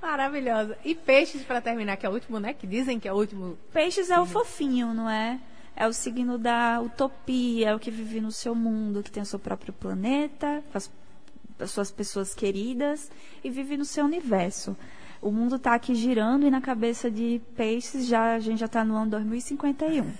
Maravilhosa. 0.00 0.78
E 0.84 0.94
peixes, 0.94 1.42
para 1.42 1.60
terminar, 1.60 1.96
que 1.96 2.06
é 2.06 2.08
o 2.08 2.12
último, 2.12 2.40
né? 2.40 2.54
Que 2.54 2.66
dizem 2.66 2.98
que 2.98 3.06
é 3.06 3.12
o 3.12 3.16
último. 3.16 3.58
Peixes 3.72 4.10
é 4.10 4.18
o 4.18 4.24
fofinho, 4.24 4.94
não 4.94 5.08
é? 5.08 5.38
é 5.78 5.86
o 5.86 5.92
signo 5.92 6.36
da 6.36 6.80
utopia, 6.80 7.68
é 7.68 7.74
o 7.74 7.78
que 7.78 7.88
vive 7.88 8.20
no 8.20 8.32
seu 8.32 8.52
mundo, 8.52 9.00
que 9.00 9.12
tem 9.12 9.22
o 9.22 9.26
seu 9.26 9.38
próprio 9.38 9.72
planeta, 9.72 10.60
as, 10.74 10.90
as 11.07 11.07
suas 11.66 11.90
pessoas 11.90 12.34
queridas 12.34 13.10
e 13.42 13.50
vive 13.50 13.76
no 13.76 13.84
seu 13.84 14.04
universo. 14.04 14.76
O 15.20 15.32
mundo 15.32 15.56
está 15.56 15.74
aqui 15.74 15.94
girando 15.94 16.46
e 16.46 16.50
na 16.50 16.60
cabeça 16.60 17.10
de 17.10 17.40
peixes 17.56 18.06
já 18.06 18.34
a 18.34 18.38
gente 18.38 18.60
já 18.60 18.66
está 18.66 18.84
no 18.84 18.96
ano 18.96 19.10
2051. 19.10 20.12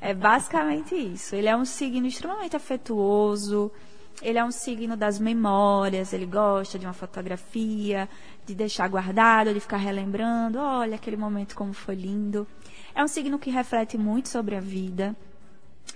É 0.00 0.12
basicamente 0.12 0.94
isso. 0.94 1.34
Ele 1.34 1.48
é 1.48 1.56
um 1.56 1.64
signo 1.64 2.06
extremamente 2.06 2.54
afetuoso. 2.54 3.72
Ele 4.20 4.38
é 4.38 4.44
um 4.44 4.50
signo 4.50 4.96
das 4.96 5.18
memórias. 5.18 6.12
Ele 6.12 6.26
gosta 6.26 6.78
de 6.78 6.86
uma 6.86 6.92
fotografia, 6.92 8.06
de 8.44 8.54
deixar 8.54 8.86
guardado, 8.88 9.54
de 9.54 9.60
ficar 9.60 9.78
relembrando. 9.78 10.58
Olha 10.58 10.96
aquele 10.96 11.16
momento 11.16 11.54
como 11.54 11.72
foi 11.72 11.94
lindo. 11.94 12.46
É 12.94 13.02
um 13.02 13.08
signo 13.08 13.38
que 13.38 13.50
reflete 13.50 13.96
muito 13.96 14.28
sobre 14.28 14.56
a 14.56 14.60
vida 14.60 15.16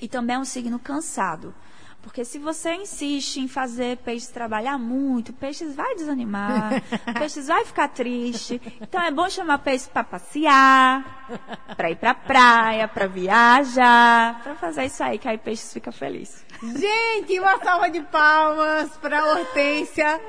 e 0.00 0.08
também 0.08 0.36
é 0.36 0.38
um 0.38 0.44
signo 0.44 0.78
cansado. 0.78 1.54
Porque 2.02 2.24
se 2.24 2.38
você 2.38 2.74
insiste 2.74 3.38
em 3.38 3.48
fazer 3.48 3.98
peixes 3.98 4.28
trabalhar 4.28 4.78
muito, 4.78 5.32
peixes 5.32 5.74
vai 5.74 5.94
desanimar, 5.96 6.82
peixes 7.18 7.48
vai 7.48 7.64
ficar 7.64 7.88
triste. 7.88 8.60
Então 8.80 9.02
é 9.02 9.10
bom 9.10 9.28
chamar 9.28 9.58
peixes 9.58 9.88
para 9.88 10.04
passear, 10.04 11.28
para 11.76 11.90
ir 11.90 11.96
para 11.96 12.14
praia, 12.14 12.88
para 12.88 13.06
viajar, 13.06 14.40
para 14.42 14.54
fazer 14.54 14.84
isso 14.84 15.02
aí 15.02 15.18
que 15.18 15.28
aí 15.28 15.38
peixes 15.38 15.72
fica 15.72 15.92
feliz. 15.92 16.44
Gente, 16.62 17.38
uma 17.38 17.58
salva 17.58 17.90
de 17.90 18.00
palmas 18.02 18.90
para 18.98 19.24
Hortência. 19.24 20.20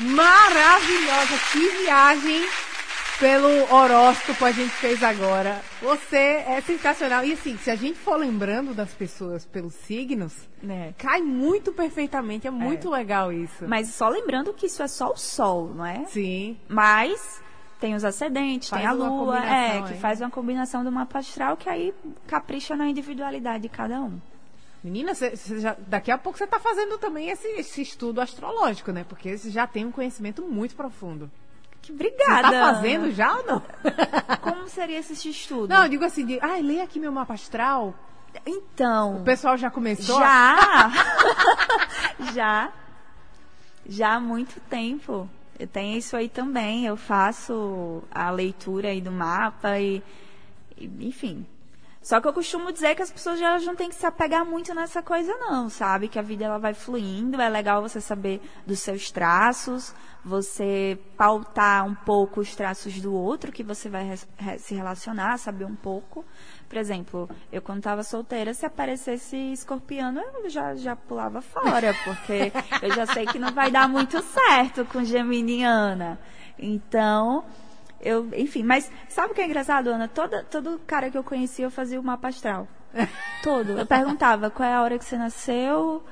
Maravilhosa, 0.00 1.38
que 1.52 1.68
viagem 1.82 2.48
pelo 3.20 3.72
horóscopo 3.72 4.46
a 4.46 4.50
gente 4.50 4.70
fez 4.70 5.02
agora. 5.02 5.60
Você 5.82 6.16
é 6.16 6.60
sensacional. 6.62 7.22
E 7.22 7.34
assim, 7.34 7.56
se 7.58 7.70
a 7.70 7.76
gente 7.76 7.98
for 7.98 8.16
lembrando 8.16 8.74
das 8.74 8.94
pessoas 8.94 9.44
pelos 9.44 9.74
signos, 9.74 10.48
né? 10.62 10.94
cai 10.96 11.20
muito 11.20 11.70
perfeitamente. 11.70 12.46
É 12.46 12.50
muito 12.50 12.88
é. 12.88 12.98
legal 12.98 13.30
isso. 13.30 13.68
Mas 13.68 13.88
só 13.88 14.08
lembrando 14.08 14.54
que 14.54 14.66
isso 14.66 14.82
é 14.82 14.88
só 14.88 15.12
o 15.12 15.16
sol, 15.16 15.68
não 15.74 15.84
é? 15.84 16.06
Sim. 16.06 16.56
Mas 16.66 17.42
tem 17.78 17.94
os 17.94 18.04
ascendentes, 18.04 18.70
faz 18.70 18.82
tem 18.82 18.90
a 18.90 18.92
lua, 18.92 19.38
é, 19.38 19.82
que 19.82 19.94
faz 19.94 20.20
uma 20.20 20.30
combinação 20.30 20.82
do 20.82 20.90
mapa 20.90 21.18
astral 21.18 21.56
que 21.56 21.68
aí 21.68 21.94
capricha 22.26 22.74
na 22.74 22.88
individualidade 22.88 23.62
de 23.62 23.68
cada 23.68 24.00
um. 24.00 24.18
Menina, 24.82 25.14
cê, 25.14 25.36
cê 25.36 25.60
já, 25.60 25.76
daqui 25.86 26.10
a 26.10 26.16
pouco 26.16 26.38
você 26.38 26.44
está 26.44 26.58
fazendo 26.58 26.96
também 26.96 27.28
esse, 27.28 27.46
esse, 27.48 27.82
estudo 27.82 28.20
astrológico, 28.20 28.92
né? 28.92 29.04
Porque 29.04 29.36
você 29.36 29.50
já 29.50 29.66
tem 29.66 29.84
um 29.84 29.92
conhecimento 29.92 30.42
muito 30.42 30.74
profundo. 30.74 31.30
Que 31.90 31.94
obrigada. 31.94 32.48
Você 32.48 32.54
tá 32.54 32.74
fazendo 32.74 33.10
já 33.12 33.36
ou 33.36 33.46
não? 33.46 33.62
Como 34.42 34.68
seria 34.68 34.98
esse 34.98 35.28
estudo? 35.28 35.68
Não, 35.68 35.84
eu 35.84 35.88
digo 35.88 36.04
assim, 36.04 36.24
de, 36.24 36.38
ah, 36.40 36.58
lê 36.60 36.80
aqui 36.80 37.00
meu 37.00 37.12
mapa 37.12 37.34
astral. 37.34 37.94
Então. 38.46 39.16
O 39.16 39.24
pessoal 39.24 39.56
já 39.56 39.70
começou? 39.70 40.20
Já! 40.20 40.90
já. 42.32 42.72
Já 43.86 44.14
há 44.14 44.20
muito 44.20 44.60
tempo. 44.60 45.28
Eu 45.58 45.66
tenho 45.66 45.98
isso 45.98 46.16
aí 46.16 46.28
também. 46.28 46.86
Eu 46.86 46.96
faço 46.96 48.02
a 48.10 48.30
leitura 48.30 48.88
aí 48.88 49.00
do 49.00 49.10
mapa 49.10 49.78
e 49.78 50.02
enfim, 50.80 51.44
só 52.10 52.20
que 52.20 52.26
eu 52.26 52.32
costumo 52.32 52.72
dizer 52.72 52.96
que 52.96 53.02
as 53.02 53.10
pessoas 53.12 53.38
já 53.38 53.56
não 53.60 53.76
têm 53.76 53.88
que 53.88 53.94
se 53.94 54.04
apegar 54.04 54.44
muito 54.44 54.74
nessa 54.74 55.00
coisa 55.00 55.32
não, 55.36 55.68
sabe? 55.68 56.08
Que 56.08 56.18
a 56.18 56.22
vida 56.22 56.44
ela 56.44 56.58
vai 56.58 56.74
fluindo, 56.74 57.40
é 57.40 57.48
legal 57.48 57.80
você 57.80 58.00
saber 58.00 58.42
dos 58.66 58.80
seus 58.80 59.12
traços, 59.12 59.94
você 60.24 60.98
pautar 61.16 61.86
um 61.86 61.94
pouco 61.94 62.40
os 62.40 62.52
traços 62.56 63.00
do 63.00 63.14
outro 63.14 63.52
que 63.52 63.62
você 63.62 63.88
vai 63.88 64.16
se 64.58 64.74
relacionar, 64.74 65.38
saber 65.38 65.64
um 65.64 65.76
pouco. 65.76 66.24
Por 66.68 66.78
exemplo, 66.78 67.30
eu 67.52 67.62
quando 67.62 67.78
estava 67.78 68.02
solteira, 68.02 68.54
se 68.54 68.66
aparecesse 68.66 69.36
escorpiano, 69.52 70.20
eu 70.20 70.50
já, 70.50 70.74
já 70.74 70.96
pulava 70.96 71.40
fora, 71.40 71.94
porque 72.02 72.50
eu 72.82 72.92
já 72.92 73.06
sei 73.06 73.24
que 73.24 73.38
não 73.38 73.52
vai 73.52 73.70
dar 73.70 73.88
muito 73.88 74.20
certo 74.20 74.84
com 74.84 75.04
geminiana. 75.04 76.18
Então, 76.58 77.44
eu, 78.00 78.28
enfim, 78.34 78.62
mas 78.62 78.90
sabe 79.08 79.32
o 79.32 79.34
que 79.34 79.40
é 79.40 79.46
engraçado, 79.46 79.88
Ana? 79.88 80.08
Toda, 80.08 80.44
todo 80.44 80.80
cara 80.86 81.10
que 81.10 81.18
eu 81.18 81.24
conhecia, 81.24 81.66
eu 81.66 81.70
fazia 81.70 82.00
o 82.00 82.02
mapa 82.02 82.28
astral. 82.28 82.66
todo. 83.42 83.78
Eu 83.78 83.86
perguntava 83.86 84.50
qual 84.50 84.68
é 84.68 84.74
a 84.74 84.82
hora 84.82 84.98
que 84.98 85.04
você 85.04 85.16
nasceu. 85.16 86.02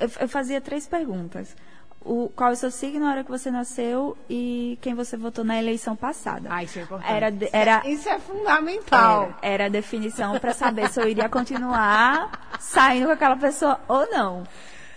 Eu, 0.00 0.10
eu 0.20 0.28
fazia 0.28 0.60
três 0.60 0.86
perguntas. 0.86 1.54
O, 2.00 2.28
qual 2.36 2.50
é 2.50 2.52
o 2.52 2.56
seu 2.56 2.70
signo 2.70 3.00
na 3.00 3.12
hora 3.12 3.24
que 3.24 3.30
você 3.30 3.50
nasceu 3.50 4.16
e 4.28 4.78
quem 4.82 4.94
você 4.94 5.16
votou 5.16 5.42
na 5.42 5.58
eleição 5.58 5.96
passada. 5.96 6.50
Ah, 6.52 6.62
isso 6.62 6.78
é 6.78 6.82
importante. 6.82 7.10
Era, 7.10 7.32
era, 7.50 7.88
isso 7.88 8.08
é 8.08 8.18
fundamental. 8.18 9.34
Era, 9.40 9.54
era 9.54 9.66
a 9.66 9.68
definição 9.70 10.38
para 10.38 10.52
saber 10.52 10.90
se 10.90 11.00
eu 11.00 11.08
iria 11.08 11.30
continuar 11.30 12.58
saindo 12.60 13.06
com 13.06 13.12
aquela 13.12 13.36
pessoa 13.36 13.80
ou 13.88 14.06
não. 14.10 14.44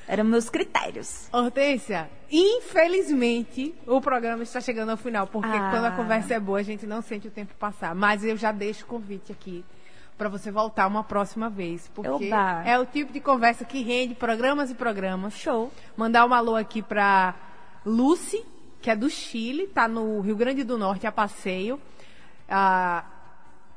Eram 0.07 0.23
meus 0.23 0.49
critérios. 0.49 1.27
Hortência, 1.33 2.09
infelizmente 2.31 3.75
o 3.85 3.99
programa 3.99 4.41
está 4.41 4.61
chegando 4.61 4.89
ao 4.89 4.97
final, 4.97 5.27
porque 5.27 5.49
ah. 5.49 5.69
quando 5.69 5.85
a 5.85 5.91
conversa 5.91 6.35
é 6.35 6.39
boa, 6.39 6.59
a 6.59 6.63
gente 6.63 6.85
não 6.85 7.01
sente 7.01 7.27
o 7.27 7.31
tempo 7.31 7.53
passar. 7.55 7.93
Mas 7.93 8.23
eu 8.23 8.37
já 8.37 8.53
deixo 8.53 8.85
o 8.85 8.87
convite 8.87 9.33
aqui 9.33 9.65
para 10.17 10.29
você 10.29 10.49
voltar 10.49 10.87
uma 10.87 11.03
próxima 11.03 11.49
vez, 11.49 11.91
porque 11.93 12.09
Oba. 12.09 12.63
é 12.65 12.79
o 12.79 12.85
tipo 12.85 13.11
de 13.11 13.19
conversa 13.19 13.65
que 13.65 13.83
rende 13.83 14.15
programas 14.15 14.71
e 14.71 14.75
programas. 14.75 15.33
Show. 15.33 15.71
Mandar 15.97 16.25
um 16.25 16.33
alô 16.33 16.55
aqui 16.55 16.81
para 16.81 17.35
Lucy, 17.85 18.45
que 18.81 18.89
é 18.89 18.95
do 18.95 19.09
Chile, 19.09 19.67
tá 19.67 19.89
no 19.89 20.21
Rio 20.21 20.37
Grande 20.37 20.63
do 20.63 20.77
Norte 20.77 21.05
a 21.05 21.11
passeio. 21.11 21.79
Ah, 22.49 23.03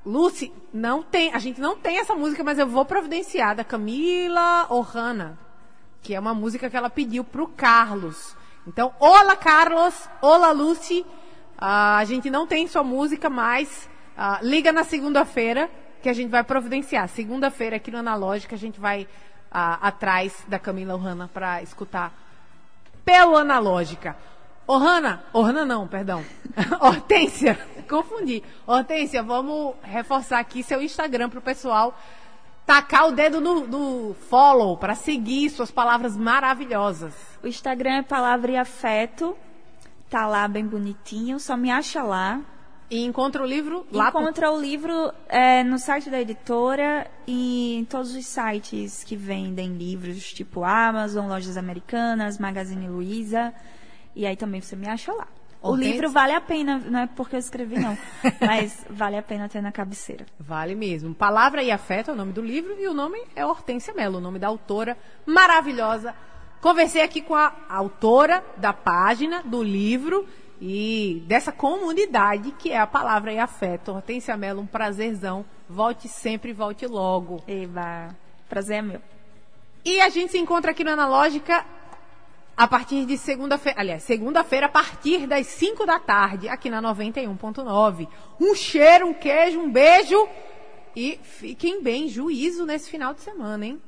Lucy, 0.07 0.53
não 0.73 1.03
tem, 1.03 1.35
a 1.35 1.39
gente 1.39 1.61
não 1.61 1.77
tem 1.77 1.99
essa 1.99 2.15
música, 2.15 2.45
mas 2.45 2.57
eu 2.57 2.69
vou 2.69 2.85
providenciar 2.85 3.57
da 3.57 3.65
Camila 3.65 4.67
Ohana 4.71 5.50
que 6.03 6.15
é 6.15 6.21
uma 6.21 6.35
música 6.35 6.71
que 6.71 6.77
ela 6.77 6.91
pediu 6.91 7.25
para 7.25 7.43
o 7.43 7.49
Carlos. 7.49 8.37
Então, 8.67 8.93
olá 8.99 9.37
Carlos, 9.37 9.95
olá 10.21 10.51
Lucy, 10.53 11.01
uh, 11.01 11.07
a 11.59 12.05
gente 12.05 12.31
não 12.31 12.47
tem 12.47 12.67
sua 12.67 12.85
música, 12.85 13.29
mas 13.29 13.89
uh, 14.17 14.45
liga 14.45 14.73
na 14.73 14.85
segunda-feira 14.85 15.71
que 16.03 16.09
a 16.09 16.13
gente 16.13 16.31
vai 16.31 16.43
providenciar. 16.43 17.09
Segunda-feira 17.09 17.77
aqui 17.77 17.91
no 17.91 17.99
Analógica 17.99 18.55
a 18.55 18.59
gente 18.59 18.81
vai 18.81 19.03
uh, 19.03 19.09
atrás 19.81 20.45
da 20.49 20.59
Camila 20.59 20.95
Ohana 20.95 21.29
para 21.33 21.63
escutar 21.63 22.13
pelo 23.05 23.37
Analógica. 23.37 24.17
Ohana, 24.67 25.25
Ohana 25.33 25.65
não, 25.65 25.89
perdão. 25.89 26.25
Hortência, 26.81 27.59
confundi. 27.89 28.43
Hortência, 28.67 29.23
vamos 29.23 29.75
reforçar 29.83 30.39
aqui 30.39 30.63
seu 30.63 30.81
Instagram 30.81 31.29
para 31.29 31.41
o 31.41 31.43
pessoal 31.43 31.99
tacar 32.71 33.09
o 33.09 33.11
dedo 33.11 33.41
no, 33.41 33.67
no 33.67 34.15
follow 34.15 34.77
para 34.77 34.95
seguir 34.95 35.51
suas 35.51 35.73
palavras 35.73 36.17
maravilhosas. 36.17 37.13
O 37.43 37.49
Instagram 37.49 37.97
é 37.97 38.03
Palavra 38.03 38.53
e 38.53 38.57
Afeto. 38.57 39.37
Tá 40.09 40.29
lá 40.29 40.47
bem 40.47 40.65
bonitinho, 40.65 41.41
só 41.41 41.57
me 41.57 41.69
acha 41.69 42.01
lá. 42.01 42.41
E 42.89 43.05
encontra 43.05 43.43
o 43.43 43.47
livro 43.47 43.85
lá? 43.91 44.11
Encontra 44.11 44.53
o 44.53 44.61
livro 44.61 45.13
é, 45.29 45.65
no 45.65 45.81
site 45.81 46.11
da 46.11 46.21
editora 46.21 47.11
e 47.27 47.75
em 47.75 47.85
todos 47.85 48.15
os 48.15 48.25
sites 48.25 49.03
que 49.03 49.17
vendem 49.17 49.77
livros, 49.77 50.33
tipo 50.33 50.63
Amazon, 50.63 51.27
Lojas 51.27 51.57
Americanas, 51.57 52.39
Magazine 52.39 52.89
Luiza. 52.89 53.53
E 54.15 54.25
aí 54.25 54.37
também 54.37 54.61
você 54.61 54.77
me 54.77 54.89
acha 54.89 55.13
lá. 55.13 55.27
O 55.63 55.75
livro 55.75 56.11
vale 56.11 56.33
a 56.33 56.41
pena, 56.41 56.79
não 56.79 57.01
é 57.01 57.07
porque 57.07 57.37
eu 57.37 57.41
escrevi, 57.41 57.79
não. 57.79 57.97
mas 58.41 58.85
vale 58.89 59.17
a 59.17 59.23
pena 59.23 59.49
ter 59.49 59.61
na 59.61 59.71
cabeceira. 59.71 60.25
Vale 60.39 60.75
mesmo. 60.75 61.15
Palavra 61.15 61.63
e 61.63 61.71
Afeto 61.71 62.11
é 62.11 62.15
o 62.15 62.17
nome 62.17 62.33
do 62.33 62.41
livro 62.41 62.77
e 62.79 62.89
o 62.89 62.95
nome 62.95 63.21
é 63.37 63.45
Hortência 63.45 63.93
Mello, 63.93 64.19
o 64.19 64.21
nome 64.21 64.39
da 64.39 64.49
autora 64.49 64.97
maravilhosa 65.27 66.15
Conversei 66.61 67.01
aqui 67.01 67.23
com 67.23 67.35
a 67.35 67.55
autora 67.71 68.45
da 68.59 68.71
página, 68.71 69.43
do 69.43 69.63
livro 69.63 70.29
e 70.61 71.25
dessa 71.27 71.51
comunidade 71.51 72.51
que 72.51 72.71
é 72.71 72.79
a 72.79 72.87
Palavra 72.87 73.33
e 73.33 73.39
Afeto. 73.39 73.93
Hortência 73.93 74.37
Mello, 74.37 74.61
um 74.61 74.67
prazerzão. 74.67 75.43
Volte 75.67 76.07
sempre, 76.07 76.53
volte 76.53 76.87
logo. 76.87 77.43
Eba, 77.49 78.15
prazer 78.47 78.77
é 78.77 78.83
meu. 78.83 79.01
E 79.83 80.03
a 80.03 80.11
gente 80.11 80.33
se 80.33 80.39
encontra 80.39 80.73
aqui 80.73 80.85
no 80.85 80.91
Analógica 80.91 81.65
a 82.61 82.69
partir 82.69 83.07
de 83.07 83.17
segunda-feira, 83.17 83.81
aliás, 83.81 84.03
segunda-feira 84.03 84.67
a 84.67 84.69
partir 84.69 85.27
das 85.27 85.47
5 85.47 85.87
da 85.87 85.99
tarde, 85.99 86.47
aqui 86.47 86.69
na 86.69 86.83
91.9. 86.83 88.07
Um 88.39 88.55
cheiro, 88.55 89.07
um 89.07 89.15
queijo, 89.15 89.59
um 89.59 89.73
beijo 89.73 90.29
e 90.95 91.19
fiquem 91.23 91.83
bem, 91.83 92.07
juízo 92.07 92.67
nesse 92.67 92.91
final 92.91 93.15
de 93.15 93.23
semana, 93.23 93.65
hein? 93.65 93.81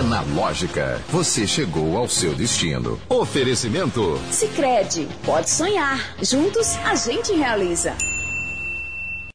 Analógica, 0.00 1.00
você 1.08 1.46
chegou 1.46 1.96
ao 1.96 2.08
seu 2.08 2.34
destino. 2.34 3.00
Oferecimento 3.08 4.18
Sicredi, 4.32 5.06
pode 5.24 5.48
sonhar. 5.48 6.16
Juntos 6.20 6.74
a 6.84 6.96
gente 6.96 7.32
realiza. 7.32 7.94